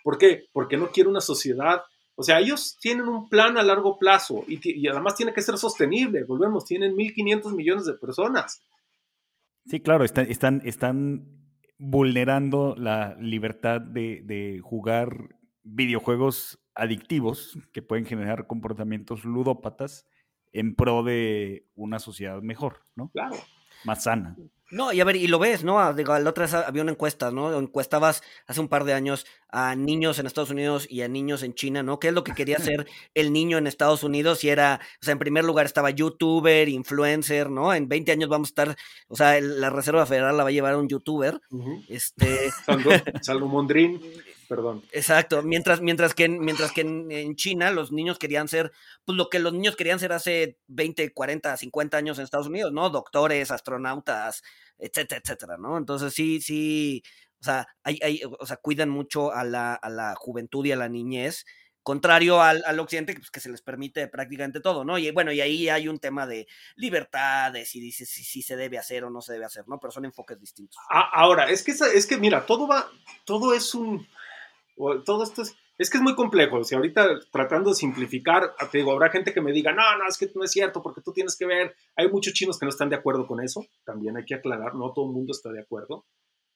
¿Por 0.04 0.18
qué? 0.18 0.46
Porque 0.52 0.78
no 0.78 0.90
quiere 0.90 1.10
una 1.10 1.22
sociedad 1.22 1.84
o 2.16 2.24
sea, 2.24 2.40
ellos 2.40 2.78
tienen 2.80 3.08
un 3.08 3.30
plan 3.30 3.58
a 3.58 3.64
largo 3.64 3.98
plazo 3.98 4.44
y, 4.48 4.60
y, 4.64 4.88
además 4.88 5.16
tiene 5.16 5.34
que 5.34 5.42
ser 5.42 5.58
sostenible. 5.58 6.24
Volvemos, 6.24 6.66
tienen 6.66 6.94
1.500 6.96 7.56
millones 7.56 7.86
de 7.86 7.94
personas. 7.94 8.62
Sí, 9.66 9.80
claro, 9.80 10.04
están, 10.04 10.30
están, 10.30 10.62
están 10.66 11.26
vulnerando 11.78 12.76
la 12.78 13.16
libertad 13.20 13.82
de, 13.82 14.60
jugar 14.62 15.30
videojuegos 15.64 16.60
adictivos 16.76 17.58
que 17.74 17.82
pueden 17.82 18.06
generar 18.06 18.48
comportamientos 18.48 19.26
ludópatas 19.26 20.06
en 20.54 20.76
pro 20.76 21.04
de 21.04 21.66
una 21.76 22.00
sociedad 22.00 22.42
mejor, 22.42 22.86
¿no? 22.96 23.10
Claro. 23.10 23.38
Más 23.84 24.04
sana. 24.04 24.36
No, 24.72 24.94
y 24.94 25.02
a 25.02 25.04
ver, 25.04 25.18
y 25.18 25.28
lo 25.28 25.38
ves, 25.38 25.66
¿no? 25.66 25.94
Digo, 25.94 26.18
la 26.18 26.30
otra 26.30 26.46
vez 26.46 26.54
había 26.54 26.82
una 26.82 26.94
encuesta, 26.94 27.30
¿no? 27.30 27.60
Encuestabas 27.60 28.24
hace 28.48 28.62
un 28.62 28.70
par 28.70 28.86
de 28.86 28.94
años 28.94 29.26
a 29.50 29.76
niños 29.76 30.18
en 30.18 30.28
Estados 30.28 30.50
Unidos 30.50 30.88
y 30.90 31.02
a 31.02 31.10
niños 31.10 31.44
en 31.44 31.54
China, 31.54 31.84
¿no? 31.84 32.00
¿Qué 32.00 32.08
es 32.08 32.14
lo 32.14 32.24
que 32.24 32.34
quería 32.34 32.56
hacer 32.56 32.88
el 33.14 33.34
niño 33.34 33.58
en 33.58 33.68
Estados 33.68 34.04
Unidos? 34.04 34.46
Y 34.46 34.50
era, 34.50 34.80
o 35.02 35.04
sea, 35.06 35.12
en 35.12 35.20
primer 35.20 35.44
lugar 35.44 35.66
estaba 35.66 35.90
youtuber, 35.90 36.70
influencer, 36.70 37.50
¿no? 37.50 37.74
En 37.74 37.90
20 37.90 38.14
años 38.14 38.30
vamos 38.30 38.48
a 38.48 38.52
estar, 38.52 38.78
o 39.10 39.16
sea, 39.18 39.42
la 39.42 39.70
Reserva 39.70 40.06
Federal 40.06 40.38
la 40.38 40.44
va 40.44 40.50
a 40.50 40.54
llevar 40.54 40.74
a 40.74 40.78
un 40.78 40.88
youtuber. 40.88 41.42
Este. 41.90 42.50
Mondrín 43.42 44.00
perdón. 44.52 44.84
Exacto, 44.92 45.44
mientras, 45.44 45.80
mientras 45.80 46.14
que, 46.14 46.28
mientras 46.28 46.74
que 46.74 46.82
en, 46.82 47.36
China 47.38 47.72
los 47.72 47.94
niños 47.94 48.20
querían 48.20 48.50
ser, 48.50 48.74
pues 49.06 49.18
lo 49.18 49.30
que 49.30 49.40
los 49.40 49.54
niños 49.54 49.78
querían 49.78 49.98
ser 49.98 50.12
hace 50.12 50.58
20, 50.68 51.14
40, 51.14 51.56
50 51.56 51.96
años 51.96 52.18
en 52.18 52.26
Estados 52.26 52.48
Unidos, 52.48 52.74
¿no? 52.74 52.90
Doctores, 52.90 53.50
astronautas, 53.50 54.44
etcétera, 54.78 55.22
etcétera, 55.24 55.56
¿no? 55.58 55.78
Entonces 55.78 56.14
sí, 56.14 56.42
sí, 56.42 57.02
o 57.40 57.46
sea, 57.46 57.66
hay, 57.82 57.98
hay, 58.04 58.22
o 58.26 58.46
sea, 58.46 58.58
cuidan 58.58 58.90
mucho 58.90 59.32
a 59.32 59.46
la, 59.46 59.74
a 59.74 59.90
la 59.90 60.16
juventud 60.16 60.66
y 60.66 60.74
a 60.74 60.76
la 60.76 60.90
niñez, 60.90 61.46
contrario 61.82 62.42
al, 62.42 62.62
al 62.66 62.78
occidente, 62.82 63.14
pues, 63.14 63.32
que 63.32 63.40
se 63.40 63.50
les 63.50 63.62
permite 63.62 64.06
prácticamente 64.10 64.60
todo, 64.60 64.84
¿no? 64.84 64.98
Y 64.98 65.10
bueno, 65.12 65.32
y 65.32 65.40
ahí 65.40 65.70
hay 65.70 65.88
un 65.88 66.00
tema 66.00 66.28
de 66.28 66.46
libertad, 66.76 67.54
de 67.54 67.64
si, 67.64 67.90
si, 67.94 68.06
si, 68.06 68.42
se 68.42 68.58
debe 68.58 68.78
hacer 68.78 69.06
o 69.06 69.10
no 69.10 69.22
se 69.22 69.32
debe 69.32 69.46
hacer, 69.46 69.66
¿no? 69.70 69.80
Pero 69.80 69.92
son 69.92 70.04
enfoques 70.04 70.38
distintos. 70.38 70.78
Ahora, 70.90 71.50
es 71.50 71.64
que, 71.64 71.72
es 71.72 72.06
que 72.06 72.18
mira, 72.18 72.46
todo 72.46 72.68
va, 72.68 72.92
todo 73.24 73.54
es 73.54 73.74
un, 73.74 74.06
todo 75.06 75.24
esto 75.24 75.42
es, 75.42 75.56
es 75.78 75.90
que 75.90 75.98
es 75.98 76.04
muy 76.04 76.16
complejo. 76.16 76.58
O 76.58 76.64
sea, 76.64 76.78
ahorita 76.78 77.20
tratando 77.32 77.70
de 77.70 77.76
simplificar, 77.76 78.56
te 78.72 78.80
digo, 78.80 78.92
habrá 78.92 79.10
gente 79.10 79.34
que 79.34 79.42
me 79.42 79.52
diga, 79.52 79.72
no, 79.72 79.98
no, 79.98 80.08
es 80.08 80.18
que 80.18 80.30
no 80.36 80.44
es 80.44 80.52
cierto, 80.52 80.82
porque 80.82 81.02
tú 81.02 81.12
tienes 81.14 81.36
que 81.36 81.46
ver. 81.46 81.76
Hay 81.96 82.10
muchos 82.10 82.34
chinos 82.34 82.60
que 82.60 82.66
no 82.66 82.70
están 82.70 82.90
de 82.90 82.96
acuerdo 82.96 83.28
con 83.28 83.42
eso. 83.42 83.66
También 83.84 84.18
hay 84.18 84.26
que 84.26 84.36
aclarar, 84.36 84.76
no 84.76 84.94
todo 84.94 85.06
el 85.06 85.14
mundo 85.14 85.32
está 85.32 85.52
de 85.52 85.62
acuerdo. 85.62 86.06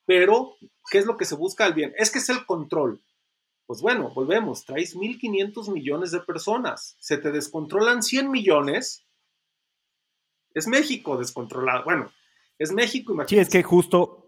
Pero, 0.06 0.56
¿qué 0.92 1.00
es 1.00 1.06
lo 1.06 1.18
que 1.18 1.26
se 1.26 1.36
busca 1.36 1.66
al 1.66 1.74
bien? 1.74 1.94
Es 1.98 2.12
que 2.12 2.20
es 2.20 2.30
el 2.30 2.46
control. 2.46 3.02
Pues 3.66 3.82
bueno, 3.82 4.12
volvemos, 4.14 4.64
traes 4.64 4.96
1.500 4.96 5.74
millones 5.74 6.12
de 6.12 6.20
personas, 6.20 6.96
se 7.00 7.18
te 7.18 7.32
descontrolan 7.32 8.04
100 8.04 8.30
millones, 8.30 9.08
es 10.54 10.68
México 10.68 11.18
descontrolado. 11.18 11.84
Bueno, 11.84 12.12
Es 12.58 12.72
México, 12.72 13.12
imagínate. 13.12 13.36
Sí, 13.36 13.40
es 13.40 13.50
que 13.50 13.64
justo, 13.64 14.25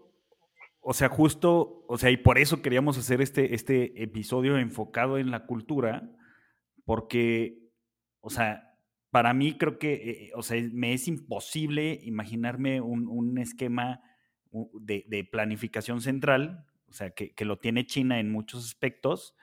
o 0.90 0.94
sea, 0.94 1.10
justo, 1.10 1.84
o 1.86 1.98
sea, 1.98 2.10
y 2.10 2.16
por 2.16 2.38
eso 2.38 2.62
queríamos 2.62 2.96
hacer 2.96 3.20
este, 3.20 3.54
este 3.54 4.02
episodio 4.02 4.56
enfocado 4.56 5.18
en 5.18 5.30
la 5.30 5.44
cultura, 5.44 6.10
porque, 6.86 7.58
o 8.20 8.30
sea, 8.30 8.74
para 9.10 9.34
mí 9.34 9.58
creo 9.58 9.78
que, 9.78 9.92
eh, 9.92 10.30
o 10.34 10.42
sea, 10.42 10.56
me 10.72 10.94
es 10.94 11.06
imposible 11.06 12.00
imaginarme 12.04 12.80
un, 12.80 13.06
un 13.06 13.36
esquema 13.36 14.00
de, 14.80 15.28
planificación 15.30 16.00
central, 16.00 16.64
o 16.88 16.92
sea, 16.94 17.10
que, 17.10 17.34
que, 17.34 17.44
lo 17.44 17.58
tiene 17.58 17.84
China 17.84 18.18
en 18.18 18.32
muchos 18.32 18.64
aspectos, 18.64 19.34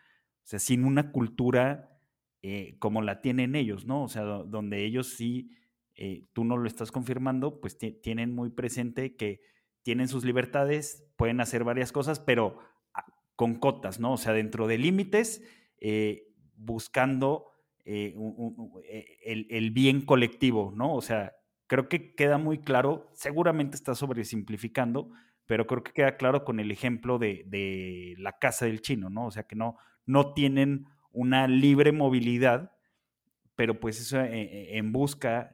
o 0.45 0.47
sea, 0.47 0.57
sin 0.57 0.83
una 0.83 1.11
cultura 1.11 1.99
eh, 2.41 2.75
como 2.79 3.03
la 3.03 3.21
tienen 3.21 3.55
ellos, 3.55 3.85
¿no? 3.85 4.01
O 4.01 4.07
sea, 4.07 4.23
donde 4.23 4.83
ellos 4.83 5.13
sí, 5.15 5.51
eh, 5.93 6.25
tú 6.33 6.43
no 6.43 6.57
lo 6.57 6.65
estás 6.65 6.91
confirmando, 6.91 7.61
pues 7.61 7.77
tienen 7.77 8.33
muy 8.33 8.49
presente 8.49 9.15
que 9.15 9.53
tienen 9.86 10.09
sus 10.09 10.25
libertades, 10.25 11.07
pueden 11.15 11.39
hacer 11.39 11.63
varias 11.63 11.93
cosas, 11.93 12.19
pero 12.19 12.57
ah, 12.93 13.05
con 13.36 13.55
cotas, 13.55 13.99
¿no? 13.99 14.13
O 14.13 14.17
sea, 14.17 14.33
dentro 14.33 14.67
de 14.67 14.79
límites, 14.79 15.43
eh, 15.79 16.33
buscando 16.55 17.51
el, 17.86 19.45
el 19.51 19.69
bien 19.69 20.01
colectivo, 20.01 20.73
¿no? 20.75 20.95
O 20.95 21.01
sea, 21.01 21.33
creo 21.67 21.88
que 21.88 22.15
queda 22.15 22.39
muy 22.39 22.57
claro, 22.57 23.11
seguramente 23.13 23.75
está 23.75 23.93
sobresimplificando, 23.93 25.11
pero 25.45 25.67
creo 25.67 25.83
que 25.83 25.93
queda 25.93 26.17
claro 26.17 26.43
con 26.43 26.59
el 26.59 26.71
ejemplo 26.71 27.19
de, 27.19 27.43
de, 27.45 28.15
la 28.17 28.39
casa 28.39 28.65
del 28.65 28.81
chino, 28.81 29.11
¿no? 29.11 29.27
O 29.27 29.31
sea, 29.31 29.43
que 29.43 29.55
no, 29.55 29.77
no 30.07 30.33
tienen 30.33 30.88
una 31.11 31.47
libre 31.47 31.91
movilidad, 31.91 32.71
pero 33.55 33.79
pues 33.79 33.99
eso 33.99 34.19
eh, 34.19 34.41
eh, 34.41 34.77
en 34.77 34.91
busca, 34.91 35.53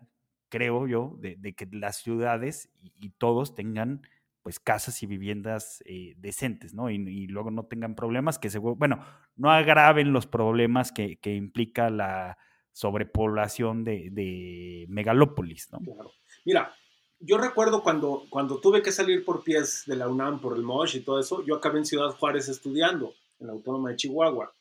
creo 0.49 0.87
yo, 0.87 1.17
de, 1.19 1.53
que 1.53 1.67
las 1.71 1.97
ciudades 1.97 2.71
y, 2.81 3.09
todos 3.11 3.55
tengan 3.55 4.01
pues 4.41 4.59
casas 4.59 5.01
y 5.03 5.05
viviendas 5.05 5.83
eh, 5.85 6.13
decentes, 6.17 6.73
¿no? 6.73 6.89
Y, 6.89 7.27
luego 7.27 7.51
no 7.51 7.65
tengan 7.65 7.95
problemas 7.95 8.39
que 8.39 8.49
seguro, 8.49 8.75
bueno, 8.75 9.03
no 9.35 9.51
agraven 9.51 10.13
los 10.13 10.27
problemas 10.27 10.91
que, 10.91 11.17
que 11.17 11.35
implica 11.35 11.89
la 11.89 12.37
sobrepoblación 12.71 13.83
de, 13.83 14.09
de 14.11 14.85
megalópolis, 14.89 15.71
¿no? 15.71 15.79
Claro. 15.79 16.11
Mira, 16.45 16.73
yo 17.19 17.37
recuerdo 17.37 17.83
cuando, 17.83 18.23
cuando 18.29 18.59
tuve 18.59 18.81
que 18.81 18.91
salir 18.91 19.23
por 19.23 19.43
pies 19.43 19.83
de 19.85 19.95
la 19.95 20.07
UNAM 20.07 20.41
por 20.41 20.55
el 20.57 20.63
MOSH 20.63 20.95
y 20.95 21.01
todo 21.01 21.19
eso, 21.19 21.45
yo 21.45 21.55
acabé 21.55 21.79
en 21.79 21.85
Ciudad 21.85 22.09
Juárez 22.17 22.49
estudiando, 22.49 23.13
en 23.39 23.47
la 23.47 23.53
Autónoma 23.53 23.91
de 23.91 23.97
Chihuahua. 23.97 24.51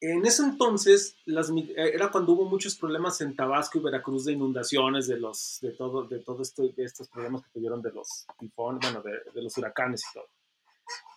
En 0.00 0.26
ese 0.26 0.42
entonces 0.42 1.16
las, 1.24 1.50
era 1.74 2.10
cuando 2.10 2.32
hubo 2.32 2.44
muchos 2.44 2.76
problemas 2.76 3.20
en 3.22 3.34
Tabasco 3.34 3.78
y 3.78 3.82
Veracruz 3.82 4.26
de 4.26 4.34
inundaciones, 4.34 5.06
de, 5.06 5.18
los, 5.18 5.58
de 5.62 5.72
todo, 5.72 6.04
de 6.04 6.18
todo 6.18 6.42
esto, 6.42 6.68
de 6.68 6.84
estos 6.84 7.08
problemas 7.08 7.42
que 7.42 7.50
tuvieron 7.50 7.80
de 7.80 7.92
los 7.92 8.26
tifones, 8.38 8.80
bueno, 8.82 9.02
de, 9.02 9.32
de, 9.32 9.42
los 9.42 9.56
huracanes 9.56 10.04
y 10.10 10.14
todo. 10.14 10.28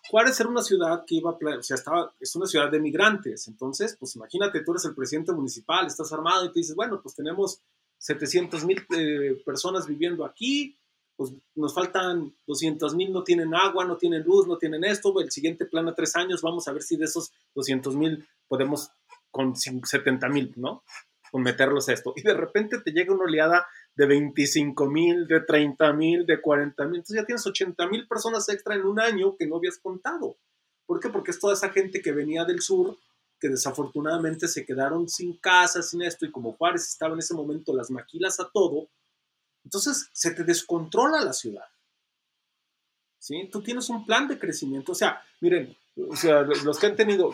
Juárez 0.08 0.40
era 0.40 0.48
una 0.48 0.62
ciudad 0.62 1.04
que 1.06 1.16
iba, 1.16 1.30
o 1.30 1.62
sea, 1.62 1.76
estaba, 1.76 2.14
es 2.18 2.34
una 2.34 2.46
ciudad 2.46 2.70
de 2.70 2.80
migrantes, 2.80 3.46
entonces, 3.48 3.96
pues 4.00 4.16
imagínate, 4.16 4.64
tú 4.64 4.72
eres 4.72 4.84
el 4.86 4.94
presidente 4.94 5.32
municipal, 5.32 5.86
estás 5.86 6.12
armado 6.12 6.46
y 6.46 6.52
te 6.52 6.60
dices, 6.60 6.74
bueno, 6.74 7.00
pues 7.02 7.14
tenemos 7.14 7.60
700 7.98 8.64
mil 8.64 8.84
eh, 8.96 9.40
personas 9.44 9.86
viviendo 9.86 10.24
aquí, 10.24 10.79
pues 11.20 11.34
nos 11.54 11.74
faltan 11.74 12.34
200 12.46 12.94
mil, 12.94 13.12
no 13.12 13.22
tienen 13.22 13.54
agua, 13.54 13.84
no 13.84 13.98
tienen 13.98 14.22
luz, 14.22 14.46
no 14.46 14.56
tienen 14.56 14.84
esto, 14.84 15.20
el 15.20 15.30
siguiente 15.30 15.66
plan 15.66 15.86
a 15.86 15.94
tres 15.94 16.16
años, 16.16 16.40
vamos 16.40 16.66
a 16.66 16.72
ver 16.72 16.82
si 16.82 16.96
de 16.96 17.04
esos 17.04 17.30
200 17.54 17.94
mil 17.94 18.26
podemos 18.48 18.90
con 19.30 19.54
70 19.54 20.30
mil, 20.30 20.54
¿no? 20.56 20.82
Con 21.30 21.42
meterlos 21.42 21.90
a 21.90 21.92
esto. 21.92 22.14
Y 22.16 22.22
de 22.22 22.32
repente 22.32 22.80
te 22.80 22.92
llega 22.92 23.12
una 23.12 23.24
oleada 23.24 23.66
de 23.94 24.06
25 24.06 24.86
mil, 24.86 25.26
de 25.26 25.40
30 25.40 25.92
mil, 25.92 26.24
de 26.24 26.40
40 26.40 26.86
mil, 26.86 26.96
entonces 27.00 27.16
ya 27.16 27.26
tienes 27.26 27.46
80 27.46 27.86
mil 27.88 28.08
personas 28.08 28.48
extra 28.48 28.74
en 28.74 28.86
un 28.86 28.98
año 28.98 29.36
que 29.36 29.46
no 29.46 29.56
habías 29.56 29.76
contado. 29.76 30.38
¿Por 30.86 31.00
qué? 31.00 31.10
Porque 31.10 31.32
es 31.32 31.38
toda 31.38 31.52
esa 31.52 31.68
gente 31.68 32.00
que 32.00 32.12
venía 32.12 32.46
del 32.46 32.62
sur, 32.62 32.96
que 33.38 33.50
desafortunadamente 33.50 34.48
se 34.48 34.64
quedaron 34.64 35.06
sin 35.06 35.36
casa, 35.36 35.82
sin 35.82 36.00
esto, 36.00 36.24
y 36.24 36.30
como 36.30 36.54
Juárez 36.54 36.88
estaba 36.88 37.12
en 37.12 37.18
ese 37.18 37.34
momento 37.34 37.76
las 37.76 37.90
maquilas 37.90 38.40
a 38.40 38.48
todo, 38.48 38.88
entonces 39.70 40.10
se 40.12 40.32
te 40.32 40.42
descontrola 40.42 41.22
la 41.22 41.32
ciudad. 41.32 41.64
¿Sí? 43.20 43.48
Tú 43.52 43.62
tienes 43.62 43.88
un 43.88 44.04
plan 44.04 44.26
de 44.26 44.36
crecimiento. 44.36 44.90
O 44.90 44.94
sea, 44.96 45.22
miren, 45.40 45.76
o 46.08 46.16
sea, 46.16 46.42
los 46.42 46.76
que 46.80 46.86
han 46.86 46.96
tenido, 46.96 47.30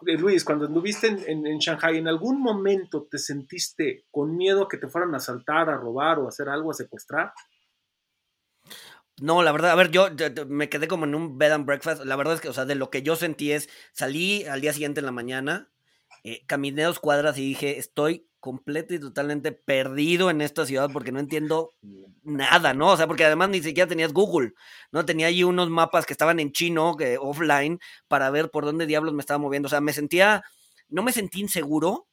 Luis, 0.00 0.42
cuando 0.42 0.66
anduviste 0.66 1.06
en, 1.06 1.18
en, 1.28 1.46
en 1.46 1.58
Shanghai, 1.58 1.98
¿en 1.98 2.08
algún 2.08 2.42
momento 2.42 3.06
te 3.08 3.18
sentiste 3.18 4.06
con 4.10 4.36
miedo 4.36 4.64
a 4.64 4.68
que 4.68 4.76
te 4.76 4.88
fueran 4.88 5.14
a 5.14 5.18
asaltar, 5.18 5.70
a 5.70 5.76
robar 5.76 6.18
o 6.18 6.26
a 6.26 6.30
hacer 6.30 6.48
algo, 6.48 6.72
a 6.72 6.74
secuestrar? 6.74 7.32
No, 9.20 9.44
la 9.44 9.52
verdad, 9.52 9.70
a 9.70 9.76
ver, 9.76 9.92
yo 9.92 10.08
me 10.48 10.68
quedé 10.68 10.88
como 10.88 11.04
en 11.04 11.14
un 11.14 11.38
bed 11.38 11.52
and 11.52 11.64
breakfast. 11.64 12.04
La 12.04 12.16
verdad 12.16 12.34
es 12.34 12.40
que, 12.40 12.48
o 12.48 12.52
sea, 12.52 12.64
de 12.64 12.74
lo 12.74 12.90
que 12.90 13.02
yo 13.02 13.14
sentí 13.14 13.52
es, 13.52 13.68
salí 13.92 14.46
al 14.46 14.60
día 14.60 14.72
siguiente 14.72 14.98
en 14.98 15.06
la 15.06 15.12
mañana, 15.12 15.70
eh, 16.24 16.44
caminé 16.46 16.82
dos 16.82 16.98
cuadras 16.98 17.38
y 17.38 17.42
dije, 17.42 17.78
estoy 17.78 18.27
completo 18.40 18.94
y 18.94 19.00
totalmente 19.00 19.52
perdido 19.52 20.30
en 20.30 20.40
esta 20.40 20.64
ciudad 20.64 20.90
porque 20.92 21.12
no 21.12 21.20
entiendo 21.20 21.74
nada, 22.22 22.74
¿no? 22.74 22.92
O 22.92 22.96
sea, 22.96 23.06
porque 23.06 23.24
además 23.24 23.48
ni 23.50 23.62
siquiera 23.62 23.88
tenías 23.88 24.12
Google, 24.12 24.52
¿no? 24.92 25.04
Tenía 25.04 25.26
allí 25.26 25.44
unos 25.44 25.70
mapas 25.70 26.06
que 26.06 26.12
estaban 26.12 26.40
en 26.40 26.52
chino, 26.52 26.96
que, 26.96 27.18
offline, 27.18 27.80
para 28.06 28.30
ver 28.30 28.50
por 28.50 28.64
dónde 28.64 28.86
diablos 28.86 29.14
me 29.14 29.20
estaba 29.20 29.38
moviendo. 29.38 29.66
O 29.66 29.70
sea, 29.70 29.80
me 29.80 29.92
sentía, 29.92 30.44
no 30.88 31.02
me 31.02 31.12
sentí 31.12 31.40
inseguro, 31.40 32.08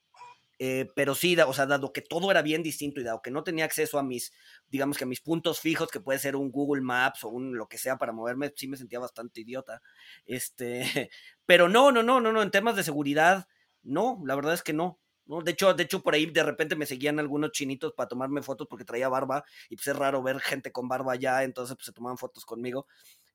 eh, 0.58 0.90
pero 0.96 1.16
sí, 1.16 1.38
o 1.38 1.54
sea, 1.54 1.66
dado 1.66 1.92
que 1.92 2.02
todo 2.02 2.32
era 2.32 2.42
bien 2.42 2.64
distinto 2.64 3.02
y 3.02 3.04
dado 3.04 3.22
que 3.22 3.32
no 3.32 3.44
tenía 3.44 3.66
acceso 3.66 4.00
a 4.00 4.04
mis, 4.04 4.32
digamos 4.70 4.98
que 4.98 5.04
a 5.04 5.08
mis 5.08 5.22
puntos 5.22 5.60
fijos, 5.60 5.90
que 5.90 6.00
puede 6.00 6.20
ser 6.20 6.36
un 6.36 6.52
Google 6.52 6.82
Maps 6.82 7.24
o 7.26 7.30
un 7.30 7.58
lo 7.58 7.68
que 7.68 7.78
sea 7.78 7.98
para 7.98 8.14
moverme, 8.14 8.54
sí 8.56 8.68
me 8.68 8.78
sentía 8.78 9.00
bastante 9.00 9.42
idiota. 9.42 9.82
Este, 10.26 11.12
pero 11.46 11.70
no, 11.70 11.92
no, 11.92 12.04
no, 12.04 12.22
no, 12.22 12.32
no, 12.32 12.42
en 12.42 12.52
temas 12.52 12.76
de 12.76 12.84
seguridad, 12.84 13.48
no, 13.84 14.22
la 14.26 14.36
verdad 14.36 14.54
es 14.54 14.64
que 14.64 14.74
no. 14.74 15.00
¿No? 15.26 15.42
De 15.42 15.52
hecho, 15.52 15.74
de 15.74 15.84
hecho, 15.84 16.02
por 16.02 16.14
ahí 16.14 16.26
de 16.26 16.44
repente 16.44 16.76
me 16.76 16.86
seguían 16.86 17.20
algunos 17.20 17.52
chinitos 17.52 17.94
para 17.94 18.08
tomarme 18.08 18.42
fotos 18.42 18.68
porque 18.70 18.86
traía 18.86 19.10
barba 19.10 19.44
y 19.70 19.76
pues 19.76 19.88
es 19.88 19.96
raro 19.96 20.22
ver 20.22 20.40
gente 20.40 20.72
con 20.72 20.88
barba 20.88 21.14
allá, 21.14 21.44
entonces 21.44 21.76
pues 21.76 21.86
se 21.86 21.94
tomaban 21.94 22.18
fotos 22.18 22.46
conmigo. 22.46 22.88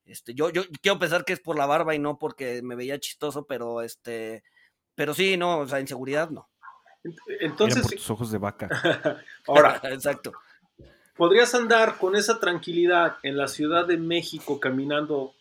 Este, 0.04 0.34
yo, 0.34 0.50
yo 0.50 0.64
quiero 0.80 0.98
pensar 0.98 1.24
que 1.24 1.32
es 1.32 1.40
por 1.40 1.56
la 1.56 1.66
barba 1.66 1.94
y 1.94 1.98
no 1.98 2.18
porque 2.18 2.62
me 2.62 2.74
veía 2.74 2.98
chistoso, 2.98 3.46
pero 3.46 3.82
este, 3.82 4.42
pero 4.94 5.14
sí, 5.14 5.36
no, 5.36 5.58
o 5.60 5.68
sea, 5.68 5.80
inseguridad 5.80 6.30
no. 6.30 6.48
Entonces, 7.40 7.76
Mira 7.76 7.88
por 7.88 7.96
tus 7.96 8.10
ojos 8.10 8.30
de 8.30 8.38
vaca. 8.38 8.68
Ahora, 9.46 9.80
exacto. 9.84 10.32
¿Podrías 11.16 11.54
andar 11.54 11.98
con 11.98 12.16
esa 12.16 12.40
tranquilidad 12.40 13.18
en 13.22 13.36
la 13.36 13.48
Ciudad 13.48 13.86
de 13.86 13.98
México 13.98 14.58
caminando 14.58 15.34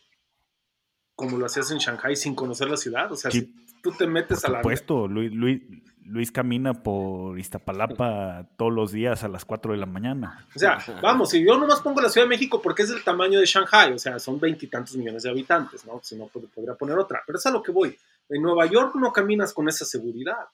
como 1.14 1.38
lo 1.38 1.46
hacías 1.46 1.70
en 1.70 1.78
Shanghai 1.78 2.16
sin 2.16 2.34
conocer 2.34 2.68
la 2.68 2.76
ciudad? 2.76 3.10
O 3.12 3.16
sea, 3.16 3.30
sí, 3.30 3.40
si 3.66 3.80
tú 3.82 3.92
te 3.92 4.06
metes 4.06 4.40
por 4.40 4.50
a 4.50 4.52
la. 4.52 4.58
supuesto, 4.58 5.08
Luis, 5.08 5.32
Luis, 5.32 5.62
Luis 6.04 6.32
camina 6.32 6.74
por 6.74 7.38
Iztapalapa 7.38 8.46
todos 8.56 8.72
los 8.72 8.92
días 8.92 9.22
a 9.24 9.28
las 9.28 9.44
4 9.44 9.72
de 9.72 9.78
la 9.78 9.86
mañana. 9.86 10.46
O 10.54 10.58
sea, 10.58 10.78
vamos, 11.02 11.30
si 11.30 11.44
yo 11.44 11.58
nomás 11.58 11.80
pongo 11.80 12.00
la 12.00 12.08
Ciudad 12.08 12.26
de 12.26 12.30
México 12.30 12.60
porque 12.62 12.82
es 12.82 12.88
del 12.88 13.04
tamaño 13.04 13.38
de 13.38 13.46
Shanghai, 13.46 13.92
o 13.92 13.98
sea, 13.98 14.18
son 14.18 14.40
veintitantos 14.40 14.96
millones 14.96 15.22
de 15.22 15.30
habitantes, 15.30 15.84
¿no? 15.86 16.00
Si 16.02 16.16
no, 16.16 16.26
podría 16.26 16.74
poner 16.74 16.98
otra. 16.98 17.22
Pero 17.26 17.38
es 17.38 17.46
a 17.46 17.50
lo 17.50 17.62
que 17.62 17.72
voy. 17.72 17.96
En 18.28 18.42
Nueva 18.42 18.66
York 18.66 18.94
no 18.96 19.12
caminas 19.12 19.52
con 19.52 19.68
esa 19.68 19.84
seguridad. 19.84 20.48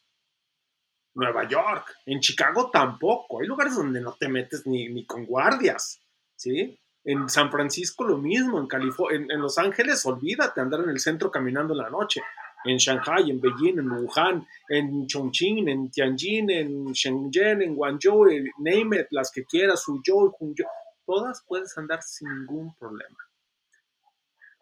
Nueva 1.15 1.49
York. 1.49 1.95
En 2.05 2.21
Chicago 2.21 2.71
tampoco. 2.71 3.41
Hay 3.41 3.47
lugares 3.47 3.75
donde 3.75 4.01
no 4.01 4.13
te 4.13 4.29
metes 4.29 4.67
ni, 4.67 4.89
ni 4.89 5.07
con 5.07 5.25
guardias, 5.25 6.01
¿sí? 6.35 6.79
En 7.05 7.29
San 7.29 7.51
Francisco 7.51 8.05
lo 8.05 8.19
mismo, 8.19 8.59
en, 8.59 8.67
California, 8.67 9.17
en, 9.17 9.31
en, 9.31 9.41
Los 9.41 9.59
Ángeles 9.59 10.05
olvídate 10.05 10.61
andar 10.61 10.81
en 10.81 10.91
el 10.91 10.99
centro 10.99 11.31
caminando 11.31 11.73
en 11.73 11.79
la 11.79 11.91
noche. 11.91 12.21
En 12.65 12.79
Shanghai, 12.79 13.31
en 13.31 13.41
Beijing, 13.41 13.79
en 13.79 13.91
Wuhan, 13.91 14.47
en 14.69 15.07
Chongqing, 15.07 15.69
en 15.69 15.91
Tianjin, 15.91 16.51
en 16.51 16.93
Shenzhen, 16.93 17.63
en 17.63 17.75
Guangzhou, 17.75 18.29
en 18.29 18.47
name 18.59 19.01
it, 19.01 19.07
las 19.11 19.31
que 19.31 19.45
quieras, 19.45 19.83
Suzhou, 19.83 20.35
Huzhou, 20.39 20.67
todas 21.05 21.45
puedes 21.47 21.77
andar 21.79 22.03
sin 22.03 22.29
ningún 22.29 22.75
problema. 22.77 23.17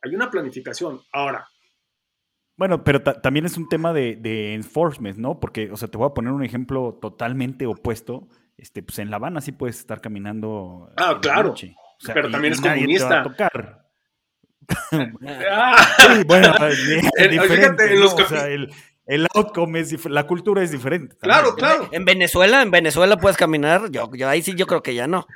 Hay 0.03 0.15
una 0.15 0.31
planificación. 0.31 1.01
Ahora, 1.13 1.49
bueno, 2.57 2.85
pero 2.85 3.03
también 3.03 3.47
es 3.47 3.57
un 3.57 3.69
tema 3.69 3.93
de, 3.93 4.17
de, 4.17 4.55
enforcement, 4.55 5.19
¿no? 5.19 5.41
Porque, 5.41 5.73
o 5.73 5.77
sea, 5.77 5.89
te 5.89 5.99
voy 5.99 6.07
a 6.07 6.15
poner 6.15 6.33
un 6.33 6.45
ejemplo 6.45 6.99
totalmente 7.01 7.67
opuesto. 7.67 8.29
Este, 8.57 8.83
pues 8.83 9.01
en 9.01 9.11
La 9.11 9.17
Habana 9.17 9.41
sí 9.41 9.53
puedes 9.53 9.81
estar 9.81 10.01
caminando. 10.01 10.93
Ah, 10.97 11.19
claro. 11.21 11.53
O 11.53 11.57
sea, 11.57 12.15
pero 12.15 12.31
también 12.31 12.53
es 12.53 12.61
comunista. 12.61 13.09
Te 13.09 13.15
va 13.15 13.21
a 13.21 13.25
tocar. 13.25 13.84
Sí, 14.91 16.25
bueno, 16.27 16.55
Fíjate, 17.17 17.95
¿no? 17.97 18.07
o 18.07 18.27
sea, 18.27 18.49
el, 18.49 18.73
el 19.07 19.27
outcome 19.35 19.81
es 19.81 20.05
la 20.07 20.27
cultura 20.27 20.63
es 20.63 20.71
diferente. 20.71 21.17
También. 21.17 21.41
Claro, 21.41 21.57
claro. 21.57 21.89
En 21.93 22.05
Venezuela, 22.05 22.63
en 22.63 22.71
Venezuela 22.71 23.17
puedes 23.17 23.37
caminar. 23.37 23.91
Yo, 23.91 24.11
yo 24.15 24.29
ahí 24.29 24.43
sí, 24.43 24.55
yo 24.55 24.67
creo 24.67 24.83
que 24.83 24.95
ya 24.95 25.07
no. 25.07 25.27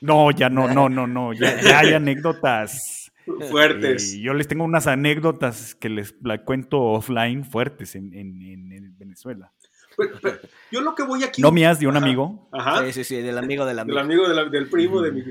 No, 0.00 0.30
ya 0.30 0.48
no, 0.48 0.68
no, 0.68 0.88
no, 0.88 1.06
no. 1.06 1.32
Ya, 1.32 1.60
ya 1.60 1.78
hay 1.80 1.94
anécdotas 1.94 3.12
fuertes. 3.50 4.14
Y 4.14 4.22
yo 4.22 4.34
les 4.34 4.48
tengo 4.48 4.64
unas 4.64 4.86
anécdotas 4.86 5.74
que 5.74 5.88
les 5.88 6.14
la 6.22 6.44
cuento 6.44 6.82
offline 6.82 7.44
fuertes 7.44 7.94
en, 7.94 8.12
en, 8.14 8.72
en 8.72 8.98
Venezuela. 8.98 9.52
Pero, 9.96 10.10
pero, 10.20 10.38
yo 10.70 10.80
lo 10.80 10.94
que 10.94 11.02
voy 11.02 11.24
aquí. 11.24 11.40
¿No 11.40 11.50
mías 11.50 11.80
de 11.80 11.86
un 11.86 11.96
amigo? 11.96 12.48
Ajá. 12.52 12.84
Sí, 12.86 12.92
sí, 12.92 13.04
sí, 13.04 13.16
del 13.22 13.38
amigo 13.38 13.64
del 13.64 13.78
amigo. 13.78 13.96
Del 13.96 14.04
amigo 14.04 14.28
de 14.28 14.34
la, 14.34 14.44
del 14.44 14.68
primo 14.68 15.00
de 15.00 15.12
mi. 15.12 15.22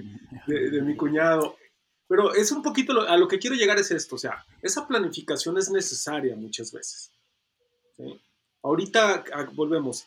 de, 0.47 0.81
mi 0.81 0.95
cuñado. 0.95 1.57
Pero 2.07 2.33
es 2.33 2.51
un 2.51 2.61
poquito, 2.61 3.01
a 3.01 3.17
lo 3.17 3.27
que 3.27 3.39
quiero 3.39 3.55
llegar 3.55 3.79
es 3.79 3.91
esto, 3.91 4.15
o 4.15 4.19
sea, 4.19 4.45
esa 4.61 4.87
planificación 4.87 5.57
es 5.57 5.71
necesaria 5.71 6.35
muchas 6.35 6.71
veces. 6.71 7.11
Ahorita 8.61 9.23
volvemos, 9.53 10.05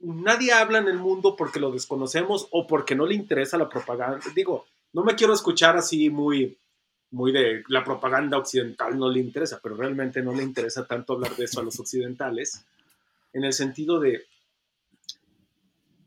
nadie 0.00 0.52
habla 0.52 0.78
en 0.78 0.88
el 0.88 0.98
mundo 0.98 1.36
porque 1.36 1.60
lo 1.60 1.70
desconocemos 1.70 2.48
o 2.50 2.66
porque 2.66 2.94
no 2.94 3.06
le 3.06 3.14
interesa 3.14 3.56
la 3.56 3.68
propaganda. 3.68 4.20
Digo, 4.34 4.66
no 4.92 5.04
me 5.04 5.14
quiero 5.14 5.32
escuchar 5.32 5.76
así 5.76 6.10
muy, 6.10 6.58
muy 7.12 7.32
de 7.32 7.62
la 7.68 7.84
propaganda 7.84 8.38
occidental, 8.38 8.98
no 8.98 9.10
le 9.10 9.20
interesa, 9.20 9.60
pero 9.62 9.76
realmente 9.76 10.22
no 10.22 10.34
le 10.34 10.42
interesa 10.42 10.86
tanto 10.86 11.14
hablar 11.14 11.34
de 11.36 11.44
eso 11.44 11.60
a 11.60 11.64
los 11.64 11.78
occidentales, 11.78 12.64
en 13.32 13.44
el 13.44 13.52
sentido 13.52 14.00
de, 14.00 14.26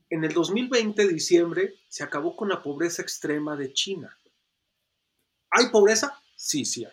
en 0.10 0.24
el 0.24 0.34
2020, 0.34 1.08
diciembre, 1.08 1.76
se 1.88 2.04
acabó 2.04 2.36
con 2.36 2.50
la 2.50 2.62
pobreza 2.62 3.02
extrema 3.02 3.56
de 3.56 3.74
China. 3.74 4.18
¿Hay 5.50 5.68
pobreza? 5.68 6.20
Sí, 6.36 6.66
sí 6.66 6.86
hay. 6.86 6.92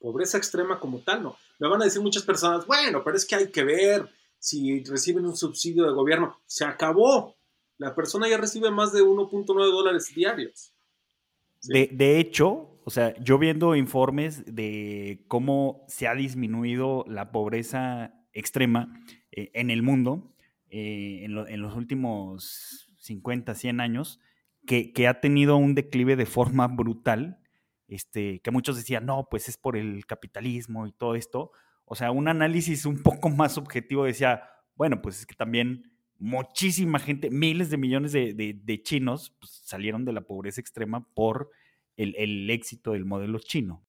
Pobreza 0.00 0.38
extrema 0.38 0.78
como 0.78 1.00
tal, 1.00 1.22
no. 1.22 1.36
Me 1.58 1.68
van 1.68 1.82
a 1.82 1.84
decir 1.84 2.00
muchas 2.00 2.22
personas, 2.22 2.66
bueno, 2.66 3.02
pero 3.02 3.16
es 3.16 3.26
que 3.26 3.34
hay 3.34 3.50
que 3.50 3.64
ver 3.64 4.08
si 4.38 4.84
reciben 4.84 5.26
un 5.26 5.36
subsidio 5.36 5.84
de 5.84 5.92
gobierno. 5.92 6.38
Se 6.46 6.64
acabó. 6.64 7.36
La 7.78 7.94
persona 7.94 8.28
ya 8.28 8.38
recibe 8.38 8.70
más 8.70 8.92
de 8.92 9.02
1.9 9.02 9.46
dólares 9.46 10.12
diarios. 10.14 10.72
De, 11.62 12.18
hecho, 12.18 12.80
o 12.84 12.90
sea, 12.90 13.14
yo 13.20 13.38
viendo 13.38 13.74
informes 13.74 14.44
de 14.46 15.24
cómo 15.28 15.84
se 15.88 16.06
ha 16.06 16.14
disminuido 16.14 17.04
la 17.08 17.32
pobreza 17.32 18.14
extrema 18.32 18.92
eh, 19.32 19.50
en 19.54 19.70
el 19.70 19.82
mundo 19.82 20.32
eh, 20.70 21.24
en, 21.24 21.62
los 21.62 21.76
últimos 21.76 22.90
50, 22.98 23.54
100 23.54 23.80
años, 23.80 24.20
que, 24.68 25.08
ha 25.08 25.20
tenido 25.20 25.56
un 25.56 25.74
declive 25.74 26.14
de 26.14 26.26
forma 26.26 26.68
brutal, 26.68 27.40
este, 27.88 28.40
que 28.40 28.50
muchos 28.50 28.76
decían, 28.76 29.06
no, 29.06 29.26
pues 29.30 29.48
es 29.48 29.56
por 29.56 29.76
el 29.76 30.04
capitalismo 30.04 30.86
y 30.86 30.92
todo 30.92 31.14
esto. 31.14 31.52
O 31.86 31.94
sea, 31.94 32.10
un 32.10 32.28
análisis 32.28 32.84
un 32.84 33.02
poco 33.02 33.30
más 33.30 33.56
objetivo 33.56 34.04
decía, 34.04 34.42
bueno, 34.74 35.00
pues 35.00 35.20
es 35.20 35.26
que 35.26 35.34
también 35.34 35.90
muchísima 36.18 36.98
gente, 36.98 37.30
miles 37.30 37.70
de 37.70 37.78
millones 37.78 38.12
de, 38.12 38.80
chinos 38.84 39.34
pues, 39.40 39.62
salieron 39.64 40.04
de 40.04 40.12
la 40.12 40.20
pobreza 40.20 40.60
extrema 40.60 41.08
por 41.14 41.50
el, 41.96 42.14
el 42.16 42.50
éxito 42.50 42.92
del 42.92 43.06
modelo 43.06 43.38
chino. 43.38 43.82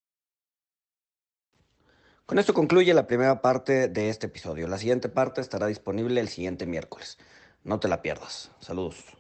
Con 2.26 2.40
esto 2.40 2.54
concluye 2.54 2.94
la 2.94 3.08
primera 3.08 3.42
parte 3.42 3.90
de 3.90 4.10
este 4.10 4.28
episodio. 4.28 4.68
La 4.68 4.78
siguiente 4.78 5.10
parte 5.10 5.42
estará 5.42 5.68
disponible 5.68 6.22
el 6.22 6.30
siguiente 6.30 6.66
miércoles. 6.66 7.18
No 7.66 7.80
te 7.82 7.90
la 7.90 8.02
pierdas. 8.02 8.52
Saludos. 8.60 9.19